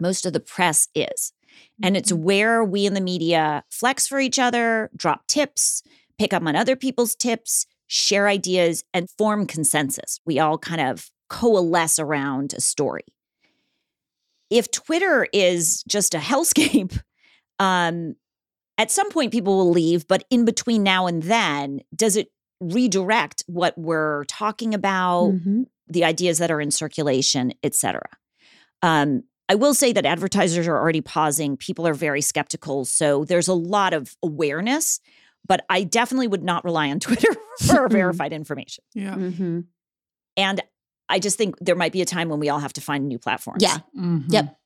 most 0.00 0.24
of 0.24 0.32
the 0.32 0.40
press 0.40 0.88
is. 0.94 1.32
And 1.82 1.96
it's 1.96 2.12
where 2.12 2.64
we 2.64 2.86
in 2.86 2.94
the 2.94 3.00
media 3.00 3.64
flex 3.70 4.06
for 4.06 4.18
each 4.18 4.38
other, 4.38 4.90
drop 4.96 5.26
tips, 5.26 5.82
pick 6.18 6.32
up 6.32 6.44
on 6.44 6.56
other 6.56 6.76
people's 6.76 7.14
tips, 7.14 7.66
share 7.86 8.28
ideas, 8.28 8.84
and 8.94 9.10
form 9.10 9.46
consensus. 9.46 10.20
We 10.24 10.38
all 10.38 10.58
kind 10.58 10.80
of 10.80 11.10
coalesce 11.28 11.98
around 11.98 12.54
a 12.54 12.60
story. 12.60 13.04
If 14.50 14.70
Twitter 14.70 15.26
is 15.32 15.82
just 15.88 16.14
a 16.14 16.18
hellscape, 16.18 17.00
um, 17.58 18.16
at 18.78 18.90
some 18.90 19.10
point 19.10 19.32
people 19.32 19.56
will 19.56 19.70
leave, 19.70 20.06
but 20.08 20.24
in 20.30 20.44
between 20.44 20.82
now 20.82 21.06
and 21.06 21.22
then, 21.22 21.80
does 21.94 22.16
it 22.16 22.28
redirect 22.60 23.44
what 23.46 23.76
we're 23.78 24.24
talking 24.24 24.74
about, 24.74 25.32
Mhm. 25.32 25.66
the 25.86 26.04
ideas 26.04 26.38
that 26.38 26.50
are 26.50 26.60
in 26.60 26.70
circulation, 26.70 27.52
et 27.62 27.74
cetera? 27.74 28.08
Um, 28.82 29.24
I 29.48 29.54
will 29.56 29.74
say 29.74 29.92
that 29.92 30.06
advertisers 30.06 30.66
are 30.68 30.76
already 30.76 31.00
pausing. 31.00 31.56
People 31.56 31.86
are 31.86 31.94
very 31.94 32.20
skeptical. 32.22 32.84
So 32.84 33.24
there's 33.24 33.48
a 33.48 33.54
lot 33.54 33.92
of 33.92 34.16
awareness, 34.22 35.00
but 35.46 35.64
I 35.68 35.82
definitely 35.84 36.28
would 36.28 36.44
not 36.44 36.64
rely 36.64 36.88
on 36.90 37.00
Twitter 37.00 37.34
for 37.60 37.88
verified 37.90 38.32
information. 38.32 38.84
Yeah. 38.94 39.14
Mhm. 39.16 39.64
And 40.36 40.62
I 41.10 41.18
just 41.18 41.36
think 41.36 41.56
there 41.60 41.74
might 41.74 41.92
be 41.92 42.00
a 42.00 42.06
time 42.06 42.28
when 42.28 42.40
we 42.40 42.48
all 42.48 42.60
have 42.60 42.72
to 42.74 42.80
find 42.80 43.06
new 43.08 43.18
platforms. 43.18 43.62
Yeah. 43.62 43.78
Mhm. 43.96 44.24
Yep. 44.28 44.56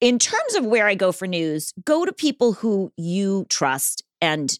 In 0.00 0.18
terms 0.18 0.54
of 0.54 0.64
where 0.64 0.86
I 0.86 0.94
go 0.94 1.10
for 1.10 1.26
news, 1.26 1.72
go 1.84 2.04
to 2.04 2.12
people 2.12 2.52
who 2.54 2.92
you 2.96 3.46
trust 3.48 4.02
and 4.20 4.58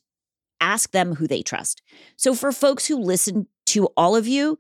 ask 0.61 0.91
them 0.91 1.15
who 1.15 1.27
they 1.27 1.43
trust. 1.43 1.81
So 2.17 2.35
for 2.35 2.53
folks 2.53 2.87
who 2.87 2.97
listen 2.99 3.47
to 3.67 3.87
all 3.97 4.17
of 4.17 4.27
you, 4.27 4.59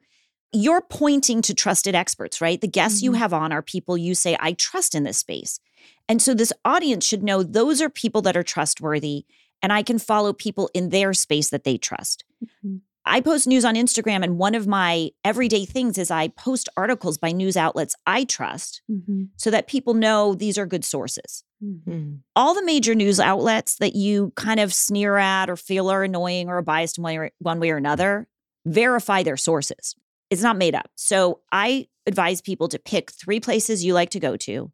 you're 0.53 0.81
pointing 0.81 1.43
to 1.43 1.55
trusted 1.55 1.95
experts, 1.95 2.41
right? 2.41 2.61
The 2.61 2.67
guests 2.69 3.03
you 3.03 3.13
Mhm. 3.13 3.17
have 3.19 3.33
on 3.35 3.53
are 3.53 3.63
people 3.63 3.97
you 3.99 4.15
say, 4.15 4.37
I 4.41 4.53
trust 4.53 4.95
in 4.95 5.05
this 5.05 5.19
space. 5.19 5.61
And 6.09 6.21
so 6.21 6.35
this 6.35 6.53
audience 6.65 7.05
should 7.05 7.23
know 7.23 7.43
those 7.43 7.81
are 7.81 7.91
people 7.91 8.23
that 8.23 8.37
are 8.37 8.43
trustworthy, 8.43 9.27
and 9.63 9.73
I 9.73 9.83
can 9.83 9.99
follow 9.99 10.33
people 10.33 10.71
in 10.75 10.89
their 10.89 11.13
space 11.15 11.51
that 11.51 11.65
they 11.65 11.77
trust. 11.79 12.25
Mhm. 12.65 12.81
I 13.11 13.21
post 13.21 13.49
news 13.49 13.65
on 13.65 13.75
Instagram, 13.75 14.23
and 14.23 14.39
one 14.39 14.55
of 14.55 14.69
my 14.69 15.11
everyday 15.25 15.65
things 15.65 15.99
is 15.99 16.13
I 16.13 16.29
post 16.29 16.69
articles 16.77 17.19
by 17.19 17.33
news 17.33 17.57
outlets 17.57 17.97
I 18.07 18.23
trust 18.23 18.83
Mhm. 18.89 19.31
so 19.37 19.51
that 19.51 19.67
people 19.67 19.95
know 19.95 20.35
these 20.35 20.57
are 20.57 20.65
good 20.65 20.85
sources. 20.85 21.43
Mhm. 21.63 21.83
Hmm. 21.85 22.15
All 22.37 22.55
the 22.55 22.65
major 22.65 22.95
news 22.95 23.19
outlets 23.19 23.75
that 23.81 23.97
you 23.97 24.33
kind 24.37 24.61
of 24.61 24.73
sneer 24.73 25.17
at 25.17 25.51
or 25.51 25.57
feel 25.57 25.91
are 25.91 26.05
annoying 26.05 26.49
or 26.49 26.59
are 26.59 26.63
biased 26.63 26.99
in 26.99 27.03
one 27.03 27.11
way 27.13 27.17
or, 27.19 27.31
one 27.41 27.59
way 27.61 27.71
or 27.71 27.77
another, 27.77 28.29
verify 28.65 29.25
their 29.25 29.37
sources. 29.37 29.97
It's 30.31 30.43
not 30.43 30.57
made 30.57 30.77
up. 30.77 30.89
So 30.95 31.41
I 31.51 31.89
advise 32.07 32.41
people 32.41 32.69
to 32.69 32.79
pick 32.79 33.11
three 33.11 33.41
places 33.41 33.85
you 33.85 33.93
like 33.93 34.11
to 34.11 34.21
go 34.21 34.37
to, 34.37 34.71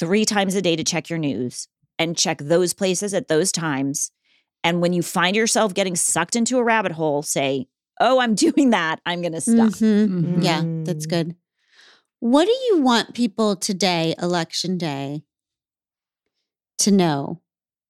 three 0.00 0.24
times 0.24 0.56
a 0.56 0.62
day 0.62 0.74
to 0.74 0.82
check 0.82 1.08
your 1.08 1.20
news, 1.20 1.68
and 2.00 2.16
check 2.16 2.38
those 2.38 2.72
places 2.74 3.14
at 3.14 3.28
those 3.28 3.52
times. 3.52 4.10
And 4.62 4.80
when 4.80 4.92
you 4.92 5.02
find 5.02 5.34
yourself 5.36 5.72
getting 5.74 5.96
sucked 5.96 6.36
into 6.36 6.58
a 6.58 6.64
rabbit 6.64 6.92
hole, 6.92 7.22
say, 7.22 7.68
Oh, 8.00 8.18
I'm 8.20 8.34
doing 8.46 8.70
that. 8.70 9.00
I'm 9.04 9.20
going 9.20 9.32
to 9.32 9.40
stop. 9.40 9.72
Mhm. 9.72 10.08
Mhm. 10.08 10.44
Yeah, 10.44 10.62
that's 10.84 11.06
good. 11.06 11.36
What 12.20 12.44
do 12.46 12.52
you 12.68 12.80
want 12.82 13.14
people 13.14 13.56
today, 13.56 14.14
election 14.20 14.76
day, 14.78 15.22
to 16.78 16.90
know? 16.90 17.40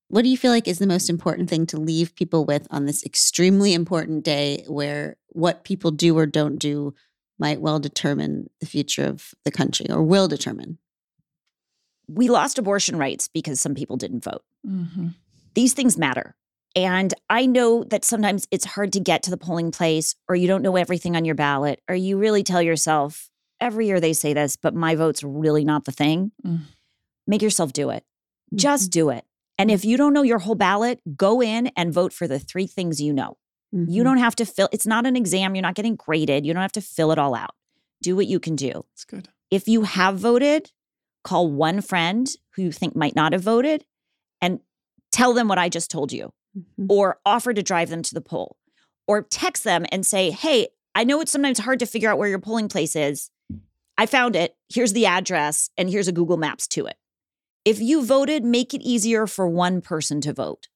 What 0.08 0.22
do 0.22 0.28
you 0.28 0.36
feel 0.36 0.50
like 0.50 0.66
is 0.66 0.78
the 0.80 0.86
most 0.88 1.08
important 1.08 1.48
thing 1.48 1.66
to 1.66 1.78
leave 1.78 2.14
people 2.16 2.44
with 2.44 2.66
on 2.70 2.86
this 2.86 3.04
extremely 3.04 3.72
important 3.74 4.24
day 4.24 4.64
where 4.66 5.16
what 5.28 5.62
people 5.62 5.92
do 5.92 6.18
or 6.18 6.26
don't 6.26 6.58
do 6.58 6.94
might 7.38 7.60
well 7.60 7.78
determine 7.78 8.50
the 8.60 8.66
future 8.66 9.04
of 9.04 9.32
the 9.44 9.50
country 9.52 9.86
or 9.88 10.02
will 10.02 10.28
determine? 10.28 10.78
we 12.12 12.28
lost 12.28 12.58
abortion 12.58 12.96
rights 12.98 13.28
because 13.28 13.60
some 13.60 13.72
people 13.72 13.96
didn't 13.96 14.24
vote. 14.24 14.42
Mm-hmm. 14.66 15.08
These 15.54 15.74
things 15.74 15.96
matter. 15.96 16.34
And 16.76 17.12
I 17.28 17.46
know 17.46 17.84
that 17.84 18.04
sometimes 18.04 18.46
it's 18.50 18.64
hard 18.64 18.92
to 18.92 19.00
get 19.00 19.22
to 19.24 19.30
the 19.30 19.36
polling 19.36 19.72
place, 19.72 20.14
or 20.28 20.36
you 20.36 20.46
don't 20.46 20.62
know 20.62 20.76
everything 20.76 21.16
on 21.16 21.24
your 21.24 21.34
ballot, 21.34 21.82
or 21.88 21.94
you 21.94 22.16
really 22.16 22.42
tell 22.42 22.62
yourself, 22.62 23.28
every 23.60 23.86
year 23.86 24.00
they 24.00 24.12
say 24.12 24.32
this, 24.32 24.56
but 24.56 24.74
my 24.74 24.94
vote's 24.94 25.22
really 25.22 25.64
not 25.64 25.84
the 25.84 25.92
thing. 25.92 26.32
Mm. 26.46 26.60
Make 27.26 27.42
yourself 27.42 27.72
do 27.72 27.90
it. 27.90 28.04
Just 28.54 28.90
do 28.90 29.10
it. 29.10 29.24
And 29.58 29.70
if 29.70 29.84
you 29.84 29.96
don't 29.96 30.12
know 30.12 30.22
your 30.22 30.38
whole 30.38 30.54
ballot, 30.54 31.00
go 31.16 31.42
in 31.42 31.68
and 31.76 31.92
vote 31.92 32.12
for 32.12 32.26
the 32.26 32.38
three 32.38 32.66
things 32.66 33.00
you 33.00 33.12
know. 33.12 33.36
Mm-hmm. 33.74 33.90
You 33.90 34.02
don't 34.02 34.18
have 34.18 34.34
to 34.36 34.46
fill, 34.46 34.68
it's 34.72 34.86
not 34.86 35.06
an 35.06 35.16
exam. 35.16 35.54
You're 35.54 35.62
not 35.62 35.74
getting 35.74 35.96
graded. 35.96 36.46
You 36.46 36.54
don't 36.54 36.62
have 36.62 36.72
to 36.72 36.80
fill 36.80 37.12
it 37.12 37.18
all 37.18 37.34
out. 37.34 37.54
Do 38.02 38.16
what 38.16 38.26
you 38.26 38.40
can 38.40 38.56
do. 38.56 38.84
It's 38.94 39.04
good. 39.04 39.28
If 39.50 39.68
you 39.68 39.82
have 39.82 40.18
voted, 40.18 40.72
call 41.22 41.50
one 41.50 41.80
friend 41.82 42.28
who 42.54 42.62
you 42.62 42.72
think 42.72 42.96
might 42.96 43.14
not 43.14 43.32
have 43.32 43.42
voted 43.42 43.84
and 44.40 44.60
tell 45.12 45.34
them 45.34 45.48
what 45.48 45.58
I 45.58 45.68
just 45.68 45.90
told 45.90 46.12
you, 46.12 46.32
Mhm. 46.56 46.86
or 46.88 47.18
offer 47.24 47.52
to 47.54 47.62
drive 47.62 47.90
them 47.90 48.02
to 48.02 48.14
the 48.14 48.20
poll, 48.20 48.56
or 49.06 49.22
text 49.22 49.62
them 49.64 49.86
and 49.92 50.04
say, 50.04 50.30
Hey, 50.30 50.68
I 50.94 51.04
know 51.04 51.20
it's 51.20 51.30
sometimes 51.32 51.58
hard 51.60 51.78
to 51.78 51.86
figure 51.86 52.10
out 52.10 52.18
where 52.18 52.28
your 52.28 52.40
polling 52.40 52.68
place 52.68 52.96
is. 52.96 53.30
I 53.96 54.06
found 54.06 54.34
it. 54.34 54.56
Here's 54.68 54.92
the 54.92 55.06
address, 55.06 55.70
and 55.76 55.88
here's 55.90 56.08
a 56.08 56.12
Google 56.12 56.36
Maps 56.38 56.66
to 56.68 56.86
it. 56.86 56.96
If 57.64 57.80
you 57.80 58.04
voted, 58.04 58.44
make 58.44 58.72
it 58.74 58.82
easier 58.82 59.26
for 59.26 59.46
one 59.46 59.80
person 59.82 60.20
to 60.22 60.32
vote. 60.32 60.68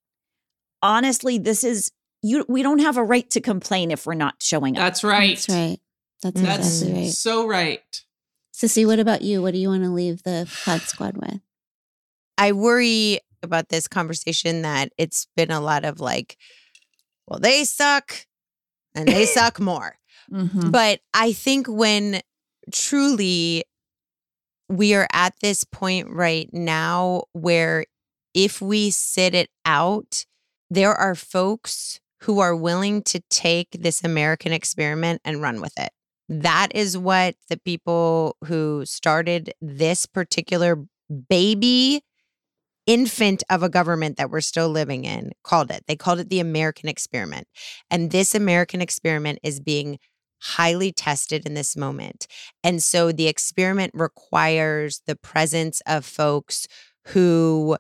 Honestly, 0.83 1.39
this 1.39 1.65
is 1.65 1.91
you 2.23 2.45
we 2.49 2.63
don't 2.63 2.79
have 2.81 2.97
a 2.97 3.05
right 3.05 3.29
to 3.31 3.41
complain 3.41 3.91
if 3.91 4.07
we're 4.07 4.15
not 4.15 4.37
showing 4.41 4.77
up. 4.77 4.83
That's 4.85 5.03
right. 5.05 5.31
That's 5.37 5.49
right. 5.49 5.81
That's 6.23 6.41
That's 6.41 6.83
exactly 6.83 7.03
right. 7.03 7.11
so 7.13 7.47
right. 7.49 8.05
Sissy, 8.55 8.87
what 8.87 8.99
about 9.01 9.23
you? 9.23 9.43
What 9.43 9.53
do 9.53 9.59
you 9.59 9.69
want 9.69 9.83
to 9.83 9.91
leave 9.91 10.23
the 10.23 10.49
pod 10.65 10.83
squad 10.83 11.17
with? 11.17 11.41
I 12.39 12.53
worry 12.53 13.21
about 13.45 13.69
this 13.69 13.87
conversation 13.87 14.63
that 14.63 14.91
it's 14.99 15.29
been 15.37 15.51
a 15.51 15.61
lot 15.61 15.85
of 15.85 16.01
like, 16.01 16.37
well, 17.29 17.39
they 17.39 17.65
suck 17.65 18.27
and 18.95 19.07
they 19.07 19.27
suck 19.39 19.61
more. 19.61 19.97
Mhm. 20.33 20.73
But 20.73 21.01
I 21.13 21.33
think 21.33 21.67
when 21.69 22.21
truly 22.73 23.65
we 24.69 24.95
are 24.95 25.07
at 25.13 25.35
this 25.41 25.65
point 25.65 26.09
right 26.11 26.49
now 26.53 27.25
where 27.33 27.85
if 28.33 28.61
we 28.61 28.91
sit 28.91 29.35
it 29.35 29.51
out, 29.65 30.25
there 30.71 30.95
are 30.95 31.15
folks 31.15 32.01
who 32.23 32.41
are 32.41 32.57
willing 32.57 33.03
to 33.03 33.21
take 33.31 33.71
this 33.73 34.03
American 34.03 34.53
experiment 34.53 35.21
and 35.25 35.43
run 35.43 35.61
with 35.61 35.79
it. 35.79 35.91
That 36.29 36.69
is 36.75 36.97
what 36.97 37.37
the 37.51 37.59
people 37.59 38.37
who 38.47 38.87
started 38.87 39.53
this 39.61 40.07
particular 40.07 40.83
baby 41.29 42.03
infant 42.87 43.43
of 43.49 43.63
a 43.63 43.69
government 43.69 44.17
that 44.17 44.31
we're 44.31 44.41
still 44.41 44.69
living 44.69 45.05
in 45.05 45.33
called 45.43 45.71
it. 45.71 45.85
They 45.87 45.97
called 45.97 46.21
it 46.21 46.29
the 46.29 46.41
American 46.41 46.89
experiment. 46.89 47.49
And 47.91 48.11
this 48.11 48.35
American 48.35 48.81
experiment 48.81 49.39
is 49.43 49.61
being 49.61 49.99
highly 50.43 50.93
tested 50.93 51.47
in 51.47 51.55
this 51.55 51.77
moment. 51.77 52.27
And 52.63 52.83
so 52.83 53.13
the 53.13 53.29
experiment 53.29 53.93
requires 53.95 55.01
the 55.07 55.17
presence 55.17 55.81
of 55.87 56.05
folks 56.05 56.67
who 57.09 57.79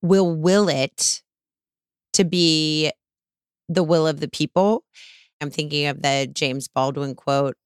will 0.00 0.34
will 0.34 0.68
it 0.68 1.22
to 2.14 2.24
be 2.24 2.90
the 3.68 3.82
will 3.82 4.06
of 4.06 4.20
the 4.20 4.28
people. 4.28 4.84
I'm 5.40 5.50
thinking 5.50 5.86
of 5.86 6.02
the 6.02 6.30
James 6.32 6.68
Baldwin 6.68 7.14
quote 7.14 7.56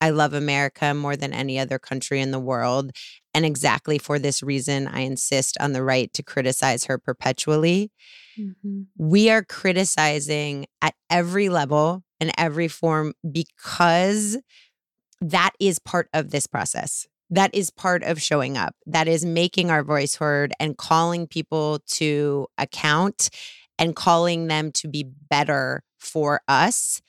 I 0.00 0.10
love 0.10 0.34
America 0.34 0.92
more 0.94 1.16
than 1.16 1.32
any 1.32 1.60
other 1.60 1.78
country 1.78 2.20
in 2.20 2.32
the 2.32 2.40
world. 2.40 2.90
And 3.34 3.44
exactly 3.46 3.98
for 3.98 4.18
this 4.18 4.42
reason, 4.42 4.86
I 4.86 5.00
insist 5.00 5.56
on 5.60 5.72
the 5.72 5.82
right 5.82 6.12
to 6.14 6.22
criticize 6.22 6.84
her 6.84 6.98
perpetually 6.98 7.90
Mhm. 8.38 8.86
we 8.96 9.28
are 9.28 9.42
criticizing 9.44 10.66
at 10.80 10.94
every 11.10 11.48
level 11.50 12.02
and 12.18 12.32
every 12.38 12.66
form 12.68 13.12
because 13.30 14.38
that 15.20 15.50
is 15.60 15.78
part 15.78 16.08
of 16.14 16.30
this 16.30 16.46
process. 16.46 17.06
That 17.28 17.54
is 17.54 17.70
part 17.70 18.02
of 18.02 18.20
showing 18.22 18.56
up. 18.56 18.74
That 18.86 19.08
is 19.08 19.24
making 19.24 19.70
our 19.70 19.82
voice 19.84 20.14
heard 20.16 20.52
and 20.58 20.76
calling 20.78 21.26
people 21.26 21.80
to 21.98 22.46
account 22.58 23.28
and 23.78 23.94
calling 23.94 24.46
them 24.48 24.72
to 24.72 24.88
be 24.88 25.04
better 25.04 25.82
for 25.98 26.40
us. 26.48 27.00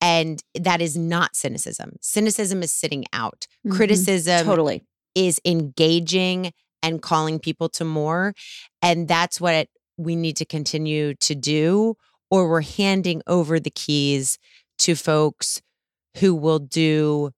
And 0.00 0.42
that 0.54 0.80
is 0.80 0.96
not 0.96 1.34
cynicism. 1.36 1.96
Cynicism 2.00 2.62
is 2.62 2.72
sitting 2.72 3.04
out. 3.12 3.46
Mhm. 3.66 3.76
Criticism 3.76 4.44
totally. 4.46 4.84
Is 5.18 5.40
engaging 5.44 6.52
and 6.82 7.02
calling 7.02 7.40
people 7.40 7.68
to 7.70 7.84
more. 7.84 8.34
And 8.80 9.08
that's 9.08 9.40
what 9.40 9.68
we 9.96 10.14
need 10.14 10.36
to 10.36 10.44
continue 10.44 11.14
to 11.14 11.34
do, 11.34 11.96
or 12.30 12.48
we're 12.48 12.62
handing 12.62 13.20
over 13.26 13.58
the 13.58 13.70
keys 13.70 14.38
to 14.78 14.94
folks 14.94 15.60
who 16.18 16.34
will 16.34 16.60
do 16.60 17.32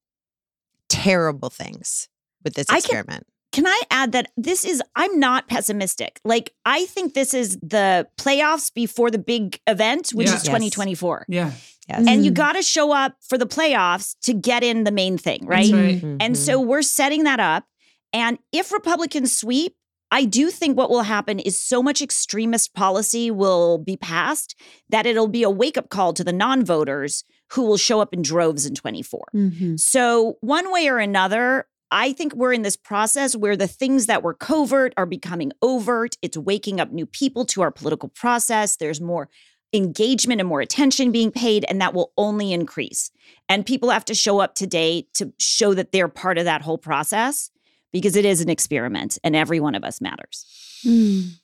terrible 0.91 1.49
things 1.49 2.09
with 2.45 2.55
this 2.55 2.67
experiment. 2.71 3.27
Can 3.53 3.67
I 3.67 3.81
add 3.91 4.13
that 4.13 4.31
this 4.37 4.65
is, 4.65 4.81
I'm 4.95 5.19
not 5.19 5.49
pessimistic. 5.49 6.21
Like, 6.25 6.53
I 6.65 6.87
think 6.87 7.15
this 7.15 7.35
is 7.35 7.59
the 7.59 8.07
playoffs 8.17 8.73
before 8.73 9.11
the 9.11 9.19
big 9.19 9.59
event, 9.67 10.11
which 10.11 10.29
Yeah. 10.29 10.35
is 10.35 10.45
Yes. 10.45 10.47
2024. 10.47 11.27
Yeah. 11.29 11.53
yes. 11.89 12.05
And 12.07 12.25
you 12.25 12.31
Mm. 12.31 12.35
got 12.35 12.53
to 12.53 12.63
show 12.63 12.93
up 12.93 13.17
for 13.21 13.37
the 13.37 13.47
playoffs 13.47 14.15
to 14.23 14.33
get 14.35 14.63
in 14.63 14.85
the 14.85 14.93
main 14.93 15.19
thing, 15.19 15.45
right? 15.45 15.71
That's 15.71 16.03
right. 16.03 16.03
And 16.21 16.35
Mhm. 16.35 16.37
so 16.37 16.61
we're 16.61 16.83
setting 16.83 17.25
that 17.25 17.41
up. 17.41 17.65
And 18.13 18.39
if 18.53 18.71
Republicans 18.73 19.37
sweep, 19.37 19.75
I 20.13 20.25
do 20.25 20.51
think 20.51 20.77
what 20.77 20.91
will 20.91 21.03
happen 21.03 21.39
is 21.39 21.57
so 21.59 21.83
much 21.83 22.03
extremist 22.03 22.75
policy 22.75 23.31
will 23.31 23.79
be 23.79 23.97
passed 23.97 24.57
that 24.89 25.07
it'll 25.07 25.29
be 25.29 25.43
a 25.45 25.51
wake 25.51 25.79
up 25.79 25.89
call 25.89 26.13
to 26.15 26.25
the 26.25 26.33
non 26.33 26.65
voters 26.65 27.25
who 27.53 27.63
will 27.63 27.77
show 27.77 28.01
up 28.01 28.13
in 28.15 28.23
droves 28.23 28.65
in 28.67 28.75
24. 28.75 29.25
Mhm. 29.35 29.79
So, 29.79 30.37
one 30.41 30.73
way 30.73 30.89
or 30.89 30.99
another, 30.99 31.67
I 31.91 32.13
think 32.13 32.35
we're 32.35 32.53
in 32.53 32.63
this 32.63 32.77
process 32.77 33.35
where 33.37 33.57
the 33.57 33.67
things 33.67 34.07
that 34.07 34.23
were 34.23 34.35
covert 34.35 34.95
are 34.97 35.07
becoming 35.07 35.53
overt. 35.63 36.17
It's 36.23 36.37
waking 36.37 36.81
up 36.81 36.93
new 36.93 37.07
people 37.07 37.45
to 37.47 37.63
our 37.63 37.71
political 37.71 38.09
process. 38.09 38.77
There's 38.77 39.01
more 39.01 39.29
engagement 39.73 40.41
and 40.41 40.49
more 40.49 40.61
attention 40.61 41.13
being 41.13 41.31
paid, 41.31 41.65
and 41.69 41.81
that 41.81 41.95
will 41.95 42.13
only 42.17 42.53
increase. 42.53 43.11
And 43.49 43.67
people 43.67 43.91
have 43.91 44.05
to 44.07 44.15
show 44.15 44.41
up 44.41 44.55
today 44.55 45.07
to 45.15 45.33
show 45.39 45.75
that 45.75 45.93
they're 45.93 46.09
part 46.09 46.39
of 46.39 46.45
that 46.45 46.63
whole 46.63 46.79
process 46.79 47.51
because 47.93 48.17
it 48.17 48.25
is 48.25 48.41
an 48.41 48.49
experiment 48.49 49.19
and 49.25 49.35
every 49.35 49.61
one 49.61 49.75
of 49.75 49.85
us 49.85 50.01
matters. 50.01 50.45
Mm. 50.85 51.35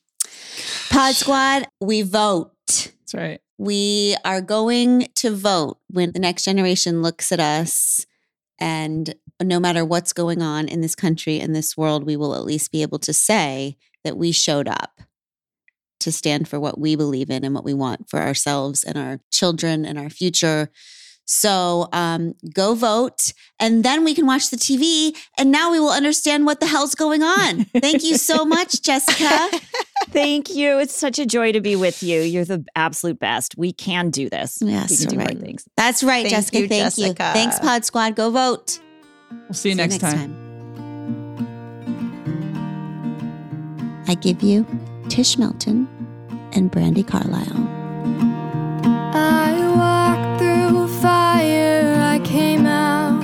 Pod 0.89 1.15
squad, 1.15 1.67
we 1.79 2.01
vote. 2.01 2.51
That's 2.67 3.13
right. 3.13 3.41
We 3.57 4.15
are 4.23 4.41
going 4.41 5.07
to 5.15 5.35
vote 5.35 5.77
when 5.89 6.11
the 6.11 6.19
next 6.19 6.45
generation 6.45 7.01
looks 7.01 7.31
at 7.31 7.39
us. 7.39 8.05
And 8.59 9.13
no 9.41 9.59
matter 9.59 9.85
what's 9.85 10.13
going 10.13 10.41
on 10.41 10.67
in 10.67 10.81
this 10.81 10.95
country, 10.95 11.39
and 11.39 11.55
this 11.55 11.77
world, 11.77 12.03
we 12.05 12.17
will 12.17 12.35
at 12.35 12.45
least 12.45 12.71
be 12.71 12.81
able 12.81 12.99
to 12.99 13.13
say 13.13 13.77
that 14.03 14.17
we 14.17 14.31
showed 14.31 14.67
up 14.67 15.01
to 15.99 16.11
stand 16.11 16.47
for 16.47 16.59
what 16.59 16.79
we 16.79 16.95
believe 16.95 17.29
in 17.29 17.43
and 17.43 17.55
what 17.55 17.63
we 17.63 17.73
want 17.73 18.09
for 18.09 18.19
ourselves 18.19 18.83
and 18.83 18.97
our 18.97 19.19
children 19.31 19.85
and 19.85 19.97
our 19.97 20.09
future. 20.09 20.69
So 21.25 21.89
um, 21.91 22.35
go 22.53 22.73
vote, 22.73 23.33
and 23.59 23.83
then 23.83 24.05
we 24.05 24.15
can 24.15 24.25
watch 24.25 24.49
the 24.49 24.55
TV, 24.55 25.13
and 25.37 25.51
now 25.51 25.71
we 25.71 25.79
will 25.79 25.91
understand 25.91 26.45
what 26.45 26.61
the 26.61 26.65
hell's 26.65 26.95
going 26.95 27.21
on. 27.21 27.65
Thank 27.65 28.05
you 28.05 28.17
so 28.17 28.45
much, 28.45 28.81
Jessica. 28.81 29.59
Thank 30.09 30.55
you. 30.55 30.79
It's 30.79 30.95
such 30.95 31.19
a 31.19 31.25
joy 31.25 31.51
to 31.51 31.59
be 31.59 31.75
with 31.75 32.01
you. 32.01 32.21
You're 32.21 32.45
the 32.45 32.65
absolute 32.77 33.19
best. 33.19 33.55
We 33.57 33.73
can 33.73 34.09
do 34.09 34.29
this. 34.29 34.59
Yes, 34.61 34.89
we 34.89 34.97
can 34.97 35.07
do 35.09 35.17
right. 35.17 35.27
hard 35.31 35.41
things. 35.41 35.67
That's 35.75 36.01
right, 36.01 36.23
Thank 36.23 36.35
Jessica. 36.35 36.59
you, 36.59 36.67
thank 36.69 36.97
you. 36.97 37.03
Jessica. 37.07 37.31
Thanks, 37.33 37.59
Pod 37.59 37.83
Squad. 37.83 38.15
Go 38.15 38.29
vote. 38.29 38.79
We'll 39.31 39.53
see 39.53 39.69
you, 39.69 39.75
See 39.75 39.81
next, 39.81 39.99
time. 39.99 40.35
I 44.07 44.15
give 44.15 44.41
you 44.41 44.65
Tish 45.09 45.37
Melton 45.37 45.87
and 46.53 46.71
Brandi 46.71 47.05
Carlile. 47.05 47.67
I 49.13 49.51
walked 49.75 50.39
through 50.39 50.87
fire, 51.01 51.95
I 52.01 52.19
came 52.19 52.65
out 52.65 53.21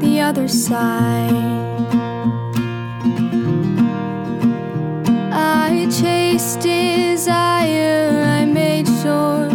the 0.00 0.20
other 0.20 0.48
side. 0.48 1.32
I 5.32 5.88
chased 5.90 6.60
desire, 6.60 8.22
I 8.24 8.44
made 8.44 8.86
sure 8.86 9.48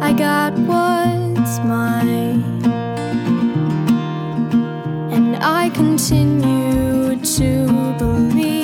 I 0.00 0.12
got 0.12 0.52
what's 0.54 1.58
mine. 1.60 2.23
Continue 5.84 7.14
to 7.16 7.66
believe 7.98 8.63